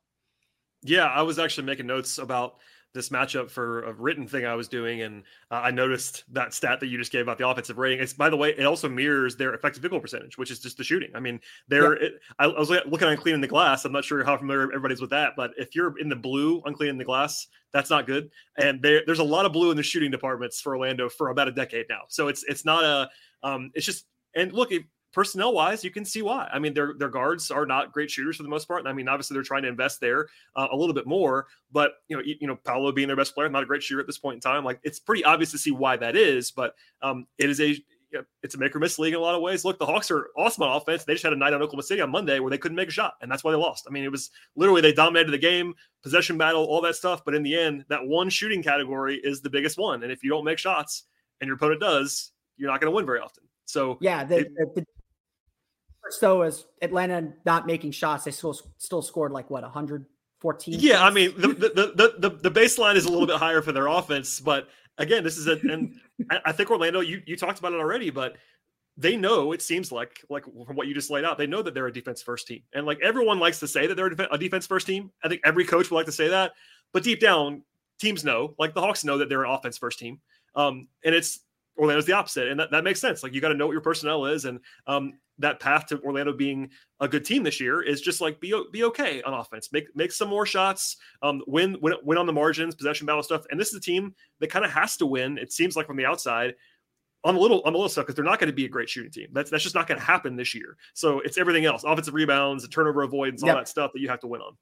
Yeah, 0.82 1.06
I 1.06 1.22
was 1.22 1.38
actually 1.38 1.66
making 1.66 1.86
notes 1.86 2.18
about 2.18 2.56
this 2.94 3.10
matchup 3.10 3.50
for 3.50 3.82
a 3.84 3.92
written 3.92 4.26
thing 4.26 4.46
I 4.46 4.54
was 4.54 4.68
doing, 4.68 5.02
and 5.02 5.22
uh, 5.50 5.60
I 5.64 5.70
noticed 5.70 6.24
that 6.32 6.54
stat 6.54 6.80
that 6.80 6.86
you 6.86 6.98
just 6.98 7.12
gave 7.12 7.22
about 7.22 7.38
the 7.38 7.46
offensive 7.46 7.78
rating. 7.78 8.00
It's 8.00 8.12
by 8.12 8.30
the 8.30 8.36
way, 8.36 8.50
it 8.50 8.64
also 8.64 8.88
mirrors 8.88 9.36
their 9.36 9.54
effective 9.54 9.82
field 9.82 9.92
goal 9.92 10.00
percentage, 10.00 10.38
which 10.38 10.50
is 10.50 10.60
just 10.60 10.78
the 10.78 10.84
shooting. 10.84 11.10
I 11.14 11.20
mean, 11.20 11.40
they're. 11.68 12.00
Yeah. 12.00 12.08
It, 12.08 12.20
I, 12.38 12.44
I, 12.46 12.58
was 12.58 12.70
looking 12.70 13.08
on 13.08 13.16
cleaning 13.16 13.40
the 13.40 13.48
glass. 13.48 13.84
I'm 13.84 13.92
not 13.92 14.04
sure 14.04 14.24
how 14.24 14.36
familiar 14.36 14.62
everybody's 14.64 15.00
with 15.00 15.10
that, 15.10 15.34
but 15.36 15.52
if 15.56 15.74
you're 15.74 15.98
in 15.98 16.08
the 16.08 16.16
blue 16.16 16.62
on 16.66 16.74
cleaning 16.74 16.98
the 16.98 17.04
glass, 17.04 17.46
that's 17.72 17.90
not 17.90 18.06
good. 18.06 18.30
And 18.56 18.82
there, 18.82 19.02
there's 19.06 19.18
a 19.18 19.24
lot 19.24 19.44
of 19.44 19.52
blue 19.52 19.70
in 19.70 19.76
the 19.76 19.82
shooting 19.82 20.10
departments 20.10 20.60
for 20.60 20.74
Orlando 20.74 21.08
for 21.08 21.30
about 21.30 21.48
a 21.48 21.52
decade 21.52 21.86
now. 21.88 22.02
So 22.08 22.28
it's 22.28 22.44
it's 22.44 22.64
not 22.64 22.84
a. 22.84 23.10
Um, 23.42 23.70
it's 23.74 23.86
just 23.86 24.06
and 24.34 24.52
look, 24.52 24.72
personnel 25.12 25.52
wise, 25.52 25.84
you 25.84 25.90
can 25.90 26.04
see 26.04 26.22
why. 26.22 26.48
I 26.52 26.58
mean, 26.58 26.74
their 26.74 26.94
their 26.94 27.08
guards 27.08 27.50
are 27.50 27.66
not 27.66 27.92
great 27.92 28.10
shooters 28.10 28.36
for 28.36 28.42
the 28.42 28.48
most 28.48 28.68
part. 28.68 28.80
And 28.80 28.88
I 28.88 28.92
mean, 28.92 29.08
obviously 29.08 29.34
they're 29.34 29.42
trying 29.42 29.62
to 29.62 29.68
invest 29.68 30.00
there 30.00 30.28
uh, 30.56 30.68
a 30.70 30.76
little 30.76 30.94
bit 30.94 31.06
more, 31.06 31.46
but 31.72 31.92
you 32.08 32.16
know, 32.16 32.22
you, 32.24 32.36
you, 32.40 32.46
know, 32.46 32.56
Paolo 32.56 32.92
being 32.92 33.08
their 33.08 33.16
best 33.16 33.34
player, 33.34 33.48
not 33.48 33.62
a 33.62 33.66
great 33.66 33.82
shooter 33.82 34.00
at 34.00 34.06
this 34.06 34.18
point 34.18 34.36
in 34.36 34.40
time. 34.40 34.64
Like 34.64 34.80
it's 34.82 34.98
pretty 34.98 35.24
obvious 35.24 35.50
to 35.52 35.58
see 35.58 35.70
why 35.70 35.96
that 35.96 36.16
is. 36.16 36.50
But 36.50 36.74
um, 37.02 37.26
it 37.38 37.50
is 37.50 37.60
a 37.60 37.76
it's 38.42 38.54
a 38.54 38.58
make 38.58 38.74
or 38.74 38.78
miss 38.78 38.98
league 38.98 39.12
in 39.12 39.18
a 39.18 39.22
lot 39.22 39.34
of 39.34 39.42
ways. 39.42 39.64
Look, 39.64 39.78
the 39.78 39.86
Hawks 39.86 40.10
are 40.10 40.28
awesome 40.36 40.62
on 40.62 40.76
offense. 40.76 41.04
They 41.04 41.12
just 41.12 41.24
had 41.24 41.32
a 41.32 41.36
night 41.36 41.52
on 41.52 41.60
Oklahoma 41.60 41.82
City 41.82 42.00
on 42.00 42.10
Monday 42.10 42.40
where 42.40 42.50
they 42.50 42.58
couldn't 42.58 42.76
make 42.76 42.88
a 42.88 42.92
shot, 42.92 43.14
and 43.20 43.30
that's 43.30 43.44
why 43.44 43.50
they 43.50 43.58
lost. 43.58 43.86
I 43.86 43.90
mean, 43.90 44.04
it 44.04 44.10
was 44.10 44.30
literally 44.56 44.80
they 44.80 44.92
dominated 44.92 45.30
the 45.30 45.38
game, 45.38 45.74
possession 46.02 46.38
battle, 46.38 46.64
all 46.64 46.80
that 46.82 46.96
stuff. 46.96 47.22
But 47.24 47.34
in 47.34 47.42
the 47.42 47.58
end, 47.58 47.84
that 47.88 48.06
one 48.06 48.30
shooting 48.30 48.62
category 48.62 49.20
is 49.22 49.42
the 49.42 49.50
biggest 49.50 49.78
one. 49.78 50.02
And 50.02 50.12
if 50.12 50.22
you 50.22 50.30
don't 50.30 50.44
make 50.44 50.58
shots 50.58 51.04
and 51.40 51.48
your 51.48 51.56
opponent 51.56 51.80
does, 51.80 52.32
you're 52.56 52.70
not 52.70 52.80
going 52.80 52.90
to 52.90 52.96
win 52.96 53.06
very 53.06 53.20
often. 53.20 53.44
So 53.66 53.98
yeah, 54.00 54.24
the, 54.24 54.38
it, 54.38 54.74
the, 54.74 54.86
so 56.10 56.42
is 56.42 56.66
Atlanta 56.82 57.32
not 57.44 57.66
making 57.66 57.92
shots, 57.92 58.24
they 58.24 58.30
still 58.30 58.58
still 58.78 59.02
scored 59.02 59.32
like 59.32 59.50
what 59.50 59.62
114. 59.62 60.76
Yeah, 60.78 61.02
I 61.02 61.10
mean 61.10 61.32
the, 61.36 61.48
the 61.48 62.14
the 62.18 62.30
the 62.30 62.50
baseline 62.50 62.96
is 62.96 63.04
a 63.04 63.10
little 63.10 63.26
bit 63.26 63.36
higher 63.38 63.62
for 63.62 63.72
their 63.72 63.86
offense, 63.86 64.40
but 64.40 64.68
again, 64.98 65.24
this 65.24 65.36
is 65.36 65.46
a 65.46 65.52
and 65.70 65.94
I 66.44 66.52
think 66.52 66.70
Orlando. 66.70 67.00
You 67.00 67.22
you 67.26 67.36
talked 67.36 67.58
about 67.58 67.72
it 67.72 67.80
already, 67.80 68.10
but 68.10 68.36
they 68.96 69.16
know 69.16 69.52
it 69.52 69.62
seems 69.62 69.92
like 69.92 70.20
like 70.28 70.44
from 70.44 70.76
what 70.76 70.86
you 70.88 70.94
just 70.94 71.10
laid 71.10 71.24
out, 71.24 71.38
they 71.38 71.46
know 71.46 71.62
that 71.62 71.74
they're 71.74 71.86
a 71.86 71.92
defense 71.92 72.20
first 72.22 72.46
team, 72.46 72.62
and 72.74 72.86
like 72.86 72.98
everyone 73.02 73.38
likes 73.38 73.60
to 73.60 73.68
say 73.68 73.86
that 73.86 73.94
they're 73.94 74.12
a 74.30 74.38
defense 74.38 74.66
first 74.66 74.86
team. 74.86 75.10
I 75.22 75.28
think 75.28 75.40
every 75.44 75.64
coach 75.64 75.90
would 75.90 75.96
like 75.96 76.06
to 76.06 76.12
say 76.12 76.28
that, 76.28 76.52
but 76.92 77.02
deep 77.02 77.20
down, 77.20 77.62
teams 77.98 78.24
know, 78.24 78.54
like 78.58 78.74
the 78.74 78.80
Hawks 78.80 79.04
know 79.04 79.18
that 79.18 79.28
they're 79.28 79.44
an 79.44 79.50
offense 79.50 79.78
first 79.78 79.98
team. 79.98 80.20
Um, 80.54 80.88
and 81.04 81.14
it's 81.14 81.40
Orlando's 81.78 82.06
the 82.06 82.12
opposite, 82.12 82.48
and 82.48 82.58
that, 82.58 82.70
that 82.72 82.84
makes 82.84 83.00
sense. 83.00 83.22
Like 83.22 83.32
you 83.32 83.40
got 83.40 83.48
to 83.48 83.54
know 83.54 83.66
what 83.66 83.72
your 83.72 83.80
personnel 83.80 84.26
is, 84.26 84.44
and 84.44 84.58
um, 84.86 85.14
that 85.38 85.60
path 85.60 85.86
to 85.86 86.00
Orlando 86.02 86.32
being 86.32 86.70
a 87.00 87.08
good 87.08 87.24
team 87.24 87.42
this 87.42 87.60
year 87.60 87.82
is 87.82 88.00
just 88.00 88.20
like 88.20 88.40
be 88.40 88.54
be 88.72 88.84
okay 88.84 89.22
on 89.22 89.34
offense, 89.34 89.72
make 89.72 89.94
make 89.94 90.12
some 90.12 90.28
more 90.28 90.46
shots, 90.46 90.96
um, 91.22 91.42
win 91.46 91.76
win 91.80 91.94
win 92.02 92.18
on 92.18 92.26
the 92.26 92.32
margins, 92.32 92.74
possession 92.74 93.06
battle 93.06 93.22
stuff. 93.22 93.44
And 93.50 93.58
this 93.58 93.68
is 93.68 93.74
a 93.74 93.80
team 93.80 94.14
that 94.40 94.50
kind 94.50 94.64
of 94.64 94.70
has 94.70 94.96
to 94.98 95.06
win. 95.06 95.38
It 95.38 95.52
seems 95.52 95.76
like 95.76 95.86
from 95.86 95.96
the 95.96 96.06
outside. 96.06 96.54
I'm 97.24 97.36
a 97.36 97.40
little, 97.40 97.62
I'm 97.66 97.74
a 97.74 97.76
little 97.76 97.88
stuck 97.88 98.06
because 98.06 98.14
they're 98.14 98.24
not 98.24 98.38
going 98.38 98.48
to 98.48 98.54
be 98.54 98.64
a 98.64 98.68
great 98.68 98.88
shooting 98.88 99.10
team. 99.10 99.26
That's 99.32 99.50
that's 99.50 99.64
just 99.64 99.74
not 99.74 99.88
going 99.88 99.98
to 99.98 100.04
happen 100.04 100.36
this 100.36 100.54
year. 100.54 100.76
So 100.94 101.18
it's 101.20 101.36
everything 101.36 101.64
else: 101.64 101.82
offensive 101.84 102.14
rebounds, 102.14 102.66
turnover 102.68 103.02
avoidance, 103.02 103.42
all 103.42 103.48
yep. 103.48 103.56
that 103.56 103.68
stuff 103.68 103.92
that 103.92 104.00
you 104.00 104.08
have 104.08 104.20
to 104.20 104.28
win 104.28 104.40
on. 104.40 104.56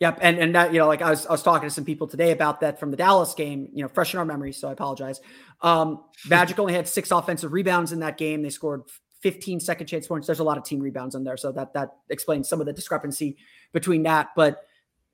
Yep, 0.00 0.18
and 0.22 0.38
and 0.38 0.54
that 0.54 0.72
you 0.72 0.78
know, 0.78 0.86
like 0.86 1.02
I 1.02 1.10
was 1.10 1.26
I 1.26 1.32
was 1.32 1.42
talking 1.42 1.68
to 1.68 1.74
some 1.74 1.84
people 1.84 2.08
today 2.08 2.32
about 2.32 2.60
that 2.60 2.80
from 2.80 2.90
the 2.90 2.96
Dallas 2.96 3.34
game. 3.34 3.68
You 3.74 3.82
know, 3.82 3.88
fresh 3.88 4.14
in 4.14 4.18
our 4.18 4.24
memory, 4.24 4.52
so 4.52 4.68
I 4.68 4.72
apologize. 4.72 5.20
Um, 5.60 6.02
Magic 6.28 6.58
only 6.58 6.72
had 6.72 6.88
six 6.88 7.10
offensive 7.10 7.52
rebounds 7.52 7.92
in 7.92 8.00
that 8.00 8.16
game. 8.16 8.42
They 8.42 8.48
scored 8.48 8.82
15 9.22 9.60
second 9.60 9.86
chance 9.86 10.06
points. 10.06 10.26
There's 10.26 10.38
a 10.38 10.44
lot 10.44 10.58
of 10.58 10.64
team 10.64 10.80
rebounds 10.80 11.14
in 11.14 11.24
there, 11.24 11.36
so 11.36 11.52
that 11.52 11.72
that 11.74 11.90
explains 12.08 12.48
some 12.48 12.60
of 12.60 12.66
the 12.66 12.72
discrepancy 12.72 13.36
between 13.72 14.02
that. 14.04 14.28
But 14.34 14.64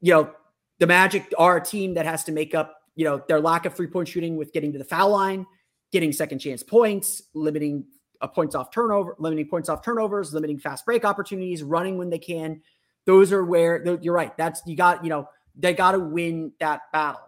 you 0.01 0.13
know, 0.13 0.31
the 0.79 0.87
Magic 0.87 1.33
are 1.39 1.57
a 1.57 1.65
team 1.65 1.95
that 1.95 2.07
has 2.07 2.25
to 2.25 2.33
make 2.33 2.55
up 2.55 2.81
you 2.95 3.05
know 3.05 3.23
their 3.29 3.41
lack 3.41 3.67
of 3.67 3.75
three 3.75 3.87
point 3.87 4.09
shooting 4.09 4.37
with 4.37 4.53
getting 4.53 4.73
to 4.73 4.79
the 4.79 4.85
foul 4.85 5.11
line, 5.11 5.47
getting 5.93 6.13
second 6.13 6.39
chance 6.39 6.63
points, 6.63 7.23
limiting 7.35 7.85
a 8.21 8.29
points 8.29 8.55
off 8.55 8.71
turnover, 8.71 9.15
limiting 9.19 9.49
points 9.49 9.69
off 9.69 9.83
turnovers, 9.85 10.33
limiting 10.33 10.59
fast 10.59 10.85
break 10.85 11.05
opportunities, 11.05 11.63
running 11.63 11.99
when 11.99 12.11
they 12.11 12.19
can. 12.19 12.61
Those 13.05 13.33
are 13.33 13.45
where 13.45 13.85
you're 14.03 14.15
right. 14.15 14.37
That's 14.37 14.63
you 14.67 14.77
got 14.77 15.05
you 15.05 15.11
know 15.11 15.29
they 15.57 15.75
got 15.75 15.93
to 15.93 15.99
win 15.99 16.53
that 16.61 16.83
battle. 16.93 17.21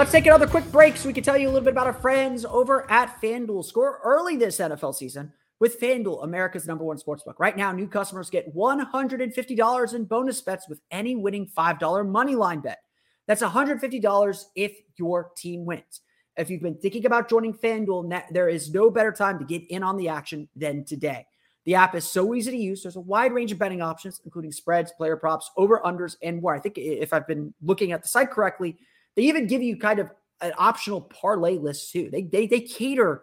Let's 0.00 0.12
take 0.12 0.24
another 0.24 0.46
quick 0.46 0.64
break 0.72 0.96
so 0.96 1.08
we 1.08 1.12
can 1.12 1.22
tell 1.22 1.36
you 1.36 1.46
a 1.46 1.50
little 1.50 1.60
bit 1.60 1.74
about 1.74 1.86
our 1.86 1.92
friends 1.92 2.46
over 2.46 2.90
at 2.90 3.20
FanDuel. 3.20 3.62
Score 3.62 4.00
early 4.02 4.34
this 4.34 4.56
NFL 4.56 4.94
season 4.94 5.30
with 5.58 5.78
FanDuel, 5.78 6.24
America's 6.24 6.66
number 6.66 6.84
one 6.84 6.96
sportsbook. 6.96 7.34
Right 7.38 7.54
now, 7.54 7.70
new 7.70 7.86
customers 7.86 8.30
get 8.30 8.56
$150 8.56 9.94
in 9.94 10.04
bonus 10.06 10.40
bets 10.40 10.70
with 10.70 10.80
any 10.90 11.16
winning 11.16 11.50
$5 11.54 12.08
money 12.08 12.34
line 12.34 12.60
bet. 12.60 12.78
That's 13.26 13.42
$150 13.42 14.44
if 14.56 14.72
your 14.96 15.32
team 15.36 15.66
wins. 15.66 16.00
If 16.34 16.48
you've 16.48 16.62
been 16.62 16.78
thinking 16.78 17.04
about 17.04 17.28
joining 17.28 17.52
FanDuel, 17.52 18.22
there 18.30 18.48
is 18.48 18.72
no 18.72 18.88
better 18.88 19.12
time 19.12 19.38
to 19.38 19.44
get 19.44 19.66
in 19.66 19.82
on 19.82 19.98
the 19.98 20.08
action 20.08 20.48
than 20.56 20.86
today. 20.86 21.26
The 21.66 21.74
app 21.74 21.94
is 21.94 22.10
so 22.10 22.34
easy 22.34 22.52
to 22.52 22.56
use. 22.56 22.82
There's 22.82 22.96
a 22.96 23.00
wide 23.00 23.34
range 23.34 23.52
of 23.52 23.58
betting 23.58 23.82
options, 23.82 24.22
including 24.24 24.52
spreads, 24.52 24.92
player 24.92 25.16
props, 25.16 25.50
over 25.58 25.78
unders, 25.84 26.16
and 26.22 26.40
more. 26.40 26.54
I 26.54 26.58
think 26.58 26.78
if 26.78 27.12
I've 27.12 27.26
been 27.26 27.52
looking 27.60 27.92
at 27.92 28.00
the 28.00 28.08
site 28.08 28.30
correctly, 28.30 28.78
they 29.16 29.22
even 29.22 29.46
give 29.46 29.62
you 29.62 29.76
kind 29.76 29.98
of 29.98 30.10
an 30.40 30.52
optional 30.56 31.00
parlay 31.00 31.58
list 31.58 31.92
too. 31.92 32.08
They 32.10 32.22
they 32.22 32.46
they 32.46 32.60
cater 32.60 33.22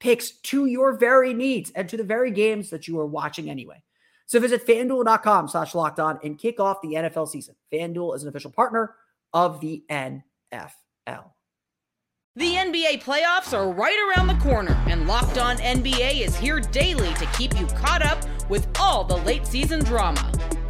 picks 0.00 0.30
to 0.30 0.66
your 0.66 0.96
very 0.96 1.32
needs 1.32 1.70
and 1.74 1.88
to 1.88 1.96
the 1.96 2.04
very 2.04 2.30
games 2.30 2.70
that 2.70 2.86
you 2.86 2.98
are 3.00 3.06
watching 3.06 3.48
anyway. 3.48 3.82
So 4.26 4.40
visit 4.40 4.66
fanduel.com 4.66 5.48
slash 5.48 5.74
locked 5.74 6.00
on 6.00 6.18
and 6.24 6.38
kick 6.38 6.58
off 6.58 6.82
the 6.82 6.94
NFL 6.94 7.28
season. 7.28 7.54
FanDuel 7.72 8.16
is 8.16 8.24
an 8.24 8.28
official 8.28 8.50
partner 8.50 8.94
of 9.32 9.60
the 9.60 9.84
NFL. 9.88 10.72
The 12.34 12.52
NBA 12.54 13.02
playoffs 13.02 13.56
are 13.56 13.72
right 13.72 13.98
around 14.10 14.26
the 14.26 14.44
corner, 14.44 14.78
and 14.88 15.06
Locked 15.06 15.38
On 15.38 15.56
NBA 15.56 16.20
is 16.20 16.36
here 16.36 16.60
daily 16.60 17.14
to 17.14 17.26
keep 17.28 17.58
you 17.58 17.66
caught 17.68 18.04
up 18.04 18.22
with 18.50 18.68
all 18.78 19.04
the 19.04 19.16
late 19.16 19.46
season 19.46 19.82
drama. 19.82 20.30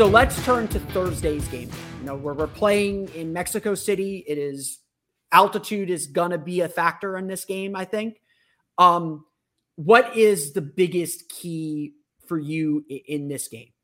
So 0.00 0.06
let's 0.06 0.42
turn 0.46 0.66
to 0.68 0.80
Thursday's 0.80 1.46
game. 1.48 1.68
You 1.98 2.06
know, 2.06 2.16
where 2.16 2.32
we're 2.32 2.46
playing 2.46 3.10
in 3.14 3.34
Mexico 3.34 3.74
City. 3.74 4.24
It 4.26 4.38
is 4.38 4.78
altitude 5.30 5.90
is 5.90 6.06
gonna 6.06 6.38
be 6.38 6.62
a 6.62 6.70
factor 6.70 7.18
in 7.18 7.26
this 7.26 7.44
game, 7.44 7.76
I 7.76 7.84
think. 7.84 8.22
Um, 8.78 9.26
what 9.76 10.16
is 10.16 10.54
the 10.54 10.62
biggest 10.62 11.28
key 11.28 11.96
for 12.26 12.38
you 12.38 12.82
in 12.88 13.28
this 13.28 13.48
game? 13.48 13.74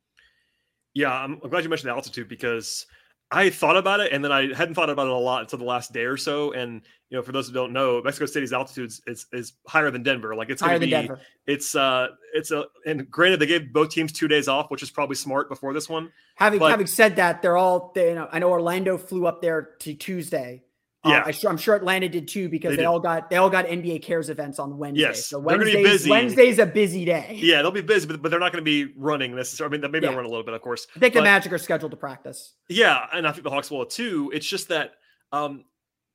Yeah, 0.95 1.13
I'm, 1.13 1.39
I'm 1.45 1.51
glad 1.51 1.65
you 1.65 1.69
mentioned 1.69 1.91
altitude 1.91 2.31
because 2.31 2.87
I 3.31 3.51
thought 3.51 3.77
about 3.77 4.01
it 4.01 4.13
and 4.13 4.23
then 4.23 4.31
I 4.31 4.55
hadn't 4.55 4.75
thought 4.75 4.89
about 4.89 5.09
it 5.09 5.13
a 5.13 5.17
lot 5.17 5.43
until 5.43 5.59
the 5.59 5.65
last 5.65 5.93
day 5.93 6.05
or 6.05 6.17
so. 6.17 6.53
And 6.53 6.83
you 7.11 7.17
know, 7.17 7.23
for 7.23 7.33
those 7.33 7.49
who 7.49 7.55
don't 7.55 7.73
know, 7.73 8.01
Mexico 8.03 8.27
City's 8.27 8.53
altitude 8.53 8.93
is, 9.07 9.27
is 9.33 9.55
higher 9.67 9.91
than 9.91 10.05
Denver. 10.05 10.35
Like 10.37 10.49
it's 10.49 10.63
higher 10.63 10.79
be, 10.79 10.91
than 10.91 11.07
Denver. 11.07 11.21
It's 11.47 11.75
uh, 11.75 12.09
it's 12.35 12.53
a 12.53 12.67
and 12.85 13.11
granted 13.11 13.41
they 13.41 13.47
gave 13.47 13.73
both 13.73 13.91
teams 13.91 14.13
two 14.13 14.29
days 14.29 14.47
off, 14.47 14.71
which 14.71 14.83
is 14.83 14.91
probably 14.91 15.17
smart 15.17 15.49
before 15.49 15.73
this 15.73 15.89
one. 15.89 16.13
Having 16.37 16.61
but, 16.61 16.71
having 16.71 16.87
said 16.87 17.17
that, 17.17 17.43
they're 17.43 17.57
all 17.57 17.93
they, 17.95 18.11
you 18.11 18.15
know 18.15 18.29
I 18.31 18.39
know 18.39 18.51
Orlando 18.51 18.97
flew 18.97 19.27
up 19.27 19.43
there 19.43 19.71
to 19.81 19.95
Tuesday. 19.95 20.63
Yeah, 21.07 21.25
I, 21.25 21.51
am 21.51 21.57
sure 21.57 21.75
Atlanta 21.75 22.09
did 22.09 22.29
too 22.29 22.49
because 22.49 22.73
they, 22.73 22.77
they 22.77 22.85
all 22.85 23.01
got 23.01 23.31
they 23.31 23.37
all 23.37 23.51
got 23.51 23.67
NBA 23.67 24.03
Cares 24.03 24.29
events 24.29 24.59
on 24.59 24.79
Wednesday. 24.79 25.03
Yes, 25.03 25.27
so 25.27 25.39
Wednesday's, 25.39 26.09
Wednesday's 26.09 26.59
a 26.59 26.67
busy 26.67 27.05
day. 27.05 27.39
Yeah, 27.41 27.63
they'll 27.63 27.71
be 27.71 27.81
busy, 27.81 28.07
but, 28.07 28.23
but 28.23 28.31
they're 28.31 28.41
not 28.41 28.53
going 28.53 28.65
to 28.65 28.87
be 28.87 28.93
running 28.97 29.35
necessarily. 29.35 29.79
I 29.79 29.81
mean, 29.81 29.91
maybe 29.91 30.05
yeah. 30.05 30.11
they'll 30.11 30.19
run 30.19 30.27
a 30.27 30.29
little 30.29 30.45
bit, 30.45 30.55
of 30.55 30.63
course. 30.63 30.87
I 30.97 30.99
think 30.99 31.15
but, 31.15 31.21
the 31.21 31.25
Magic 31.25 31.53
are 31.53 31.59
scheduled 31.59 31.91
to 31.93 31.97
practice. 31.97 32.55
Yeah, 32.69 33.07
and 33.13 33.27
I 33.27 33.33
think 33.33 33.45
the 33.45 33.51
Hawks 33.51 33.71
will 33.71 33.87
too. 33.87 34.31
It's 34.35 34.47
just 34.47 34.69
that 34.69 34.95
um, 35.33 35.65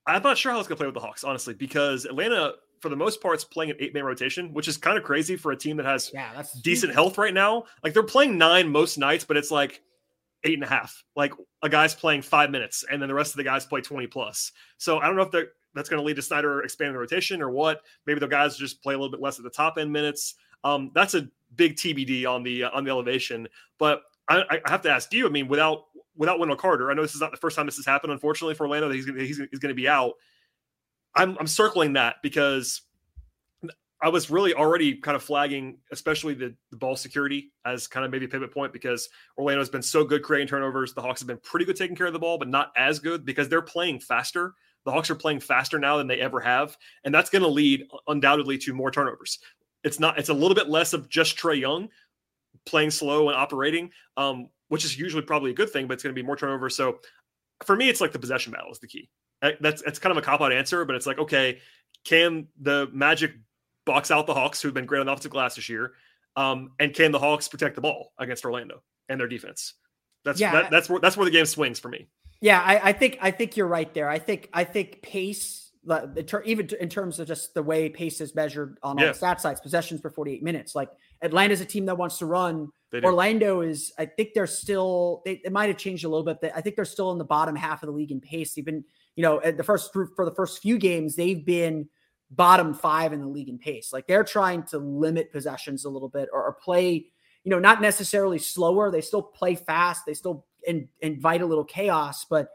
I'm 0.08 0.24
not 0.24 0.38
sure 0.38 0.52
how 0.52 0.60
it's 0.60 0.68
going 0.68 0.78
to 0.78 0.82
play 0.82 0.88
with 0.88 0.96
the 0.96 1.02
Hawks, 1.02 1.24
honestly, 1.24 1.54
because 1.54 2.06
Atlanta, 2.06 2.54
for 2.80 2.90
the 2.90 2.96
most 2.96 3.22
part, 3.22 3.38
is 3.38 3.44
playing 3.44 3.72
an 3.72 3.78
eight 3.80 3.94
man 3.94 4.04
rotation, 4.04 4.54
which 4.54 4.68
is 4.68 4.78
kind 4.78 4.98
of 4.98 5.04
crazy 5.04 5.36
for 5.36 5.52
a 5.52 5.56
team 5.56 5.78
that 5.78 5.86
has 5.86 6.12
yeah, 6.14 6.32
that's 6.36 6.60
decent 6.62 6.94
health 6.94 7.18
right 7.18 7.34
now. 7.34 7.66
Like 7.84 7.94
they're 7.94 8.04
playing 8.04 8.38
nine 8.38 8.70
most 8.70 8.98
nights, 8.98 9.24
but 9.24 9.38
it's 9.38 9.52
like 9.52 9.82
eight 10.44 10.56
and 10.56 10.64
a 10.64 10.68
half. 10.68 11.04
Like 11.16 11.34
a 11.62 11.70
guy's 11.70 11.94
playing 11.94 12.22
five 12.22 12.50
minutes, 12.50 12.84
and 12.90 13.02
then 13.02 13.10
the 13.10 13.16
rest 13.16 13.34
of 13.34 13.38
the 13.38 13.44
guys 13.44 13.66
play 13.66 13.82
20 13.82 14.08
plus. 14.08 14.52
So 14.78 15.00
I 15.00 15.08
don't 15.08 15.16
know 15.16 15.24
if 15.24 15.48
that's 15.74 15.90
going 15.90 16.00
to 16.00 16.06
lead 16.06 16.16
to 16.16 16.22
Snyder 16.22 16.62
expanding 16.64 16.94
the 16.94 17.00
rotation 17.00 17.42
or 17.42 17.50
what. 17.50 17.82
Maybe 18.06 18.20
the 18.20 18.28
guys 18.28 18.58
just 18.58 18.82
play 18.84 18.94
a 18.94 18.98
little 18.98 19.12
bit 19.12 19.22
less 19.22 19.38
at 19.38 19.44
the 19.44 19.50
top 19.50 19.78
end 19.78 19.92
minutes. 19.92 20.36
Um, 20.64 20.92
that's 20.94 21.14
a 21.14 21.28
big 21.56 21.76
TBD 21.76 22.28
on 22.28 22.44
the 22.44 22.66
uh, 22.66 22.72
on 22.72 22.84
the 22.84 22.92
elevation. 22.92 23.48
But 23.78 24.04
I, 24.28 24.44
I, 24.66 24.70
have 24.70 24.82
to 24.84 24.92
ask 24.92 25.12
you. 25.14 25.26
I 25.26 25.30
mean, 25.30 25.48
without 25.48 25.86
without 26.16 26.40
Wendell 26.40 26.58
Carter, 26.58 26.92
I 26.92 26.94
know 26.94 27.02
this 27.02 27.16
is 27.16 27.22
not 27.22 27.32
the 27.32 27.38
first 27.38 27.56
time 27.56 27.66
this 27.66 27.78
has 27.78 27.86
happened. 27.86 28.14
Unfortunately 28.14 28.54
for 28.54 28.66
Orlando, 28.66 28.92
he's 28.92 29.06
he's, 29.06 29.38
he's 29.38 29.60
going 29.60 29.70
to 29.70 29.74
be 29.74 29.88
out. 29.88 30.14
I'm 31.16 31.38
I'm 31.40 31.48
circling 31.48 31.94
that 31.94 32.18
because 32.22 32.82
I 34.02 34.10
was 34.10 34.32
really 34.32 34.54
already 34.54 34.96
kind 34.96 35.16
of 35.16 35.24
flagging, 35.24 35.78
especially 35.92 36.34
the, 36.34 36.56
the 36.72 36.78
ball 36.78 36.96
security 36.96 37.52
as 37.66 37.88
kind 37.88 38.04
of 38.04 38.12
maybe 38.12 38.26
a 38.26 38.30
pivot 38.30 38.52
point 38.52 38.74
because 38.74 39.08
Orlando 39.38 39.62
has 39.62 39.70
been 39.70 39.84
so 39.84 40.04
good 40.04 40.24
creating 40.24 40.48
turnovers. 40.48 40.94
The 40.94 41.02
Hawks 41.02 41.22
have 41.22 41.28
been 41.28 41.40
pretty 41.44 41.66
good 41.66 41.76
taking 41.76 41.96
care 41.96 42.08
of 42.08 42.14
the 42.14 42.20
ball, 42.20 42.40
but 42.40 42.48
not 42.48 42.72
as 42.76 43.00
good 43.00 43.26
because 43.26 43.48
they're 43.48 43.62
playing 43.62 44.00
faster. 44.00 44.56
The 44.86 44.92
Hawks 44.92 45.12
are 45.12 45.16
playing 45.16 45.42
faster 45.42 45.78
now 45.78 45.98
than 45.98 46.08
they 46.08 46.20
ever 46.20 46.40
have, 46.40 46.76
and 47.04 47.14
that's 47.14 47.30
going 47.30 47.44
to 47.44 47.48
lead 47.48 47.86
undoubtedly 48.08 48.58
to 48.60 48.74
more 48.74 48.90
turnovers. 48.90 49.38
It's 49.84 50.00
not. 50.00 50.18
It's 50.18 50.30
a 50.30 50.34
little 50.34 50.56
bit 50.56 50.70
less 50.70 50.94
of 50.94 51.08
just 51.08 51.38
Trae 51.38 51.60
Young 51.60 51.90
playing 52.66 52.90
slow 52.90 53.30
and 53.30 53.38
operating, 53.38 53.92
um, 54.18 54.50
which 54.70 54.84
is 54.84 54.98
usually 54.98 55.22
probably 55.22 55.52
a 55.52 55.54
good 55.54 55.70
thing, 55.70 55.88
but 55.88 55.94
it's 55.94 56.04
going 56.04 56.14
to 56.16 56.20
be 56.20 56.26
more 56.26 56.36
turnovers. 56.36 56.76
So 56.76 57.00
for 57.66 57.76
me, 57.76 57.90
it's 57.90 58.02
like 58.02 58.12
the 58.12 58.20
possession 58.20 58.52
battle 58.52 58.72
is 58.72 58.80
the 58.80 58.88
key. 58.88 59.10
That's 59.60 59.84
that's 59.84 60.00
kind 60.00 60.12
of 60.12 60.18
a 60.18 60.26
cop 60.26 60.42
out 60.42 60.52
answer, 60.52 60.86
but 60.86 60.96
it's 60.96 61.06
like 61.06 61.20
okay, 61.20 61.60
can 62.04 62.48
the 62.60 62.90
Magic 62.92 63.34
box 63.86 64.12
out 64.12 64.28
the 64.28 64.34
Hawks, 64.34 64.62
who've 64.62 64.74
been 64.74 64.86
great 64.86 65.00
on 65.00 65.06
the 65.06 65.12
offensive 65.12 65.32
glass 65.32 65.56
this 65.56 65.70
year? 65.70 65.94
Um, 66.36 66.72
and 66.80 66.94
can 66.94 67.12
the 67.12 67.20
Hawks 67.20 67.48
protect 67.48 67.76
the 67.76 67.82
ball 67.82 68.14
against 68.18 68.46
Orlando 68.46 68.82
and 69.10 69.20
their 69.20 69.28
defense? 69.28 69.74
That's 70.24 70.40
yeah, 70.40 70.52
that, 70.54 70.72
that's 70.72 70.90
where 70.90 71.00
that's 71.00 71.18
where 71.18 71.26
the 71.26 71.32
game 71.32 71.46
swings 71.46 71.80
for 71.80 71.90
me. 71.90 72.08
Yeah, 72.42 72.62
I, 72.62 72.90
I, 72.90 72.94
think 72.94 73.18
I 73.22 73.32
think 73.32 73.56
you're 73.56 73.68
right 73.68 73.92
there. 73.94 74.10
I 74.10 74.18
think 74.18 74.50
I 74.54 74.64
think 74.64 75.02
pace, 75.02 75.72
even 76.46 76.70
in 76.80 76.90
terms 76.90 77.20
of 77.20 77.28
just 77.28 77.54
the 77.54 77.64
way 77.64 77.90
pace 77.90 78.22
is 78.22 78.34
measured 78.34 78.78
on 78.82 78.98
all 78.98 79.06
yeah. 79.06 79.12
the 79.12 79.18
stat 79.18 79.42
sites, 79.42 79.62
possessions 79.62 80.02
per 80.02 80.10
48 80.10 80.42
minutes. 80.44 80.76
Like 80.76 80.90
Atlanta's 81.22 81.62
a 81.62 81.66
team 81.66 81.86
that 81.86 81.98
wants 81.98 82.18
to 82.20 82.26
run. 82.26 82.70
Orlando 83.04 83.62
is, 83.62 83.94
I 83.98 84.06
think 84.06 84.34
they're 84.34 84.48
still. 84.48 85.22
They, 85.24 85.42
it 85.46 85.52
might 85.52 85.68
have 85.68 85.78
changed 85.78 86.04
a 86.04 86.10
little 86.10 86.26
bit. 86.26 86.40
But 86.42 86.52
I 86.56 86.62
think 86.62 86.76
they're 86.76 86.84
still 86.84 87.12
in 87.12 87.18
the 87.18 87.26
bottom 87.26 87.56
half 87.56 87.84
of 87.84 87.88
the 87.88 87.94
league 87.94 88.12
in 88.12 88.20
pace. 88.20 88.54
They've 88.54 88.66
been, 88.66 88.84
you 89.16 89.24
know, 89.24 89.42
at 89.42 89.58
the 89.58 89.64
first 89.64 89.94
for 89.94 90.26
the 90.26 90.36
first 90.36 90.62
few 90.62 90.78
games, 90.78 91.16
they've 91.16 91.46
been 91.46 91.88
bottom 92.32 92.74
five 92.74 93.14
in 93.14 93.20
the 93.20 93.28
league 93.28 93.50
in 93.50 93.58
pace. 93.58 93.92
Like 93.92 94.08
they're 94.08 94.24
trying 94.24 94.64
to 94.64 94.78
limit 94.78 95.32
possessions 95.32 95.86
a 95.86 95.90
little 95.90 96.10
bit 96.10 96.30
or, 96.32 96.44
or 96.44 96.54
play, 96.54 97.08
you 97.44 97.52
know, 97.52 97.60
not 97.60 97.82
necessarily 97.82 98.40
slower. 98.40 98.90
They 98.90 99.02
still 99.02 99.22
play 99.22 99.56
fast. 99.56 100.06
They 100.06 100.14
still 100.14 100.46
in, 100.66 100.88
invite 101.02 101.42
a 101.42 101.46
little 101.46 101.66
chaos, 101.66 102.26
but 102.26 102.50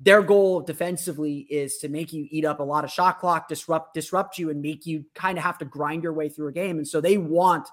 their 0.00 0.22
goal 0.22 0.60
defensively 0.60 1.46
is 1.48 1.78
to 1.78 1.88
make 1.88 2.12
you 2.12 2.26
eat 2.30 2.44
up 2.44 2.58
a 2.58 2.64
lot 2.64 2.84
of 2.84 2.90
shot 2.90 3.20
clock, 3.20 3.48
disrupt 3.48 3.94
disrupt 3.94 4.36
you, 4.36 4.50
and 4.50 4.60
make 4.60 4.84
you 4.84 5.04
kind 5.14 5.38
of 5.38 5.44
have 5.44 5.58
to 5.58 5.64
grind 5.64 6.02
your 6.02 6.12
way 6.12 6.28
through 6.28 6.48
a 6.48 6.52
game. 6.52 6.78
And 6.78 6.88
so 6.88 7.00
they 7.00 7.18
want 7.18 7.68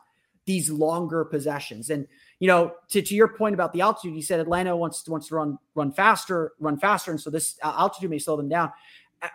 these 0.46 0.70
longer 0.70 1.26
possessions. 1.26 1.90
And 1.90 2.08
you 2.40 2.48
know, 2.48 2.74
to, 2.90 3.02
to 3.02 3.16
your 3.16 3.28
point 3.28 3.56
about 3.56 3.74
the 3.74 3.82
altitude, 3.82 4.16
you 4.16 4.22
said 4.22 4.40
Atlanta 4.40 4.78
wants 4.78 5.08
wants 5.08 5.28
to 5.30 5.36
run 5.36 5.58
run 5.74 5.92
faster, 5.92 6.54
run 6.60 6.78
faster, 6.78 7.12
and 7.12 7.20
so 7.20 7.30
this 7.30 7.58
uh, 7.64 7.74
altitude 7.78 8.12
may 8.12 8.20
slow 8.20 8.38
them 8.38 8.50
down. 8.50 8.72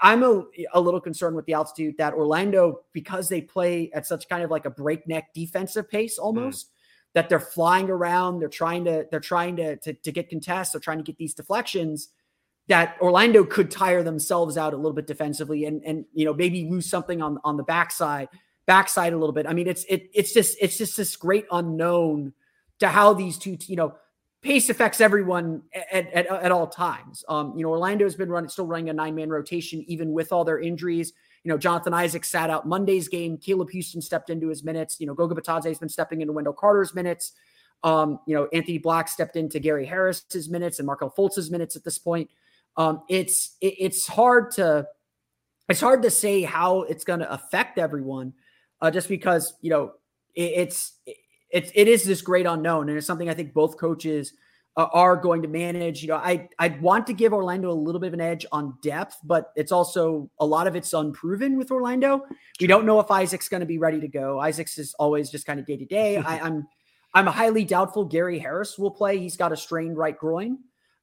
I'm 0.00 0.22
a, 0.22 0.44
a 0.72 0.80
little 0.80 1.00
concerned 1.00 1.36
with 1.36 1.46
the 1.46 1.54
altitude 1.54 1.96
that 1.98 2.14
Orlando, 2.14 2.80
because 2.92 3.28
they 3.28 3.40
play 3.40 3.90
at 3.92 4.06
such 4.06 4.28
kind 4.28 4.42
of 4.42 4.50
like 4.50 4.64
a 4.64 4.70
breakneck 4.70 5.34
defensive 5.34 5.90
pace 5.90 6.18
almost, 6.18 6.66
mm. 6.66 6.70
that 7.14 7.28
they're 7.28 7.40
flying 7.40 7.90
around, 7.90 8.40
they're 8.40 8.48
trying 8.48 8.84
to, 8.86 9.06
they're 9.10 9.20
trying 9.20 9.56
to, 9.56 9.76
to, 9.76 9.92
to 9.92 10.12
get 10.12 10.30
contests, 10.30 10.72
they're 10.72 10.80
trying 10.80 10.98
to 10.98 11.04
get 11.04 11.18
these 11.18 11.34
deflections 11.34 12.08
that 12.66 12.96
Orlando 13.00 13.44
could 13.44 13.70
tire 13.70 14.02
themselves 14.02 14.56
out 14.56 14.72
a 14.72 14.76
little 14.76 14.94
bit 14.94 15.06
defensively 15.06 15.66
and, 15.66 15.82
and, 15.84 16.06
you 16.14 16.24
know, 16.24 16.32
maybe 16.32 16.68
lose 16.68 16.88
something 16.88 17.20
on, 17.20 17.38
on 17.44 17.58
the 17.58 17.62
backside, 17.62 18.28
backside 18.66 19.12
a 19.12 19.18
little 19.18 19.34
bit. 19.34 19.46
I 19.46 19.52
mean, 19.52 19.66
it's, 19.66 19.84
it, 19.84 20.08
it's 20.14 20.32
just, 20.32 20.56
it's 20.60 20.78
just 20.78 20.96
this 20.96 21.14
great 21.16 21.44
unknown 21.52 22.32
to 22.78 22.88
how 22.88 23.12
these 23.12 23.36
two, 23.38 23.58
you 23.66 23.76
know, 23.76 23.94
pace 24.44 24.68
affects 24.68 25.00
everyone 25.00 25.62
at, 25.90 26.12
at, 26.12 26.26
at 26.26 26.52
all 26.52 26.66
times. 26.66 27.24
Um, 27.28 27.56
you 27.56 27.64
know, 27.64 27.70
Orlando 27.70 28.04
has 28.04 28.14
been 28.14 28.28
running, 28.28 28.50
still 28.50 28.66
running 28.66 28.90
a 28.90 28.92
nine 28.92 29.14
man 29.14 29.30
rotation, 29.30 29.82
even 29.88 30.12
with 30.12 30.32
all 30.32 30.44
their 30.44 30.60
injuries. 30.60 31.14
You 31.42 31.50
know, 31.50 31.58
Jonathan 31.58 31.94
Isaac 31.94 32.24
sat 32.24 32.50
out 32.50 32.68
Monday's 32.68 33.08
game. 33.08 33.38
Caleb 33.38 33.70
Houstan 33.70 34.02
stepped 34.02 34.30
into 34.30 34.48
his 34.48 34.62
minutes. 34.62 35.00
You 35.00 35.06
know, 35.06 35.14
Goga 35.14 35.34
Bitadze 35.34 35.64
has 35.64 35.78
been 35.78 35.88
stepping 35.88 36.20
into 36.20 36.32
Wendell 36.32 36.52
Carter's 36.52 36.94
minutes. 36.94 37.32
Um, 37.82 38.20
you 38.26 38.34
know, 38.34 38.48
Anthony 38.52 38.78
Black 38.78 39.08
stepped 39.08 39.36
into 39.36 39.58
Gary 39.58 39.86
Harris's 39.86 40.48
minutes 40.48 40.78
and 40.78 40.86
Markelle 40.86 41.10
Fultz's 41.10 41.50
minutes 41.50 41.74
at 41.74 41.84
this 41.84 41.98
point. 41.98 42.30
Um, 42.76 43.02
it's 43.08 43.56
it, 43.60 43.74
it's 43.78 44.06
hard 44.06 44.50
to 44.52 44.86
it's 45.70 45.80
hard 45.80 46.02
to 46.02 46.10
say 46.10 46.42
how 46.42 46.82
it's 46.82 47.04
going 47.04 47.20
to 47.20 47.32
affect 47.32 47.78
everyone, 47.78 48.34
uh, 48.82 48.90
just 48.90 49.08
because 49.08 49.54
you 49.62 49.70
know 49.70 49.92
it, 50.34 50.52
it's 50.56 50.92
it, 51.06 51.16
it 51.54 51.64
is 51.66 51.72
it 51.74 51.88
is 51.88 52.04
this 52.04 52.20
great 52.20 52.46
unknown, 52.46 52.88
and 52.88 52.98
it's 52.98 53.06
something 53.06 53.30
I 53.30 53.34
think 53.34 53.54
both 53.54 53.78
coaches 53.78 54.32
uh, 54.76 54.86
are 54.92 55.16
going 55.16 55.40
to 55.42 55.48
manage. 55.48 56.02
You 56.02 56.08
know, 56.08 56.16
I 56.16 56.48
I 56.58 56.68
want 56.80 57.06
to 57.06 57.12
give 57.12 57.32
Orlando 57.32 57.70
a 57.70 57.72
little 57.72 58.00
bit 58.00 58.08
of 58.08 58.14
an 58.14 58.20
edge 58.20 58.44
on 58.50 58.76
depth, 58.82 59.18
but 59.22 59.52
it's 59.54 59.70
also 59.70 60.28
a 60.40 60.44
lot 60.44 60.66
of 60.66 60.74
it's 60.74 60.92
unproven 60.92 61.56
with 61.56 61.70
Orlando. 61.70 62.26
We 62.60 62.66
don't 62.66 62.84
know 62.84 62.98
if 62.98 63.08
Isaac's 63.10 63.48
going 63.48 63.60
to 63.60 63.66
be 63.66 63.78
ready 63.78 64.00
to 64.00 64.08
go. 64.08 64.40
Isaac's 64.40 64.78
is 64.78 64.94
always 64.98 65.30
just 65.30 65.46
kind 65.46 65.60
of 65.60 65.66
day 65.66 65.76
to 65.76 65.84
day. 65.84 66.18
I'm 66.26 66.66
I'm 67.14 67.26
highly 67.26 67.64
doubtful 67.64 68.04
Gary 68.04 68.40
Harris 68.40 68.76
will 68.76 68.90
play. 68.90 69.18
He's 69.18 69.36
got 69.36 69.52
a 69.52 69.56
strained 69.56 69.96
right 69.96 70.18
groin. 70.18 70.58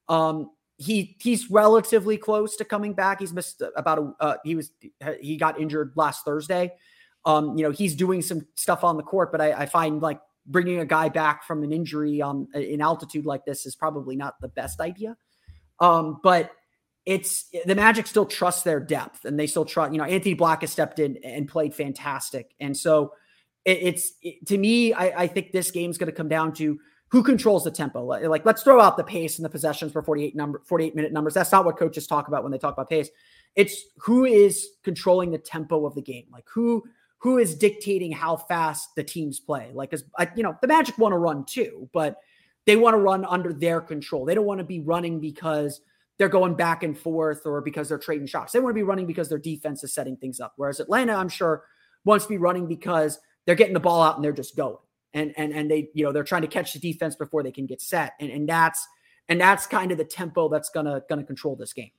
Um, 0.10 0.52
he 0.78 1.16
he's 1.22 1.50
relatively 1.50 2.18
close 2.18 2.58
to 2.58 2.66
coming 2.66 2.92
back. 2.94 3.22
He's 3.22 3.32
missed 3.32 3.64
about 3.78 4.00
a 4.00 4.14
uh, 4.20 4.38
he 4.44 4.56
was 4.56 4.72
he 5.22 5.38
got 5.38 5.62
injured 5.62 5.94
last 5.96 6.26
Thursday. 6.26 6.74
Um, 7.24 7.56
you 7.58 7.64
know, 7.64 7.72
he's 7.72 7.96
doing 7.96 8.22
some 8.22 8.48
stuff 8.56 8.84
on 8.84 8.98
the 8.98 9.04
court, 9.04 9.32
but 9.32 9.40
I, 9.40 9.54
I 9.54 9.66
find 9.68 10.02
like 10.02 10.20
bringing 10.46 10.80
a 10.80 10.86
guy 10.86 11.10
back 11.10 11.44
from 11.44 11.64
an 11.64 11.72
injury 11.72 12.22
um, 12.22 12.48
in 12.54 12.82
altitude 12.82 13.26
like 13.26 13.46
this 13.46 13.66
is 13.66 13.76
probably 13.76 14.16
not 14.16 14.40
the 14.42 14.48
best 14.48 14.82
idea. 14.82 15.16
Um, 15.80 16.20
but 16.24 16.52
it's 17.06 17.46
the 17.66 17.76
Magic 17.76 18.06
still 18.06 18.26
trust 18.26 18.64
their 18.64 18.80
depth 18.80 19.26
and 19.26 19.40
they 19.40 19.48
still 19.48 19.66
trust, 19.66 19.92
you 19.92 19.98
know, 19.98 20.04
Anthony 20.04 20.36
Black 20.36 20.62
has 20.62 20.72
stepped 20.72 21.00
in 21.00 21.18
and 21.24 21.48
played 21.48 21.74
fantastic. 21.74 22.54
And 22.60 22.78
so 22.78 23.14
it, 23.66 23.80
it's 23.82 24.14
it, 24.22 24.46
to 24.48 24.58
me, 24.58 24.94
I, 24.94 25.24
I, 25.24 25.28
think 25.28 25.52
this 25.52 25.72
game 25.72 25.90
is 25.90 25.98
going 25.98 26.12
to 26.12 26.16
come 26.16 26.30
down 26.30 26.54
to 26.54 26.80
who 27.10 27.24
controls 27.24 27.64
the 27.64 27.72
tempo. 27.72 28.04
Like, 28.06 28.46
let's 28.46 28.64
throw 28.64 28.80
out 28.80 28.98
the 28.98 29.04
pace 29.04 29.38
and 29.38 29.46
the 29.46 29.50
possessions 29.50 29.92
for 29.92 30.02
48 30.02 30.36
number, 30.36 30.62
48 30.66 30.96
minute 30.96 31.12
numbers. 31.12 31.34
That's 31.34 31.52
not 31.52 31.66
what 31.66 31.78
coaches 31.78 32.08
talk 32.08 32.28
about 32.28 32.44
when 32.44 32.52
they 32.52 32.58
talk 32.58 32.74
about 32.74 32.90
pace. 32.90 33.10
It's 33.56 33.76
who 33.98 34.24
is 34.24 34.66
controlling 34.84 35.32
the 35.32 35.38
tempo 35.38 35.86
of 35.86 35.96
the 35.96 36.02
game. 36.02 36.26
Like 36.32 36.46
who, 36.54 36.84
who 37.22 37.38
is 37.38 37.54
dictating 37.54 38.12
how 38.12 38.36
fast 38.36 38.96
the 38.96 39.04
teams 39.04 39.40
play. 39.40 39.70
Like, 39.74 39.94
as 39.94 40.04
you 40.36 40.42
know, 40.42 40.58
the 40.60 40.68
Magic 40.68 40.98
want 40.98 41.14
to 41.14 41.18
run 41.18 41.46
too, 41.46 41.88
but 41.94 42.18
they 42.66 42.76
want 42.76 42.96
to 42.96 42.98
run 42.98 43.26
under 43.26 43.54
their 43.54 43.80
control. 43.80 44.26
They 44.26 44.34
don't 44.34 44.46
want 44.46 44.60
to 44.60 44.66
be 44.66 44.80
running 44.80 45.20
because 45.20 45.82
they're 46.18 46.30
going 46.30 46.56
back 46.56 46.82
and 46.82 46.98
forth 46.98 47.46
or 47.46 47.62
because 47.62 47.90
they're 47.90 48.00
trading 48.00 48.26
shots. 48.26 48.54
They 48.54 48.60
want 48.60 48.72
to 48.72 48.80
be 48.80 48.84
running 48.84 49.06
because 49.06 49.30
their 49.30 49.38
defense 49.38 49.84
is 49.84 49.94
setting 49.94 50.18
things 50.18 50.40
up. 50.40 50.54
Whereas 50.56 50.80
Atlanta, 50.80 51.14
I'm 51.14 51.30
sure, 51.30 51.64
wants 52.06 52.26
to 52.26 52.30
be 52.30 52.38
running 52.38 52.68
because 52.68 53.20
they're 53.46 53.56
getting 53.56 53.74
the 53.74 53.80
ball 53.80 54.02
out 54.02 54.16
and 54.16 54.24
they're 54.24 54.32
just 54.32 54.56
going. 54.56 54.78
And 55.14 55.34
and 55.38 55.54
and 55.54 55.70
they, 55.70 55.90
you 55.94 56.04
know, 56.04 56.12
they're 56.12 56.24
trying 56.24 56.42
to 56.42 56.48
catch 56.48 56.74
the 56.74 56.80
defense 56.80 57.16
before 57.16 57.44
they 57.44 57.52
can 57.52 57.68
get 57.68 57.82
set. 57.82 58.14
And 58.20 58.32
and 58.32 58.50
that's 58.50 58.88
and 59.30 59.40
that's 59.40 59.68
kind 59.68 59.92
of 59.92 59.98
the 59.98 60.06
tempo 60.06 60.50
that's 60.50 60.70
gonna 60.70 61.04
gonna 61.08 61.24
control 61.24 61.56
this 61.56 61.74
game. 61.74 61.92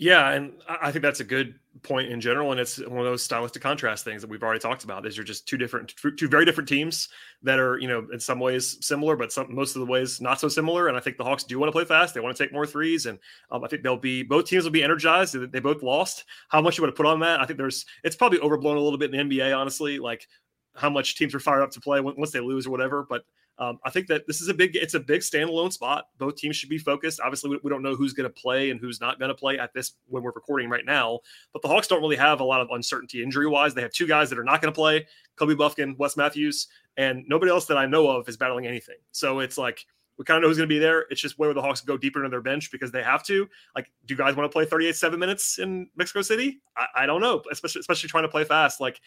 Yeah, 0.00 0.30
and 0.30 0.52
I 0.68 0.92
think 0.92 1.02
that's 1.02 1.18
a 1.18 1.24
good 1.24 1.56
point 1.82 2.10
in 2.10 2.20
general, 2.20 2.52
and 2.52 2.60
it's 2.60 2.78
one 2.78 2.98
of 3.00 3.04
those 3.04 3.22
stylistic 3.22 3.62
contrast 3.62 4.04
things 4.04 4.22
that 4.22 4.30
we've 4.30 4.42
already 4.44 4.60
talked 4.60 4.84
about. 4.84 5.02
These 5.02 5.18
are 5.18 5.24
just 5.24 5.48
two 5.48 5.56
different, 5.56 5.92
two 6.16 6.28
very 6.28 6.44
different 6.44 6.68
teams 6.68 7.08
that 7.42 7.58
are, 7.58 7.78
you 7.78 7.88
know, 7.88 8.06
in 8.12 8.20
some 8.20 8.38
ways 8.38 8.78
similar, 8.80 9.16
but 9.16 9.32
some 9.32 9.52
most 9.52 9.74
of 9.74 9.80
the 9.80 9.86
ways 9.86 10.20
not 10.20 10.38
so 10.38 10.48
similar. 10.48 10.86
And 10.86 10.96
I 10.96 11.00
think 11.00 11.16
the 11.16 11.24
Hawks 11.24 11.42
do 11.42 11.58
want 11.58 11.68
to 11.68 11.72
play 11.72 11.84
fast; 11.84 12.14
they 12.14 12.20
want 12.20 12.36
to 12.36 12.42
take 12.44 12.52
more 12.52 12.66
threes, 12.66 13.06
and 13.06 13.18
um, 13.50 13.64
I 13.64 13.68
think 13.68 13.82
they'll 13.82 13.96
be 13.96 14.22
both 14.22 14.46
teams 14.46 14.62
will 14.62 14.70
be 14.70 14.84
energized. 14.84 15.34
They 15.34 15.60
both 15.60 15.82
lost. 15.82 16.24
How 16.48 16.60
much 16.60 16.78
you 16.78 16.84
want 16.84 16.94
to 16.94 16.96
put 16.96 17.06
on 17.06 17.18
that? 17.20 17.40
I 17.40 17.46
think 17.46 17.58
there's 17.58 17.84
it's 18.04 18.14
probably 18.16 18.38
overblown 18.38 18.76
a 18.76 18.80
little 18.80 18.98
bit 18.98 19.12
in 19.12 19.28
the 19.28 19.36
NBA, 19.36 19.52
honestly. 19.52 19.98
Like 19.98 20.28
how 20.76 20.90
much 20.90 21.16
teams 21.16 21.34
are 21.34 21.40
fired 21.40 21.62
up 21.62 21.72
to 21.72 21.80
play 21.80 22.00
once 22.00 22.30
they 22.30 22.40
lose 22.40 22.68
or 22.68 22.70
whatever, 22.70 23.04
but 23.08 23.24
Um, 23.58 23.80
I 23.84 23.90
think 23.90 24.06
that 24.06 24.26
this 24.26 24.40
is 24.40 24.48
a 24.48 24.54
big, 24.54 24.76
it's 24.76 24.94
a 24.94 25.00
big 25.00 25.20
standalone 25.20 25.72
spot. 25.72 26.08
Both 26.18 26.36
teams 26.36 26.54
should 26.54 26.68
be 26.68 26.78
focused. 26.78 27.20
Obviously, 27.20 27.58
we, 27.62 27.70
don't 27.70 27.82
know 27.82 27.96
who's 27.96 28.12
going 28.12 28.28
to 28.28 28.32
play 28.32 28.70
and 28.70 28.80
who's 28.80 29.00
not 29.00 29.18
going 29.18 29.30
to 29.30 29.34
play 29.34 29.58
at 29.58 29.74
this 29.74 29.94
when 30.06 30.22
we're 30.22 30.32
recording 30.32 30.68
right 30.68 30.84
now. 30.84 31.18
But 31.52 31.62
the 31.62 31.68
Hawks 31.68 31.88
don't 31.88 32.00
really 32.00 32.16
have 32.16 32.40
a 32.40 32.44
lot 32.44 32.60
of 32.60 32.68
uncertainty 32.70 33.22
injury 33.22 33.48
wise. 33.48 33.74
They 33.74 33.82
have 33.82 33.92
two 33.92 34.06
guys 34.06 34.30
that 34.30 34.38
are 34.38 34.44
not 34.44 34.62
going 34.62 34.72
to 34.72 34.76
play: 34.76 35.06
Kobe 35.36 35.54
Bufkin, 35.54 35.96
Wes 35.98 36.16
Matthews, 36.16 36.68
and 36.96 37.24
nobody 37.26 37.50
else 37.50 37.66
that 37.66 37.76
I 37.76 37.86
know 37.86 38.08
of 38.08 38.28
is 38.28 38.36
battling 38.36 38.66
anything. 38.66 38.96
So 39.10 39.40
it's 39.40 39.58
like 39.58 39.84
we 40.18 40.24
kind 40.24 40.36
of 40.36 40.42
know 40.42 40.48
who's 40.48 40.56
going 40.56 40.68
to 40.68 40.74
be 40.74 40.78
there. 40.80 41.06
It's 41.10 41.20
just 41.20 41.38
where 41.38 41.52
the 41.54 41.62
Hawks 41.62 41.80
go 41.80 41.96
deeper 41.96 42.20
into 42.20 42.30
their 42.30 42.40
bench 42.40 42.70
because 42.70 42.92
they 42.92 43.02
have 43.02 43.24
to. 43.24 43.48
Like, 43.74 43.90
do 44.06 44.14
you 44.14 44.18
guys 44.18 44.36
want 44.36 44.50
to 44.50 44.52
play 44.54 44.66
38 44.66 44.94
seven 44.96 45.18
minutes 45.18 45.58
in 45.58 45.88
Mexico 45.96 46.22
City? 46.22 46.60
I, 46.76 46.86
I 47.02 47.06
don't 47.06 47.20
know, 47.20 47.42
especially 47.50 47.80
especially 47.80 48.08
trying 48.08 48.24
to 48.24 48.28
play 48.28 48.44
fast. 48.44 48.80
Like, 48.80 49.00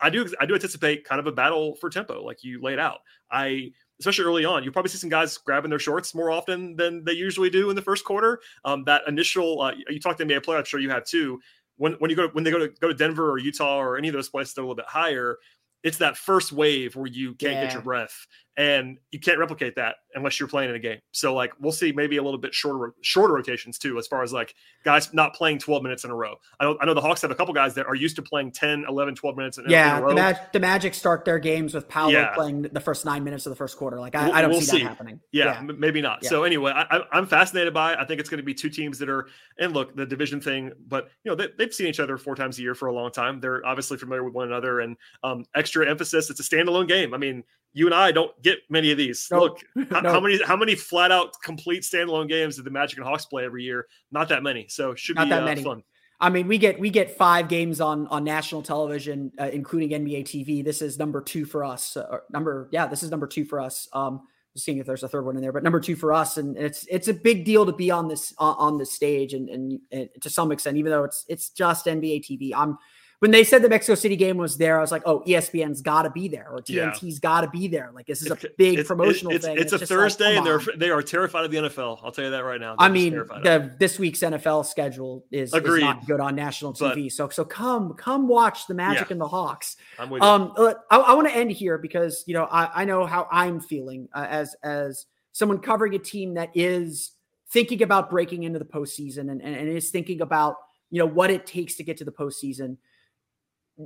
I 0.00 0.10
do 0.10 0.26
I 0.40 0.46
do 0.46 0.54
anticipate 0.54 1.04
kind 1.04 1.18
of 1.18 1.26
a 1.26 1.32
battle 1.32 1.74
for 1.76 1.90
tempo, 1.90 2.22
like 2.22 2.44
you 2.44 2.60
laid 2.62 2.78
out. 2.78 3.00
I 3.30 3.72
especially 4.00 4.24
early 4.24 4.44
on, 4.44 4.62
you 4.62 4.70
probably 4.70 4.90
see 4.90 4.98
some 4.98 5.10
guys 5.10 5.36
grabbing 5.38 5.70
their 5.70 5.78
shorts 5.78 6.14
more 6.14 6.30
often 6.30 6.76
than 6.76 7.04
they 7.04 7.12
usually 7.12 7.50
do 7.50 7.70
in 7.70 7.76
the 7.76 7.82
first 7.82 8.04
quarter. 8.04 8.40
Um, 8.64 8.84
that 8.84 9.02
initial 9.06 9.60
uh, 9.60 9.72
you 9.88 10.00
talked 10.00 10.18
to 10.18 10.26
NBA 10.26 10.44
player, 10.44 10.58
I'm 10.58 10.64
sure 10.64 10.80
you 10.80 10.90
have 10.90 11.04
too. 11.04 11.40
When 11.76 11.94
when 11.94 12.10
you 12.10 12.16
go 12.16 12.26
to, 12.26 12.34
when 12.34 12.44
they 12.44 12.50
go 12.50 12.58
to 12.58 12.68
go 12.68 12.88
to 12.88 12.94
Denver 12.94 13.30
or 13.30 13.38
Utah 13.38 13.78
or 13.78 13.96
any 13.96 14.08
of 14.08 14.14
those 14.14 14.28
places 14.28 14.54
that 14.54 14.60
are 14.60 14.64
a 14.64 14.66
little 14.66 14.76
bit 14.76 14.86
higher, 14.86 15.38
it's 15.82 15.98
that 15.98 16.16
first 16.16 16.52
wave 16.52 16.96
where 16.96 17.06
you 17.06 17.34
can't 17.34 17.54
yeah. 17.54 17.64
get 17.64 17.72
your 17.72 17.82
breath 17.82 18.26
and 18.56 18.98
you 19.12 19.20
can't 19.20 19.38
replicate 19.38 19.76
that 19.76 19.96
unless 20.18 20.38
you're 20.38 20.48
playing 20.48 20.70
in 20.70 20.76
a 20.76 20.78
game. 20.78 20.98
So 21.12 21.34
like 21.34 21.52
we'll 21.60 21.72
see 21.72 21.92
maybe 21.92 22.16
a 22.16 22.22
little 22.22 22.38
bit 22.38 22.54
shorter 22.54 22.94
shorter 23.02 23.34
rotations 23.34 23.78
too 23.78 23.98
as 23.98 24.06
far 24.06 24.22
as 24.22 24.32
like 24.32 24.54
guys 24.84 25.12
not 25.14 25.34
playing 25.34 25.58
12 25.58 25.82
minutes 25.82 26.04
in 26.04 26.10
a 26.10 26.14
row. 26.14 26.34
I 26.60 26.64
know 26.64 26.78
I 26.80 26.86
know 26.86 26.94
the 26.94 27.00
Hawks 27.00 27.22
have 27.22 27.30
a 27.30 27.34
couple 27.34 27.54
guys 27.54 27.74
that 27.74 27.86
are 27.86 27.94
used 27.94 28.16
to 28.16 28.22
playing 28.22 28.52
10, 28.52 28.84
11, 28.88 29.14
12 29.14 29.36
minutes 29.36 29.58
in, 29.58 29.64
yeah, 29.68 29.96
in 29.96 30.02
a 30.02 30.06
row. 30.06 30.08
The, 30.10 30.14
Mag- 30.14 30.52
the 30.52 30.60
Magic 30.60 30.94
start 30.94 31.24
their 31.24 31.38
games 31.38 31.74
with 31.74 31.88
Paolo 31.88 32.10
yeah. 32.10 32.34
playing 32.34 32.62
the 32.62 32.80
first 32.80 33.04
9 33.04 33.24
minutes 33.24 33.46
of 33.46 33.50
the 33.50 33.56
first 33.56 33.76
quarter. 33.76 33.98
Like 33.98 34.14
I, 34.14 34.26
we'll, 34.26 34.34
I 34.34 34.42
don't 34.42 34.50
we'll 34.50 34.60
see, 34.60 34.66
see, 34.66 34.82
that 34.82 34.88
happening. 34.88 35.20
Yeah, 35.32 35.62
yeah. 35.62 35.72
maybe 35.78 36.00
not. 36.00 36.20
Yeah. 36.22 36.30
So 36.30 36.44
anyway, 36.44 36.72
I, 36.74 37.02
am 37.12 37.26
fascinated 37.26 37.72
by 37.72 37.92
it. 37.92 37.98
I 37.98 38.04
think 38.04 38.20
it's 38.20 38.28
going 38.28 38.38
to 38.38 38.44
be 38.44 38.54
two 38.54 38.70
teams 38.70 38.98
that 38.98 39.08
are 39.08 39.28
and 39.58 39.72
look, 39.72 39.96
the 39.96 40.06
division 40.06 40.40
thing, 40.40 40.72
but 40.86 41.10
you 41.24 41.30
know, 41.30 41.34
they, 41.34 41.48
they've 41.56 41.74
seen 41.74 41.86
each 41.86 42.00
other 42.00 42.18
four 42.18 42.34
times 42.34 42.58
a 42.58 42.62
year 42.62 42.74
for 42.74 42.86
a 42.86 42.92
long 42.92 43.10
time. 43.10 43.40
They're 43.40 43.64
obviously 43.66 43.98
familiar 43.98 44.24
with 44.24 44.34
one 44.34 44.46
another 44.46 44.80
and 44.80 44.96
um, 45.22 45.44
extra 45.54 45.88
emphasis 45.88 46.30
it's 46.30 46.40
a 46.40 46.42
standalone 46.42 46.88
game. 46.88 47.14
I 47.14 47.18
mean, 47.18 47.44
you 47.72 47.86
and 47.86 47.94
I 47.94 48.12
don't 48.12 48.40
get 48.42 48.58
many 48.68 48.90
of 48.90 48.98
these. 48.98 49.28
Look, 49.30 49.60
how, 49.90 50.02
how, 50.02 50.20
many 50.20 50.42
how 50.42 50.56
many 50.56 50.74
flat 50.74 51.12
out 51.12 51.34
complete 51.42 51.82
standalone 51.82 52.28
games 52.28 52.56
did 52.56 52.64
the 52.64 52.70
Magic 52.70 52.98
and 52.98 53.06
Hawks 53.06 53.26
play 53.26 53.44
every 53.44 53.62
year? 53.62 53.86
Not 54.10 54.28
that 54.30 54.42
many. 54.42 54.66
So 54.68 54.94
should 54.94 55.16
Not 55.16 55.24
be 55.24 55.30
that 55.30 55.42
uh, 55.42 55.46
many. 55.46 55.62
fun. 55.62 55.82
I 56.20 56.30
mean, 56.30 56.48
we 56.48 56.58
get 56.58 56.80
we 56.80 56.90
get 56.90 57.16
five 57.16 57.48
games 57.48 57.80
on 57.80 58.08
on 58.08 58.24
national 58.24 58.62
television, 58.62 59.30
uh, 59.38 59.50
including 59.52 59.90
NBA 59.90 60.24
TV. 60.24 60.64
This 60.64 60.82
is 60.82 60.98
number 60.98 61.20
two 61.20 61.44
for 61.44 61.64
us. 61.64 61.96
Uh, 61.96 62.18
number 62.30 62.68
yeah, 62.72 62.86
this 62.86 63.02
is 63.02 63.10
number 63.10 63.26
two 63.26 63.44
for 63.44 63.60
us. 63.60 63.88
Um, 63.92 64.22
seeing 64.56 64.78
if 64.78 64.86
there's 64.86 65.04
a 65.04 65.08
third 65.08 65.24
one 65.24 65.36
in 65.36 65.42
there, 65.42 65.52
but 65.52 65.62
number 65.62 65.78
two 65.78 65.94
for 65.94 66.12
us, 66.12 66.36
and 66.36 66.56
it's 66.56 66.84
it's 66.90 67.06
a 67.06 67.14
big 67.14 67.44
deal 67.44 67.64
to 67.64 67.72
be 67.72 67.90
on 67.90 68.08
this 68.08 68.34
on, 68.38 68.56
on 68.58 68.78
this 68.78 68.90
stage, 68.90 69.34
and, 69.34 69.48
and, 69.48 69.80
and 69.92 70.08
to 70.20 70.28
some 70.28 70.50
extent, 70.50 70.76
even 70.76 70.90
though 70.90 71.04
it's 71.04 71.24
it's 71.28 71.50
just 71.50 71.86
NBA 71.86 72.24
TV. 72.24 72.50
I'm 72.54 72.78
when 73.20 73.32
they 73.32 73.42
said 73.42 73.62
the 73.62 73.68
Mexico 73.68 73.96
City 73.96 74.14
game 74.14 74.36
was 74.36 74.56
there, 74.56 74.78
I 74.78 74.80
was 74.80 74.92
like, 74.92 75.02
oh, 75.04 75.20
ESPN's 75.26 75.80
got 75.82 76.02
to 76.02 76.10
be 76.10 76.28
there 76.28 76.48
or 76.50 76.58
TNT's 76.58 77.02
yeah. 77.02 77.18
got 77.20 77.40
to 77.40 77.48
be 77.48 77.66
there. 77.66 77.90
Like 77.92 78.06
this 78.06 78.22
is 78.22 78.30
a 78.30 78.38
big 78.56 78.78
it's, 78.78 78.86
promotional 78.88 79.32
it's, 79.32 79.44
thing. 79.44 79.58
It's, 79.58 79.72
it's 79.72 79.82
a 79.82 79.86
Thursday, 79.86 80.36
like, 80.36 80.38
and 80.38 80.46
they're 80.46 80.76
they 80.76 80.90
are 80.90 81.02
terrified 81.02 81.44
of 81.44 81.50
the 81.50 81.56
NFL. 81.56 81.98
I'll 82.04 82.12
tell 82.12 82.24
you 82.24 82.30
that 82.30 82.44
right 82.44 82.60
now. 82.60 82.76
They're 82.76 82.86
I 82.86 82.88
mean, 82.88 83.14
the 83.14 83.74
this 83.78 83.98
week's 83.98 84.20
NFL 84.20 84.66
schedule 84.66 85.24
is, 85.32 85.52
is, 85.52 85.80
not 85.80 86.06
good 86.06 86.20
on 86.20 86.36
national 86.36 86.74
TV. 86.74 87.04
But, 87.04 87.12
so 87.12 87.28
so 87.28 87.44
come 87.44 87.94
come 87.94 88.28
watch 88.28 88.68
the 88.68 88.74
Magic 88.74 89.08
yeah, 89.08 89.14
and 89.14 89.20
the 89.20 89.28
Hawks. 89.28 89.76
I'm 89.98 90.10
with 90.10 90.22
um, 90.22 90.52
you. 90.56 90.74
I, 90.90 90.98
I 90.98 91.14
want 91.14 91.26
to 91.28 91.34
end 91.34 91.50
here 91.50 91.76
because 91.76 92.22
you 92.26 92.34
know 92.34 92.44
I, 92.44 92.82
I 92.82 92.84
know 92.84 93.04
how 93.04 93.26
I'm 93.32 93.60
feeling 93.60 94.08
uh, 94.14 94.26
as 94.28 94.54
as 94.62 95.06
someone 95.32 95.58
covering 95.58 95.94
a 95.94 95.98
team 95.98 96.34
that 96.34 96.50
is 96.54 97.12
thinking 97.50 97.82
about 97.82 98.10
breaking 98.10 98.44
into 98.44 98.58
the 98.58 98.64
postseason 98.64 99.30
and, 99.30 99.42
and, 99.42 99.56
and 99.56 99.68
is 99.68 99.90
thinking 99.90 100.20
about 100.20 100.56
you 100.90 101.00
know 101.00 101.06
what 101.06 101.30
it 101.30 101.46
takes 101.46 101.74
to 101.76 101.82
get 101.82 101.96
to 101.96 102.04
the 102.04 102.12
postseason 102.12 102.76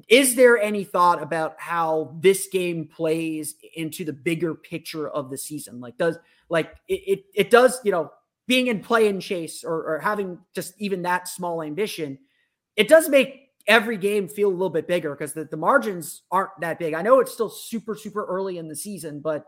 is 0.09 0.34
there 0.34 0.59
any 0.59 0.84
thought 0.84 1.22
about 1.22 1.55
how 1.59 2.16
this 2.20 2.49
game 2.49 2.86
plays 2.86 3.57
into 3.76 4.05
the 4.05 4.12
bigger 4.12 4.55
picture 4.55 5.09
of 5.09 5.30
the 5.30 5.36
season? 5.36 5.80
Like, 5.80 5.99
does 5.99 6.18
like 6.49 6.74
it 6.88 7.01
it, 7.07 7.24
it 7.34 7.51
does, 7.51 7.78
you 7.84 7.93
know, 7.93 8.11
being 8.47 8.68
in 8.68 8.80
play 8.80 9.09
and 9.09 9.20
chase 9.20 9.64
or, 9.64 9.84
or 9.84 9.99
having 9.99 10.38
just 10.55 10.74
even 10.78 11.03
that 11.03 11.28
small 11.28 11.62
ambition, 11.62 12.18
it 12.76 12.88
does 12.88 13.09
make 13.09 13.51
every 13.66 13.97
game 13.97 14.28
feel 14.28 14.49
a 14.49 14.51
little 14.51 14.70
bit 14.70 14.88
bigger 14.88 15.14
because 15.14 15.32
the, 15.32 15.45
the 15.45 15.57
margins 15.57 16.22
aren't 16.30 16.51
that 16.61 16.78
big. 16.78 16.95
I 16.95 17.03
know 17.03 17.20
it's 17.20 17.32
still 17.32 17.51
super, 17.51 17.95
super 17.95 18.24
early 18.24 18.59
in 18.59 18.68
the 18.68 18.76
season, 18.76 19.20
but 19.20 19.45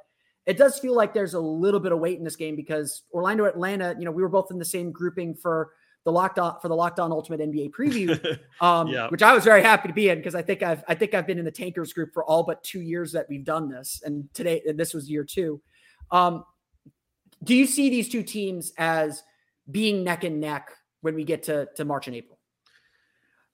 it 0.46 0.56
does 0.56 0.78
feel 0.78 0.94
like 0.94 1.14
there's 1.14 1.34
a 1.34 1.40
little 1.40 1.80
bit 1.80 1.92
of 1.92 1.98
weight 1.98 2.18
in 2.18 2.24
this 2.24 2.36
game 2.36 2.54
because 2.54 3.02
Orlando 3.12 3.46
Atlanta, 3.46 3.96
you 3.98 4.04
know, 4.04 4.12
we 4.12 4.22
were 4.22 4.28
both 4.28 4.50
in 4.50 4.58
the 4.58 4.64
same 4.64 4.92
grouping 4.92 5.34
for 5.34 5.72
the 6.04 6.12
locked 6.12 6.38
on 6.38 6.60
for 6.60 6.68
the 6.68 6.76
locked 6.76 7.00
on 7.00 7.10
ultimate 7.10 7.40
NBA 7.40 7.70
preview, 7.70 8.38
um, 8.60 8.88
yeah. 8.88 9.08
which 9.08 9.22
I 9.22 9.34
was 9.34 9.44
very 9.44 9.62
happy 9.62 9.88
to 9.88 9.94
be 9.94 10.10
in 10.10 10.18
because 10.18 10.34
I 10.34 10.42
think 10.42 10.62
I've 10.62 10.84
I 10.86 10.94
think 10.94 11.14
I've 11.14 11.26
been 11.26 11.38
in 11.38 11.44
the 11.44 11.50
tankers 11.50 11.92
group 11.92 12.12
for 12.12 12.24
all 12.24 12.42
but 12.42 12.62
two 12.62 12.80
years 12.80 13.12
that 13.12 13.26
we've 13.28 13.44
done 13.44 13.68
this, 13.68 14.02
and 14.04 14.32
today 14.34 14.62
and 14.66 14.78
this 14.78 14.94
was 14.94 15.10
year 15.10 15.24
two. 15.24 15.60
Um, 16.10 16.44
do 17.42 17.54
you 17.54 17.66
see 17.66 17.90
these 17.90 18.08
two 18.08 18.22
teams 18.22 18.72
as 18.78 19.22
being 19.70 20.04
neck 20.04 20.24
and 20.24 20.40
neck 20.40 20.70
when 21.00 21.14
we 21.14 21.24
get 21.24 21.42
to 21.44 21.68
to 21.76 21.84
March 21.84 22.06
and 22.06 22.16
April? 22.16 22.38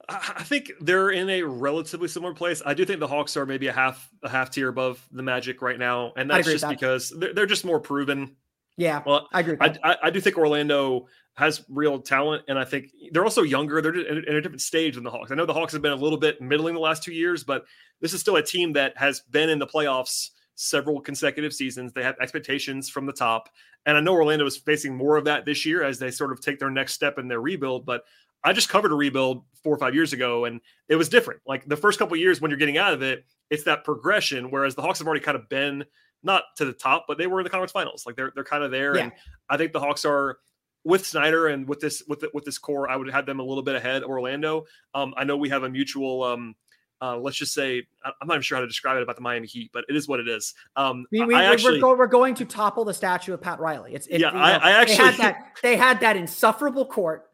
I 0.08 0.42
think 0.42 0.72
they're 0.80 1.10
in 1.10 1.30
a 1.30 1.42
relatively 1.42 2.08
similar 2.08 2.34
place. 2.34 2.62
I 2.66 2.74
do 2.74 2.84
think 2.84 2.98
the 2.98 3.06
Hawks 3.06 3.36
are 3.36 3.46
maybe 3.46 3.68
a 3.68 3.72
half 3.72 4.10
a 4.24 4.28
half 4.28 4.50
tier 4.50 4.68
above 4.68 5.06
the 5.12 5.22
Magic 5.22 5.62
right 5.62 5.78
now, 5.78 6.12
and 6.16 6.28
that's 6.28 6.48
just 6.48 6.62
that. 6.62 6.70
because 6.70 7.10
they're, 7.16 7.32
they're 7.32 7.46
just 7.46 7.64
more 7.64 7.78
proven. 7.78 8.34
Yeah, 8.76 9.02
well, 9.04 9.28
I 9.32 9.40
agree. 9.40 9.56
I, 9.60 9.76
I, 9.82 9.96
I, 10.04 10.10
do 10.10 10.20
think 10.20 10.38
Orlando 10.38 11.06
has 11.34 11.64
real 11.68 12.00
talent, 12.00 12.44
and 12.48 12.58
I 12.58 12.64
think 12.64 12.86
they're 13.12 13.24
also 13.24 13.42
younger. 13.42 13.82
They're 13.82 13.94
in 13.94 14.36
a 14.36 14.40
different 14.40 14.62
stage 14.62 14.94
than 14.94 15.04
the 15.04 15.10
Hawks. 15.10 15.30
I 15.30 15.34
know 15.34 15.46
the 15.46 15.54
Hawks 15.54 15.72
have 15.72 15.82
been 15.82 15.92
a 15.92 15.96
little 15.96 16.18
bit 16.18 16.40
middling 16.40 16.74
the 16.74 16.80
last 16.80 17.02
two 17.02 17.12
years, 17.12 17.44
but 17.44 17.64
this 18.00 18.14
is 18.14 18.20
still 18.20 18.36
a 18.36 18.42
team 18.42 18.72
that 18.74 18.96
has 18.96 19.20
been 19.20 19.50
in 19.50 19.58
the 19.58 19.66
playoffs 19.66 20.30
several 20.54 21.00
consecutive 21.00 21.52
seasons. 21.52 21.92
They 21.92 22.02
have 22.02 22.16
expectations 22.20 22.88
from 22.88 23.06
the 23.06 23.12
top, 23.12 23.48
and 23.86 23.96
I 23.96 24.00
know 24.00 24.12
Orlando 24.12 24.46
is 24.46 24.56
facing 24.56 24.96
more 24.96 25.16
of 25.16 25.24
that 25.24 25.44
this 25.44 25.64
year 25.66 25.82
as 25.82 25.98
they 25.98 26.10
sort 26.10 26.32
of 26.32 26.40
take 26.40 26.58
their 26.58 26.70
next 26.70 26.94
step 26.94 27.18
in 27.18 27.28
their 27.28 27.40
rebuild. 27.40 27.86
But 27.86 28.02
I 28.42 28.52
just 28.52 28.68
covered 28.68 28.92
a 28.92 28.94
rebuild 28.94 29.44
four 29.62 29.74
or 29.74 29.78
five 29.78 29.94
years 29.94 30.12
ago, 30.12 30.44
and 30.46 30.60
it 30.88 30.96
was 30.96 31.08
different. 31.08 31.40
Like 31.46 31.66
the 31.66 31.76
first 31.76 31.98
couple 31.98 32.16
years 32.16 32.40
when 32.40 32.50
you're 32.50 32.58
getting 32.58 32.78
out 32.78 32.94
of 32.94 33.02
it, 33.02 33.24
it's 33.50 33.64
that 33.64 33.84
progression. 33.84 34.50
Whereas 34.50 34.74
the 34.74 34.82
Hawks 34.82 34.98
have 34.98 35.06
already 35.06 35.24
kind 35.24 35.36
of 35.36 35.48
been 35.48 35.84
not 36.22 36.44
to 36.56 36.64
the 36.64 36.72
top, 36.72 37.04
but 37.08 37.18
they 37.18 37.26
were 37.26 37.40
in 37.40 37.44
the 37.44 37.50
conference 37.50 37.72
finals. 37.72 38.04
Like 38.06 38.16
they're 38.16 38.32
they're 38.34 38.44
kind 38.44 38.64
of 38.64 38.70
there, 38.70 38.96
yeah. 38.96 39.04
and 39.04 39.12
I 39.48 39.56
think 39.56 39.72
the 39.72 39.80
Hawks 39.80 40.04
are 40.04 40.38
with 40.84 41.06
Snyder 41.06 41.48
and 41.48 41.68
with 41.68 41.80
this 41.80 42.02
with 42.08 42.20
the, 42.20 42.30
with 42.32 42.44
this 42.44 42.58
core, 42.58 42.88
I 42.88 42.96
would 42.96 43.10
have 43.10 43.26
them 43.26 43.40
a 43.40 43.42
little 43.42 43.62
bit 43.62 43.76
ahead 43.76 44.02
of 44.02 44.08
Orlando. 44.08 44.66
Um, 44.94 45.14
I 45.16 45.24
know 45.24 45.36
we 45.36 45.48
have 45.48 45.62
a 45.62 45.68
mutual. 45.68 46.22
Um, 46.22 46.54
uh, 47.02 47.16
let's 47.16 47.36
just 47.36 47.54
say 47.54 47.82
I'm 48.04 48.28
not 48.28 48.34
even 48.34 48.42
sure 48.42 48.56
how 48.56 48.60
to 48.60 48.66
describe 48.66 48.98
it 48.98 49.02
about 49.02 49.16
the 49.16 49.22
Miami 49.22 49.46
Heat, 49.46 49.70
but 49.72 49.84
it 49.88 49.96
is 49.96 50.06
what 50.06 50.20
it 50.20 50.28
is. 50.28 50.54
Um, 50.76 51.06
we, 51.10 51.24
we, 51.24 51.34
actually, 51.34 51.76
we're, 51.76 51.80
go, 51.80 51.96
we're, 51.96 52.06
going 52.06 52.34
to 52.34 52.44
topple 52.44 52.84
the 52.84 52.92
statue 52.92 53.32
of 53.32 53.40
Pat 53.40 53.58
Riley. 53.58 53.94
It's 53.94 54.06
it, 54.06 54.20
yeah. 54.20 54.28
You 54.28 54.34
know, 54.34 54.40
I, 54.40 54.50
I, 54.50 54.70
actually 54.72 54.96
they 54.96 55.02
had 55.04 55.16
that 55.16 55.36
they 55.62 55.76
had 55.76 56.00
that 56.00 56.16
insufferable 56.16 56.84
court 56.84 57.30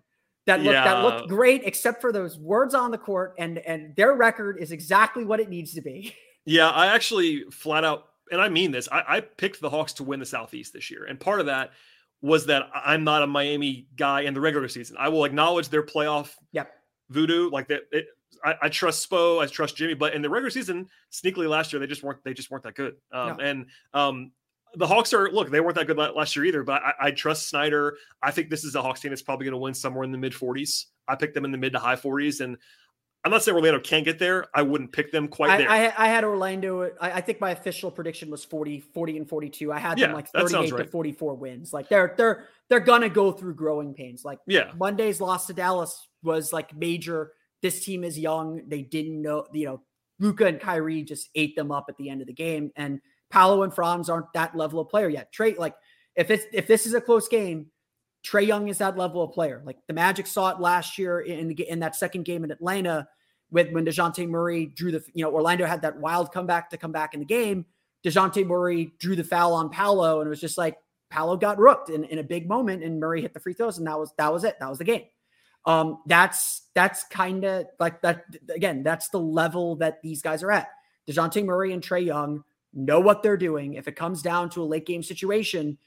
that 0.47 0.61
looked 0.61 0.73
yeah. 0.75 0.85
that 0.85 1.03
looked 1.03 1.29
great, 1.29 1.63
except 1.65 2.01
for 2.01 2.13
those 2.13 2.39
words 2.39 2.75
on 2.75 2.93
the 2.93 2.99
court, 2.99 3.35
and 3.39 3.59
and 3.59 3.95
their 3.97 4.15
record 4.15 4.59
is 4.61 4.71
exactly 4.71 5.25
what 5.25 5.41
it 5.41 5.49
needs 5.49 5.75
to 5.75 5.81
be. 5.81 6.15
Yeah, 6.45 6.71
I 6.71 6.87
actually 6.87 7.43
flat 7.51 7.83
out, 7.83 8.05
and 8.31 8.41
I 8.41 8.49
mean 8.49 8.71
this. 8.71 8.89
I, 8.91 9.05
I 9.09 9.21
picked 9.21 9.61
the 9.61 9.71
Hawks 9.71 9.95
to 9.95 10.05
win 10.05 10.21
the 10.21 10.27
Southeast 10.27 10.73
this 10.73 10.91
year, 10.91 11.05
and 11.05 11.19
part 11.19 11.41
of 11.41 11.47
that 11.47 11.73
was 12.23 12.47
that 12.47 12.69
I'm 12.75 13.05
not 13.05 13.23
a 13.23 13.27
Miami 13.27 13.87
guy 13.97 14.23
in 14.23 14.35
the 14.35 14.41
regular 14.41 14.69
season. 14.69 14.97
I 14.99 15.09
will 15.09 15.25
acknowledge 15.25 15.69
their 15.69 15.83
playoff 15.83 16.35
yep. 16.53 16.73
voodoo, 17.11 17.51
like 17.51 17.69
that. 17.69 17.83
I, 18.45 18.55
I, 18.63 18.69
trust 18.69 19.09
Spo, 19.09 19.43
I 19.43 19.47
trust 19.47 19.77
Jimmy, 19.77 19.95
but 19.95 20.15
in 20.15 20.23
the 20.23 20.31
regular 20.31 20.51
season, 20.51 20.89
sneakily 21.13 21.49
last 21.49 21.73
year 21.73 21.81
they 21.81 21.87
just 21.87 22.03
weren't 22.03 22.23
they 22.25 22.35
just 22.35 22.51
weren't 22.51 22.65
that 22.65 22.75
good. 22.75 22.95
Um, 23.13 23.37
no. 23.37 23.45
And 23.45 23.67
um, 23.95 24.33
the 24.75 24.87
Hawks 24.87 25.13
are 25.15 25.31
look 25.31 25.51
they 25.51 25.61
weren't 25.61 25.77
that 25.77 25.87
good 25.87 25.97
last 25.97 26.37
year 26.37 26.45
either, 26.45 26.63
but 26.63 26.83
I, 26.83 26.93
I 27.01 27.11
trust 27.11 27.49
Snyder. 27.49 27.97
I 28.23 28.31
think 28.31 28.51
this 28.51 28.65
is 28.65 28.75
a 28.75 28.83
Hawks 28.83 29.01
team 29.01 29.11
that's 29.11 29.23
probably 29.23 29.45
going 29.45 29.53
to 29.53 29.59
win 29.59 29.75
somewhere 29.75 30.05
in 30.05 30.13
the 30.13 30.19
mid 30.19 30.33
40s. 30.33 30.87
I 31.09 31.15
picked 31.15 31.35
them 31.35 31.45
in 31.45 31.53
the 31.53 31.59
mid 31.59 31.73
to 31.73 31.79
high 31.79 31.97
40s, 31.97 32.41
and 32.41 32.57
I'm 33.27 33.33
not 33.33 33.43
saying 33.43 33.57
Orlando 33.57 33.81
can't 33.81 34.05
get 34.05 34.21
there. 34.21 34.47
I 34.55 34.63
wouldn't 34.63 34.93
pick 34.93 35.11
them 35.11 35.27
quite 35.27 35.51
I, 35.51 35.59
there. 35.59 35.69
I, 35.69 35.93
I 35.99 36.07
had 36.07 36.23
Orlando. 36.23 36.93
I, 37.01 37.11
I, 37.11 37.21
think 37.21 37.41
my 37.41 37.51
official 37.51 37.91
prediction 37.91 38.31
was 38.31 38.45
40, 38.45 38.79
40 38.95 39.17
and 39.17 39.29
42. 39.29 39.73
I 39.73 39.81
had 39.81 39.99
yeah, 39.99 40.07
them 40.07 40.15
like 40.15 40.31
38 40.31 40.71
right. 40.71 40.85
to 40.85 40.89
44 40.89 41.35
wins. 41.35 41.73
Like 41.73 41.89
they're 41.89 42.15
they're 42.17 42.45
they're 42.69 42.79
gonna 42.79 43.09
go 43.09 43.33
through 43.33 43.57
growing 43.57 43.95
pains. 43.95 44.25
Like 44.25 44.39
yeah, 44.47 44.71
Monday's 44.77 45.21
loss 45.21 45.49
to 45.49 45.55
Dallas 45.55 46.07
was 46.23 46.53
like 46.53 46.73
major. 46.77 47.33
This 47.63 47.85
team 47.85 48.05
is 48.05 48.17
young. 48.17 48.63
They 48.69 48.83
didn't 48.83 49.21
know. 49.21 49.45
You 49.53 49.67
know, 49.67 49.83
Luka 50.21 50.47
and 50.47 50.61
Kyrie 50.61 51.03
just 51.03 51.29
ate 51.35 51.57
them 51.57 51.73
up 51.73 51.87
at 51.89 51.97
the 51.97 52.09
end 52.09 52.21
of 52.21 52.29
the 52.29 52.33
game. 52.33 52.71
And 52.77 53.01
Paolo 53.31 53.65
and 53.65 53.75
Franz 53.75 54.09
aren't 54.09 54.33
that 54.35 54.55
level 54.57 54.79
of 54.79 54.89
player 54.89 55.09
yet. 55.09 55.35
Trae, 55.35 55.59
like 55.59 55.75
if 56.15 56.31
it's 56.31 56.45
if 56.53 56.69
this 56.69 56.87
is 56.87 56.95
a 56.95 57.01
close 57.01 57.27
game, 57.27 57.73
Trae 58.27 58.47
Young 58.47 58.69
is 58.69 58.79
that 58.79 58.97
level 58.97 59.23
of 59.23 59.33
player. 59.33 59.63
Like 59.65 59.79
the 59.87 59.95
Magic 59.95 60.27
saw 60.27 60.51
it 60.51 60.61
last 60.61 60.99
year 60.99 61.21
in 61.21 61.53
in 61.53 61.81
that 61.81 61.95
second 61.95 62.25
game 62.25 62.43
in 62.45 62.51
Atlanta 62.51 63.07
with 63.51 63.71
when 63.73 63.85
Dejounte 63.85 64.29
Murray 64.29 64.67
drew 64.67 64.91
the, 64.91 65.05
you 65.15 65.25
know, 65.25 65.33
Orlando 65.33 65.65
had 65.67 65.83
that 65.83 65.99
wild 65.99 66.33
comeback 66.33 66.71
to 66.71 66.77
come 66.77 66.93
back 66.93 67.15
in 67.15 67.21
the 67.21 67.27
game. 67.27 67.65
DeJounte 68.05 68.47
Murray 68.47 68.93
drew 68.99 69.17
the 69.17 69.25
foul 69.25 69.53
on 69.55 69.71
Paolo, 69.71 70.21
and 70.21 70.27
it 70.27 70.31
was 70.31 70.41
just 70.41 70.59
like 70.59 70.77
Paolo 71.11 71.37
got 71.37 71.59
rooked 71.59 71.89
in, 71.91 72.05
in 72.05 72.19
a 72.19 72.23
big 72.23 72.49
moment, 72.49 72.83
and 72.83 73.01
Murray 73.01 73.23
hit 73.23 73.35
the 73.35 73.41
free 73.41 73.53
throws, 73.53 73.79
and 73.79 73.87
that 73.87 73.99
was 73.99 74.13
that 74.19 74.33
was 74.33 74.45
it. 74.45 74.57
That 74.61 74.69
was 74.69 74.79
the 74.79 74.85
game. 74.85 75.05
Um, 75.65 76.03
that's 76.07 76.69
that's 76.75 77.05
kind 77.05 77.45
of 77.45 77.67
like 77.79 78.03
that 78.03 78.25
again. 78.55 78.83
That's 78.83 79.09
the 79.09 79.21
level 79.21 79.77
that 79.77 80.03
these 80.03 80.23
guys 80.23 80.43
are 80.43 80.51
at. 80.51 80.69
Dejounte 81.09 81.45
Murray 81.45 81.73
and 81.73 81.83
Trae 81.83 82.05
Young 82.05 82.43
know 82.73 83.01
what 83.01 83.23
they're 83.23 83.37
doing. 83.37 83.75
If 83.75 83.89
it 83.89 83.97
comes 83.97 84.23
down 84.23 84.51
to 84.51 84.63
a 84.63 84.65
late 84.65 84.87
game 84.87 85.03
situation, 85.03 85.79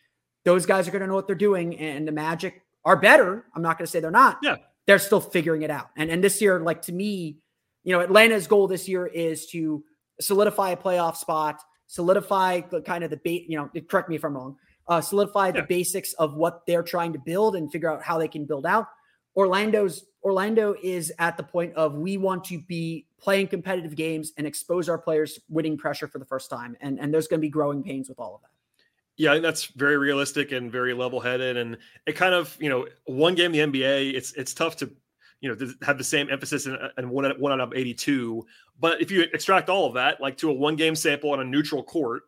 those 0.46 0.66
guys 0.66 0.88
are 0.88 0.92
going 0.92 1.02
to 1.02 1.08
know 1.08 1.16
what 1.16 1.28
they're 1.28 1.36
doing. 1.36 1.78
And 1.78 2.08
the 2.08 2.12
Magic 2.12 2.62
are 2.86 2.96
better. 2.96 3.46
I'm 3.56 3.62
not 3.62 3.78
going 3.78 3.86
to 3.86 3.92
say 3.92 4.00
they're 4.00 4.12
not. 4.12 4.40
Yeah, 4.42 4.58
they're 4.88 5.00
still 5.00 5.22
figuring 5.22 5.62
it 5.62 5.72
out. 5.72 5.90
And 5.96 6.10
and 6.10 6.24
this 6.24 6.42
year, 6.42 6.60
like 6.60 6.82
to 6.84 6.92
me, 6.92 7.38
you 7.84 7.94
know, 7.94 8.02
Atlanta's 8.02 8.48
goal 8.48 8.68
this 8.68 8.88
year 8.88 9.08
is 9.08 9.48
to 9.48 9.84
solidify 10.22 10.72
a 10.72 10.78
playoff 10.78 11.16
spot, 11.16 11.62
solidify 11.88 12.62
the 12.70 12.82
kind 12.82 13.04
of 13.04 13.10
the 13.10 13.18
bait. 13.18 13.46
You 13.48 13.58
know, 13.58 13.82
correct 13.88 14.10
me 14.10 14.16
if 14.16 14.24
I'm 14.24 14.36
wrong. 14.36 14.58
Uh, 14.88 15.02
solidify 15.02 15.48
yeah. 15.48 15.52
the 15.52 15.64
basics 15.64 16.14
of 16.14 16.34
what 16.34 16.66
they're 16.66 16.84
trying 16.84 17.14
to 17.14 17.20
build 17.20 17.56
and 17.56 17.72
figure 17.72 17.92
out 17.92 18.02
how 18.02 18.18
they 18.18 18.28
can 18.28 18.46
build 18.46 18.66
out. 18.66 18.88
Orlando's 19.36 20.06
Orlando 20.24 20.76
is 20.84 21.14
at 21.20 21.38
the 21.38 21.44
point 21.44 21.74
of 21.76 21.94
we 21.94 22.18
want 22.18 22.44
to 22.46 22.60
be 22.60 23.06
playing 23.20 23.48
competitive 23.48 23.96
games 23.96 24.34
and 24.38 24.46
expose 24.46 24.90
our 24.90 24.98
players 24.98 25.40
winning 25.50 25.78
pressure 25.78 26.08
for 26.08 26.20
the 26.20 26.26
first 26.26 26.50
time. 26.50 26.76
And 26.82 27.00
and 27.00 27.14
there's 27.14 27.28
going 27.28 27.40
to 27.40 27.46
be 27.46 27.50
growing 27.50 27.84
pains 27.84 28.10
with 28.10 28.20
all 28.20 28.36
of 28.36 28.42
that. 28.42 28.49
Yeah, 29.20 29.32
I 29.32 29.34
think 29.34 29.44
that's 29.44 29.66
very 29.66 29.98
realistic 29.98 30.54
and 30.54 30.72
very 30.72 30.94
level-headed. 30.94 31.58
And 31.58 31.78
it 32.08 32.14
kind 32.14 32.34
of, 32.34 32.56
you 32.58 32.70
know, 32.70 32.88
one 33.04 33.36
game 33.36 33.54
in 33.54 33.72
the 33.72 33.82
NBA, 33.82 34.14
it's 34.14 34.32
it's 34.32 34.54
tough 34.54 34.78
to, 34.78 34.90
you 35.42 35.50
know, 35.50 35.74
have 35.82 35.98
the 35.98 36.06
same 36.06 36.30
emphasis 36.30 36.68
in, 36.68 36.78
in 36.98 37.10
one 37.10 37.30
one 37.38 37.52
out 37.52 37.60
of 37.60 37.74
82. 37.74 38.46
But 38.80 39.02
if 39.02 39.12
you 39.12 39.24
extract 39.34 39.68
all 39.68 39.86
of 39.88 39.96
that, 39.96 40.22
like 40.22 40.38
to 40.38 40.50
a 40.50 40.54
one-game 40.54 40.96
sample 40.96 41.32
on 41.32 41.42
a 41.42 41.44
neutral 41.44 41.84
court 41.84 42.24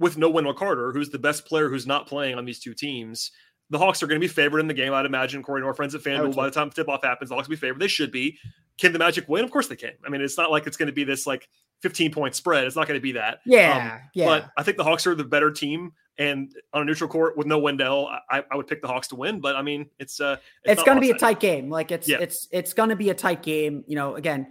with 0.00 0.18
no 0.18 0.28
Wendell 0.28 0.52
Carter, 0.52 0.90
who's 0.90 1.10
the 1.10 1.18
best 1.18 1.46
player 1.46 1.68
who's 1.68 1.86
not 1.86 2.08
playing 2.08 2.36
on 2.36 2.44
these 2.44 2.58
two 2.58 2.74
teams, 2.74 3.30
the 3.70 3.78
Hawks 3.78 4.02
are 4.02 4.08
going 4.08 4.20
to 4.20 4.24
be 4.24 4.32
favored 4.32 4.58
in 4.58 4.66
the 4.66 4.74
game. 4.74 4.92
I'd 4.92 5.06
imagine 5.06 5.44
Corey 5.44 5.60
and 5.60 5.66
our 5.68 5.74
friends 5.74 5.94
at 5.94 6.00
FanDuel, 6.00 6.34
by 6.34 6.46
the 6.46 6.50
time 6.50 6.70
tip 6.70 6.88
off 6.88 7.04
happens, 7.04 7.28
the 7.28 7.36
Hawks 7.36 7.46
will 7.46 7.54
be 7.54 7.60
favored. 7.60 7.80
They 7.80 7.86
should 7.86 8.10
be. 8.10 8.36
Can 8.78 8.92
the 8.92 8.98
Magic 8.98 9.28
win? 9.28 9.44
Of 9.44 9.52
course 9.52 9.68
they 9.68 9.76
can. 9.76 9.92
I 10.04 10.10
mean, 10.10 10.20
it's 10.20 10.36
not 10.36 10.50
like 10.50 10.66
it's 10.66 10.76
going 10.76 10.88
to 10.88 10.92
be 10.92 11.04
this 11.04 11.24
like 11.24 11.48
15 11.82 12.12
point 12.12 12.34
spread. 12.34 12.64
It's 12.64 12.76
not 12.76 12.86
going 12.86 12.98
to 12.98 13.02
be 13.02 13.12
that. 13.12 13.40
Yeah. 13.44 13.98
Um, 14.00 14.08
yeah. 14.14 14.26
But 14.26 14.50
I 14.56 14.62
think 14.62 14.76
the 14.76 14.84
Hawks 14.84 15.06
are 15.06 15.14
the 15.14 15.24
better 15.24 15.50
team. 15.50 15.92
And 16.18 16.50
on 16.72 16.80
a 16.80 16.84
neutral 16.86 17.10
court 17.10 17.36
with 17.36 17.46
no 17.46 17.58
Wendell, 17.58 18.08
I, 18.30 18.42
I 18.50 18.56
would 18.56 18.66
pick 18.66 18.80
the 18.80 18.88
Hawks 18.88 19.08
to 19.08 19.16
win. 19.16 19.40
But 19.40 19.54
I 19.54 19.60
mean, 19.60 19.90
it's 19.98 20.18
uh, 20.18 20.36
it's, 20.64 20.80
it's 20.80 20.82
going 20.82 20.96
to 20.96 21.02
be 21.02 21.10
a 21.10 21.18
tight 21.18 21.40
game. 21.40 21.68
Like 21.68 21.92
it's 21.92 22.08
yeah. 22.08 22.16
it's 22.20 22.48
it's 22.50 22.72
going 22.72 22.88
to 22.88 22.96
be 22.96 23.10
a 23.10 23.14
tight 23.14 23.42
game. 23.42 23.84
You 23.86 23.96
know, 23.96 24.14
again, 24.14 24.46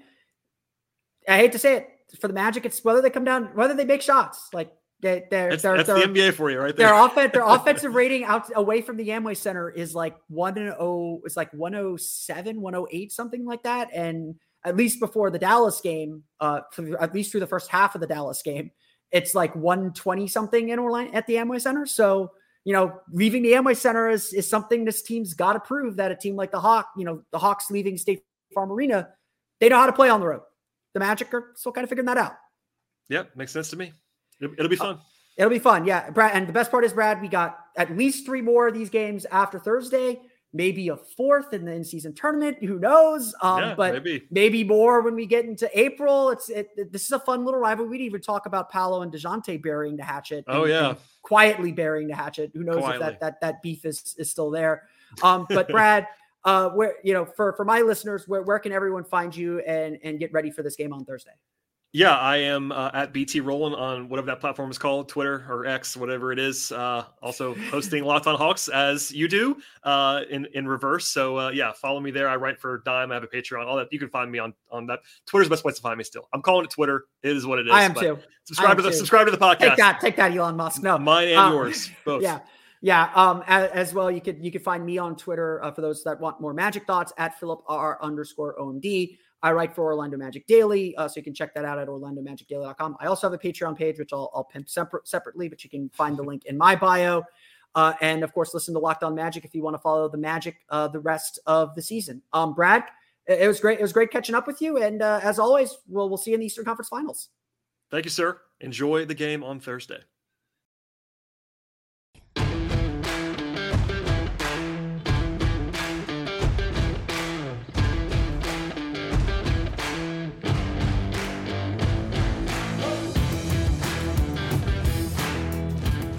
I 1.28 1.38
hate 1.38 1.54
to 1.54 1.60
say 1.60 1.78
it 1.78 1.90
for 2.20 2.28
the 2.28 2.34
Magic, 2.34 2.66
it's 2.66 2.84
whether 2.84 3.02
they 3.02 3.10
come 3.10 3.24
down, 3.24 3.46
whether 3.56 3.74
they 3.74 3.86
make 3.86 4.02
shots. 4.02 4.50
Like 4.54 4.72
they, 5.02 5.26
they're, 5.30 5.50
that's, 5.50 5.64
they're, 5.64 5.78
that's 5.78 5.88
they're, 5.88 6.08
the 6.08 6.14
NBA 6.14 6.34
for 6.34 6.50
you, 6.50 6.60
right 6.60 6.76
there. 6.76 6.88
Their 6.88 7.06
offense, 7.06 7.32
their 7.34 7.46
offensive 7.46 7.94
rating 7.94 8.24
out 8.24 8.50
away 8.56 8.82
from 8.82 8.98
the 8.98 9.10
Amway 9.10 9.36
Center 9.36 9.70
is 9.70 9.96
like 9.96 10.16
one 10.28 10.58
and 10.58 10.74
oh, 10.80 11.22
it's 11.26 11.38
like 11.38 11.52
107, 11.54 12.62
108, 12.62 13.12
something 13.12 13.46
like 13.46 13.64
that. 13.64 13.90
And 13.94 14.36
at 14.66 14.76
least 14.76 15.00
before 15.00 15.30
the 15.30 15.40
Dallas 15.40 15.80
game, 15.80 16.24
uh, 16.40 16.62
at 17.00 17.14
least 17.14 17.32
through 17.32 17.40
the 17.40 17.48
first 17.48 17.70
half 17.70 17.96
of 17.96 18.02
the 18.02 18.08
Dallas 18.08 18.42
game, 18.42 18.72
it's 19.12 19.36
like 19.36 19.56
120 19.56 20.28
something 20.28 20.70
in 20.70 20.80
Orlando 20.80 21.14
at 21.14 21.28
the 21.28 21.36
Amway 21.36 21.62
Center. 21.62 21.86
So, 21.86 22.32
you 22.64 22.74
know, 22.74 23.00
leaving 23.12 23.44
the 23.44 23.54
Amway 23.54 23.78
Center 23.78 24.10
is, 24.10 24.34
is 24.34 24.50
something 24.50 24.84
this 24.84 25.04
team's 25.04 25.34
got 25.34 25.54
to 25.54 25.60
prove 25.60 25.98
that 25.98 26.12
a 26.12 26.16
team 26.16 26.36
like 26.36 26.52
the 26.52 26.60
Hawk, 26.60 26.90
you 26.98 27.06
know, 27.06 27.22
the 27.32 27.38
Hawks 27.38 27.70
leaving 27.70 27.98
State 27.98 28.24
Farm 28.54 28.72
Arena, 28.72 29.10
they 29.60 29.70
know 29.70 29.78
how 29.78 29.86
to 29.86 29.94
play 29.94 30.10
on 30.10 30.20
the 30.20 30.28
road. 30.28 30.42
The 30.94 31.00
Magic 31.00 31.34
are 31.34 31.52
still 31.56 31.72
kind 31.72 31.84
of 31.84 31.90
figuring 31.90 32.08
that 32.08 32.18
out. 32.18 32.34
Yep, 33.10 33.36
makes 33.36 33.52
sense 33.52 33.70
to 33.70 33.76
me. 33.76 33.94
It'll 34.42 34.68
be 34.68 34.78
uh, 34.78 34.84
fun. 34.84 34.96
Uh, 34.96 35.00
it'll 35.38 35.50
be 35.50 35.60
fun. 35.60 35.86
Yeah. 35.86 36.10
Brad, 36.10 36.36
and 36.36 36.48
the 36.48 36.54
best 36.54 36.72
part 36.72 36.84
is, 36.84 36.94
Brad, 36.94 37.22
we 37.22 37.28
got 37.28 37.58
at 37.78 37.96
least 37.96 38.26
three 38.26 38.42
more 38.42 38.68
of 38.68 38.74
these 38.74 38.90
games 38.90 39.26
after 39.32 39.60
Thursday, 39.60 40.20
maybe 40.56 40.88
a 40.88 40.96
fourth 40.96 41.54
in 41.54 41.66
the 41.66 41.74
in 41.74 41.84
season 41.84 42.14
tournament. 42.14 42.64
Who 42.64 42.80
knows? 42.80 43.36
Um, 43.42 43.60
yeah, 43.60 43.76
but 43.76 43.94
maybe. 43.94 44.24
maybe 44.32 44.64
more 44.64 45.02
when 45.02 45.14
we 45.14 45.26
get 45.26 45.46
into 45.46 45.70
April. 45.78 46.30
It's 46.30 46.50
it, 46.50 46.70
it, 46.78 46.92
this 46.94 47.04
is 47.04 47.12
a 47.12 47.20
fun 47.20 47.44
little 47.44 47.60
rivalry. 47.60 47.90
We 47.90 47.98
didn't 47.98 48.08
even 48.08 48.22
talk 48.22 48.46
about 48.46 48.72
Paolo 48.72 49.02
and 49.02 49.12
DeJounte 49.12 49.62
burying 49.62 49.98
the 49.98 50.04
hatchet. 50.04 50.46
Oh, 50.48 50.66
yeah. 50.66 50.96
quietly 51.22 51.74
burying 51.74 52.08
the 52.08 52.16
hatchet. 52.16 52.52
Who 52.54 52.64
knows 52.64 52.78
quietly. 52.78 53.06
if 53.06 53.20
that, 53.20 53.20
that, 53.20 53.42
that 53.42 53.62
beef 53.62 53.86
is, 53.86 54.16
is 54.18 54.32
still 54.32 54.50
there. 54.50 54.88
Um, 55.22 55.46
but 55.50 55.68
Brad, 55.70 56.08
uh, 56.46 56.70
where, 56.70 56.96
you 57.04 57.14
know, 57.14 57.26
for, 57.26 57.54
for 57.54 57.66
my 57.66 57.82
listeners, 57.82 58.28
where, 58.28 58.42
where 58.44 58.60
can 58.60 58.72
everyone 58.72 59.04
find 59.04 59.36
you 59.36 59.60
and, 59.60 60.00
and 60.04 60.20
get 60.20 60.32
ready 60.32 60.52
for 60.52 60.64
this 60.64 60.78
game 60.78 60.94
on 60.94 61.04
Thursday? 61.04 61.32
Yeah, 61.96 62.18
I 62.18 62.36
am 62.36 62.74
uh, 62.74 62.92
at 62.94 63.14
BT 63.14 63.40
Rowland 63.40 63.74
on 63.74 64.10
whatever 64.10 64.26
that 64.26 64.42
platform 64.42 64.70
is 64.70 64.78
called, 64.78 65.08
Twitter 65.08 65.46
or 65.48 65.66
X, 65.66 65.96
whatever 65.96 66.34
it 66.34 66.40
is. 66.40 66.70
Uh, 66.74 67.06
also 67.22 67.56
hosting 67.72 68.04
Locked 68.04 68.28
On 68.28 68.38
Hawks 68.38 68.68
as 68.68 69.14
you 69.14 69.30
do 69.30 69.56
uh, 69.86 70.24
in 70.30 70.46
in 70.54 70.68
reverse. 70.68 71.08
So 71.08 71.40
uh, 71.40 71.50
yeah, 71.52 71.72
follow 71.72 72.02
me 72.02 72.12
there. 72.12 72.28
I 72.28 72.36
write 72.36 72.60
for 72.60 72.82
Dime. 72.84 73.12
I 73.12 73.14
have 73.14 73.24
a 73.24 73.28
Patreon. 73.28 73.66
All 73.66 73.78
that 73.78 73.88
you 73.94 74.00
can 74.00 74.10
find 74.10 74.30
me 74.30 74.40
on 74.40 74.54
on 74.70 74.88
that. 74.88 75.00
Twitter's 75.26 75.48
the 75.48 75.52
best 75.52 75.64
place 75.64 75.76
to 75.76 75.82
find 75.82 75.98
me. 75.98 76.04
Still, 76.04 76.28
I'm 76.34 76.42
calling 76.42 76.66
it 76.66 76.72
Twitter. 76.72 77.06
It 77.24 77.38
is 77.38 77.46
what 77.46 77.60
it 77.60 77.68
is. 77.68 77.72
I 77.72 77.84
am 77.84 77.94
too. 77.94 78.20
Subscribe 78.44 78.72
am 78.72 78.76
to 78.76 78.84
the 78.84 78.90
too. 78.90 78.98
subscribe 78.98 79.28
to 79.28 79.32
the 79.32 79.38
podcast. 79.38 79.60
Take 79.60 79.78
that, 79.78 80.02
take 80.02 80.16
that, 80.18 80.36
Elon 80.36 80.58
Musk. 80.58 80.84
No, 80.84 80.98
mine 80.98 81.30
and 81.30 81.38
um, 81.38 81.54
yours 81.54 81.90
both. 82.06 82.22
Yeah. 82.22 82.42
Yeah, 82.82 83.10
um, 83.16 83.42
as, 83.48 83.72
as, 83.72 83.94
well, 83.96 84.12
you 84.12 84.22
could 84.22 84.44
you 84.44 84.52
could 84.52 84.64
find 84.64 84.86
me 84.86 85.00
on 85.00 85.16
Twitter 85.16 85.64
uh, 85.64 85.72
for 85.72 85.82
those 85.82 86.04
that 86.04 86.20
want 86.20 86.40
more 86.40 86.54
magic 86.54 86.86
thoughts 86.86 87.14
at 87.18 87.40
Philip 87.40 87.64
R 87.68 87.98
underscore 88.02 88.56
OMD. 88.60 89.18
I 89.44 89.52
write 89.52 89.76
for 89.76 89.84
Orlando 89.84 90.18
Magic 90.18 90.48
Daily, 90.48 90.96
uh, 90.96 91.08
so 91.08 91.14
you 91.18 91.24
can 91.24 91.34
check 91.34 91.54
that 91.54 91.66
out 91.66 91.78
at 91.78 91.88
orlandomagicdaily.com. 91.88 92.98
I 93.00 93.06
also 93.08 93.30
have 93.30 93.34
a 93.34 93.38
Patreon 93.38 93.78
page, 93.78 94.00
which 94.00 94.12
I'll, 94.12 94.32
I'll 94.34 94.44
pimp 94.44 94.70
separate, 94.70 95.08
separately, 95.08 95.48
but 95.50 95.64
you 95.64 95.70
can 95.70 95.90
find 95.90 96.18
the 96.18 96.24
link 96.24 96.46
in 96.46 96.58
my 96.58 96.76
bio. 96.76 97.24
Uh, 97.76 97.94
and 98.02 98.24
of 98.24 98.34
course, 98.34 98.54
listen 98.54 98.74
to 98.74 98.80
Locked 98.80 99.04
On 99.04 99.14
Magic 99.14 99.44
if 99.44 99.54
you 99.54 99.62
want 99.62 99.76
to 99.76 99.80
follow 99.80 100.08
the 100.08 100.18
Magic 100.18 100.56
uh, 100.70 100.88
the 100.88 101.00
rest 101.00 101.40
of 101.46 101.76
the 101.76 101.82
season. 101.82 102.22
Um, 102.32 102.54
Brad, 102.54 102.86
it 103.28 103.48
was 103.48 103.60
great. 103.60 103.80
It 103.80 103.82
was 103.82 103.92
great 103.92 104.12
catching 104.12 104.34
up 104.34 104.48
with 104.48 104.62
you. 104.62 104.82
And 104.82 105.02
uh, 105.02 105.20
as 105.22 105.40
always, 105.40 105.78
we'll 105.88 106.08
we'll 106.08 106.18
see 106.18 106.32
you 106.32 106.36
in 106.36 106.40
the 106.40 106.46
Eastern 106.46 106.64
Conference 106.64 106.90
Finals. 106.90 107.30
Thank 107.92 108.06
you, 108.06 108.12
sir. 108.12 108.40
Enjoy 108.62 109.06
the 109.06 109.14
game 109.14 109.44
on 109.44 109.60
Thursday. 109.60 110.00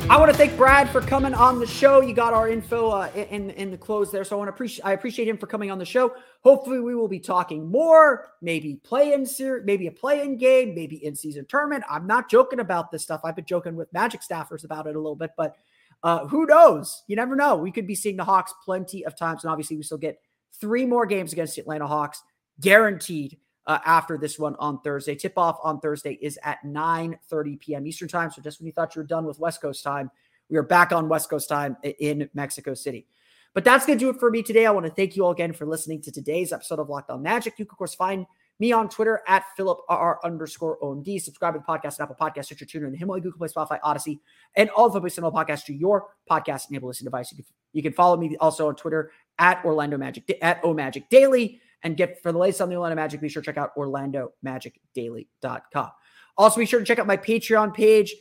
I 0.09 0.18
want 0.18 0.30
to 0.30 0.38
thank 0.38 0.57
Brad 0.57 0.88
for 0.88 1.00
coming 1.00 1.34
on 1.34 1.59
the 1.59 1.66
show. 1.66 2.00
You 2.00 2.14
got 2.14 2.32
our 2.32 2.48
info 2.48 2.90
uh, 2.90 3.11
in 3.12 3.50
in 3.50 3.72
the 3.72 3.76
close 3.76 4.12
there, 4.12 4.22
so 4.22 4.36
I 4.36 4.38
want 4.38 4.46
to 4.46 4.54
appreciate 4.54 4.84
I 4.86 4.92
appreciate 4.92 5.26
him 5.26 5.36
for 5.36 5.48
coming 5.48 5.68
on 5.68 5.78
the 5.78 5.84
show. 5.84 6.14
Hopefully, 6.42 6.78
we 6.78 6.94
will 6.94 7.09
be 7.09 7.18
talking 7.18 7.68
more. 7.68 8.28
Maybe 8.40 8.76
play 8.76 9.14
in 9.14 9.26
ser- 9.26 9.62
maybe 9.64 9.88
a 9.88 9.90
play 9.90 10.22
in 10.22 10.38
game, 10.38 10.76
maybe 10.76 11.04
in 11.04 11.16
season 11.16 11.44
tournament. 11.48 11.82
I'm 11.90 12.07
not 12.07 12.30
joking 12.30 12.61
about 12.61 12.92
this 12.92 13.02
stuff. 13.02 13.22
I've 13.24 13.34
been 13.34 13.46
joking 13.46 13.74
with 13.74 13.92
Magic 13.92 14.20
staffers 14.20 14.64
about 14.64 14.86
it 14.86 14.94
a 14.94 14.98
little 15.00 15.16
bit, 15.16 15.32
but 15.36 15.57
uh, 16.04 16.28
who 16.28 16.46
knows? 16.46 17.02
You 17.09 17.16
never 17.16 17.34
know. 17.34 17.57
We 17.57 17.72
could 17.72 17.88
be 17.88 17.96
seeing 17.96 18.16
the 18.16 18.24
Hawks 18.24 18.54
plenty 18.64 19.04
of 19.04 19.18
times, 19.18 19.42
and 19.42 19.50
obviously, 19.50 19.76
we 19.76 19.82
still 19.82 19.98
get 19.98 20.20
three 20.61 20.86
more 20.86 21.04
games 21.04 21.32
against 21.32 21.57
the 21.57 21.62
Atlanta 21.62 21.88
Hawks 21.88 22.22
guaranteed 22.61 23.38
uh, 23.66 23.78
after 23.84 24.16
this 24.18 24.38
one 24.38 24.56
on 24.58 24.80
Thursday. 24.80 25.14
Tip 25.14 25.36
off 25.36 25.58
on 25.62 25.80
Thursday 25.80 26.18
is 26.20 26.38
at 26.42 26.64
9 26.64 27.18
30 27.28 27.56
p.m. 27.56 27.86
Eastern 27.86 28.08
time. 28.08 28.30
So 28.30 28.42
just 28.42 28.60
when 28.60 28.66
you 28.66 28.72
thought 28.72 28.94
you 28.94 29.00
were 29.00 29.06
done 29.06 29.24
with 29.24 29.38
West 29.38 29.60
Coast 29.60 29.82
time, 29.82 30.10
we 30.48 30.56
are 30.56 30.62
back 30.62 30.92
on 30.92 31.08
West 31.08 31.28
Coast 31.28 31.48
time 31.48 31.76
in 31.82 32.28
Mexico 32.34 32.74
City. 32.74 33.06
But 33.54 33.64
that's 33.64 33.86
going 33.86 33.98
to 33.98 34.04
do 34.04 34.10
it 34.10 34.20
for 34.20 34.30
me 34.30 34.42
today. 34.42 34.66
I 34.66 34.70
want 34.70 34.84
to 34.84 34.92
thank 34.92 35.16
you 35.16 35.24
all 35.24 35.30
again 35.30 35.52
for 35.52 35.64
listening 35.64 36.02
to 36.02 36.12
today's 36.12 36.52
episode 36.52 36.78
of 36.78 36.90
Locked 36.90 37.10
On 37.10 37.22
Magic. 37.22 37.54
You 37.58 37.64
can, 37.64 37.72
of 37.72 37.78
course, 37.78 37.94
find 37.94 38.26
me 38.58 38.72
on 38.72 38.88
Twitter 38.88 39.22
at 39.26 39.44
Philip 39.56 39.78
R 39.88 40.20
underscore 40.24 40.78
OMD. 40.82 41.20
Subscribe 41.20 41.54
to 41.54 41.60
the 41.60 41.64
podcast 41.64 42.00
Apple 42.00 42.16
Podcast, 42.20 42.46
Stitcher, 42.46 42.66
Tuner, 42.66 42.86
and 42.86 42.94
the 42.94 42.98
Himalaya, 42.98 43.22
Google 43.22 43.38
Play, 43.38 43.48
Spotify, 43.48 43.78
Odyssey, 43.82 44.20
and 44.56 44.70
all 44.70 44.88
the 44.88 45.00
places 45.00 45.18
podcast 45.18 45.64
to 45.64 45.74
your 45.74 46.08
podcast 46.30 46.68
enabled 46.70 46.90
listening 46.90 47.06
device. 47.06 47.32
You 47.32 47.36
can, 47.36 47.46
you 47.72 47.82
can 47.82 47.92
follow 47.92 48.16
me 48.16 48.36
also 48.38 48.68
on 48.68 48.76
Twitter 48.76 49.10
at 49.38 49.64
Orlando 49.64 49.98
Magic 49.98 50.38
at 50.42 50.60
O 50.62 50.72
Magic 50.72 51.08
Daily. 51.08 51.60
And 51.82 51.96
get 51.96 52.22
for 52.22 52.32
the 52.32 52.38
latest 52.38 52.60
on 52.60 52.68
the 52.68 52.74
Orlando 52.74 52.96
Magic, 52.96 53.20
be 53.20 53.28
sure 53.28 53.42
to 53.42 53.46
check 53.46 53.58
out 53.58 53.70
OrlandoMagicDaily.com. 53.76 55.90
Also, 56.38 56.58
be 56.58 56.66
sure 56.66 56.80
to 56.80 56.86
check 56.86 56.98
out 56.98 57.06
my 57.06 57.16
Patreon 57.16 57.72
page, 57.74 58.14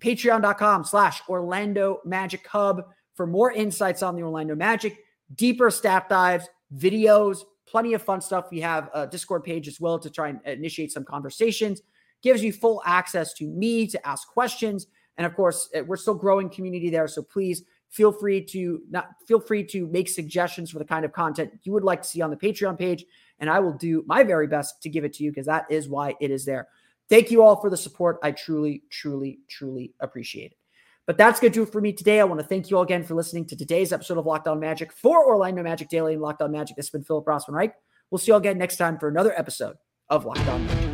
patreon.com 0.00 0.84
slash 0.84 1.22
Orlando 1.28 2.00
Magic 2.04 2.46
Hub 2.48 2.82
for 3.14 3.26
more 3.26 3.52
insights 3.52 4.02
on 4.02 4.16
the 4.16 4.22
Orlando 4.22 4.54
Magic, 4.54 4.98
deeper 5.34 5.70
stat 5.70 6.08
dives, 6.08 6.48
videos, 6.76 7.38
plenty 7.66 7.94
of 7.94 8.02
fun 8.02 8.20
stuff. 8.20 8.46
We 8.50 8.60
have 8.60 8.90
a 8.94 9.06
Discord 9.06 9.44
page 9.44 9.68
as 9.68 9.80
well 9.80 9.98
to 9.98 10.10
try 10.10 10.28
and 10.28 10.40
initiate 10.44 10.92
some 10.92 11.04
conversations. 11.04 11.82
Gives 12.22 12.42
you 12.42 12.52
full 12.52 12.82
access 12.84 13.34
to 13.34 13.46
me 13.46 13.86
to 13.88 14.06
ask 14.06 14.28
questions. 14.28 14.86
And 15.16 15.26
of 15.26 15.34
course, 15.34 15.68
eh, 15.74 15.82
we're 15.82 15.96
still 15.96 16.14
growing 16.14 16.48
community 16.48 16.90
there. 16.90 17.06
So 17.06 17.22
please 17.22 17.64
feel 17.94 18.10
free 18.10 18.44
to 18.44 18.82
not 18.90 19.08
feel 19.26 19.40
free 19.40 19.62
to 19.62 19.86
make 19.86 20.08
suggestions 20.08 20.70
for 20.70 20.80
the 20.80 20.84
kind 20.84 21.04
of 21.04 21.12
content 21.12 21.52
you 21.62 21.72
would 21.72 21.84
like 21.84 22.02
to 22.02 22.08
see 22.08 22.20
on 22.20 22.30
the 22.30 22.36
Patreon 22.36 22.76
page, 22.76 23.04
and 23.38 23.48
I 23.48 23.60
will 23.60 23.72
do 23.72 24.02
my 24.06 24.24
very 24.24 24.48
best 24.48 24.82
to 24.82 24.88
give 24.88 25.04
it 25.04 25.12
to 25.14 25.24
you 25.24 25.30
because 25.30 25.46
that 25.46 25.66
is 25.70 25.88
why 25.88 26.14
it 26.20 26.30
is 26.30 26.44
there. 26.44 26.68
Thank 27.08 27.30
you 27.30 27.42
all 27.42 27.60
for 27.60 27.70
the 27.70 27.76
support. 27.76 28.18
I 28.22 28.32
truly, 28.32 28.82
truly, 28.90 29.38
truly 29.48 29.92
appreciate 30.00 30.52
it. 30.52 30.58
But 31.06 31.18
that's 31.18 31.38
going 31.38 31.52
to 31.52 31.58
do 31.58 31.62
it 31.62 31.70
for 31.70 31.82
me 31.82 31.92
today. 31.92 32.18
I 32.18 32.24
want 32.24 32.40
to 32.40 32.46
thank 32.46 32.70
you 32.70 32.78
all 32.78 32.82
again 32.82 33.04
for 33.04 33.14
listening 33.14 33.44
to 33.46 33.56
today's 33.56 33.92
episode 33.92 34.16
of 34.16 34.24
Locked 34.24 34.48
On 34.48 34.58
Magic 34.58 34.90
for 34.90 35.26
Orlando 35.26 35.62
Magic 35.62 35.90
Daily 35.90 36.14
and 36.14 36.22
Locked 36.22 36.40
On 36.40 36.50
Magic. 36.50 36.76
This 36.76 36.86
has 36.86 36.90
been 36.90 37.04
Philip 37.04 37.26
Rossman 37.26 37.52
Reich. 37.52 37.74
We'll 38.10 38.18
see 38.18 38.28
you 38.28 38.34
all 38.34 38.40
again 38.40 38.58
next 38.58 38.78
time 38.78 38.98
for 38.98 39.08
another 39.08 39.38
episode 39.38 39.76
of 40.08 40.24
Locked 40.24 40.48
On 40.48 40.66
Magic. 40.66 40.93